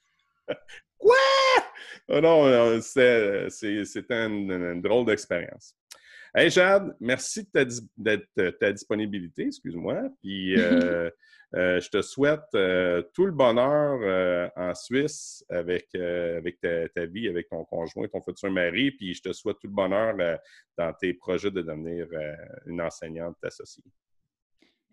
Quoi? 0.99 1.15
Oh 2.09 2.21
non, 2.21 2.81
c'était 2.81 3.49
une, 4.09 4.83
drôle 4.83 5.07
d'expérience. 5.07 5.75
Hey 6.35 6.51
Jade, 6.51 6.97
merci 7.01 7.49
de 7.55 8.27
ta, 8.35 8.53
ta 8.53 8.73
disponibilité, 8.73 9.47
excuse-moi. 9.47 10.09
Puis 10.21 10.59
euh, 10.59 11.11
euh, 11.55 11.81
je 11.81 11.89
te 11.89 12.03
souhaite 12.03 12.51
tout 13.15 13.27
le 13.27 13.33
bonheur 13.33 14.51
en 14.57 14.75
Suisse 14.75 15.45
avec, 15.49 15.95
avec 15.95 16.61
ta, 16.61 17.07
vie, 17.07 17.29
avec 17.29 17.49
ton 17.49 17.65
conjoint, 17.65 18.09
ton 18.09 18.23
futur 18.23 18.51
mari. 18.51 18.91
Puis 18.93 19.15
je 19.15 19.23
te 19.23 19.33
souhaite 19.33 19.59
tout 19.61 19.69
le 19.69 19.75
bonheur 19.75 20.17
dans 20.77 20.93
tes 20.95 21.15
projets 21.15 21.51
de 21.51 21.63
devenir 21.63 22.09
une 22.67 22.81
enseignante 22.81 23.37
associée. 23.45 23.85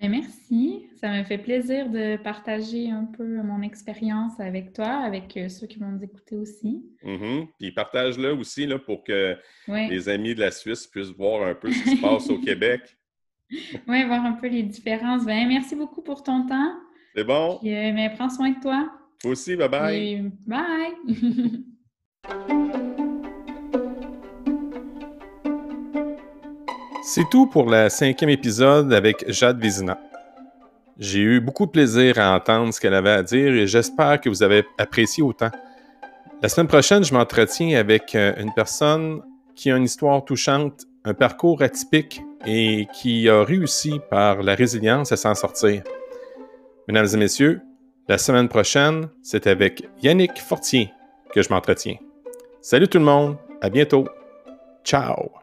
Ben, 0.04 0.12
merci. 0.12 0.90
Ça 1.00 1.18
me 1.18 1.24
fait 1.24 1.38
plaisir 1.38 1.90
de 1.90 2.18
partager 2.18 2.90
un 2.92 3.06
peu 3.06 3.42
mon 3.42 3.62
expérience 3.62 4.38
avec 4.38 4.74
toi, 4.74 4.90
avec 4.90 5.38
euh, 5.38 5.48
ceux 5.48 5.66
qui 5.66 5.80
vont 5.80 5.88
nous 5.88 6.04
écouter 6.04 6.36
aussi. 6.36 6.84
Mm-hmm. 7.06 7.48
Puis 7.58 7.72
partage-le 7.72 8.34
aussi 8.34 8.66
là, 8.66 8.80
pour 8.80 9.06
que 9.06 9.38
les 9.70 10.10
amis 10.10 10.36
de 10.36 10.42
la 10.42 10.52
Suisse 10.52 10.88
puissent 10.88 11.16
voir 11.16 11.48
un 11.48 11.56
peu 11.56 11.72
ce 11.72 11.84
qui 11.84 11.96
se 11.96 12.02
passe 12.02 12.30
au 12.30 12.38
Québec. 12.40 12.82
Oui, 13.88 14.04
voir 14.06 14.26
un 14.26 14.34
peu 14.34 14.48
les 14.48 14.64
différences. 14.64 15.26
Ben, 15.26 15.48
merci 15.48 15.76
beaucoup 15.76 16.02
pour 16.02 16.24
ton 16.24 16.48
temps. 16.48 16.74
C'est 17.16 17.24
bon. 17.24 17.60
Euh, 17.64 17.92
mais 17.94 18.12
prends 18.16 18.30
soin 18.30 18.50
de 18.50 18.60
toi. 18.60 18.92
aussi, 19.24 19.56
bye 19.56 19.70
bye. 19.70 20.32
bye. 22.26 22.73
C'est 27.06 27.30
tout 27.30 27.48
pour 27.48 27.70
le 27.70 27.90
cinquième 27.90 28.30
épisode 28.30 28.94
avec 28.94 29.30
Jade 29.30 29.60
Vézina. 29.60 30.00
J'ai 30.98 31.20
eu 31.20 31.42
beaucoup 31.42 31.66
de 31.66 31.72
plaisir 31.72 32.18
à 32.18 32.34
entendre 32.34 32.74
ce 32.74 32.80
qu'elle 32.80 32.94
avait 32.94 33.12
à 33.12 33.22
dire 33.22 33.54
et 33.54 33.68
j'espère 33.68 34.22
que 34.22 34.30
vous 34.30 34.42
avez 34.42 34.64
apprécié 34.78 35.22
autant. 35.22 35.52
La 36.42 36.48
semaine 36.48 36.68
prochaine, 36.68 37.04
je 37.04 37.14
m'entretiens 37.14 37.78
avec 37.78 38.16
euh, 38.16 38.34
une 38.38 38.54
personne 38.54 39.22
qui 39.54 39.70
a 39.70 39.76
une 39.76 39.84
histoire 39.84 40.24
touchante, 40.24 40.86
un 41.04 41.14
parcours 41.14 41.62
atypique 41.62 42.22
et 42.46 42.88
qui 42.94 43.28
a 43.28 43.44
réussi 43.44 44.00
par 44.10 44.42
la 44.42 44.56
résilience 44.56 45.12
à 45.12 45.18
s'en 45.18 45.36
sortir. 45.36 45.84
Mesdames 46.88 47.08
et 47.14 47.18
messieurs, 47.18 47.62
la 48.08 48.18
semaine 48.18 48.48
prochaine, 48.48 49.10
c'est 49.22 49.48
avec 49.48 49.84
Yannick 50.02 50.40
Fortier 50.40 50.90
que 51.34 51.42
je 51.42 51.50
m'entretiens. 51.50 51.98
Salut 52.62 52.88
tout 52.88 53.00
le 53.00 53.06
monde, 53.06 53.36
à 53.62 53.70
bientôt. 53.70 54.08
Ciao! 54.86 55.43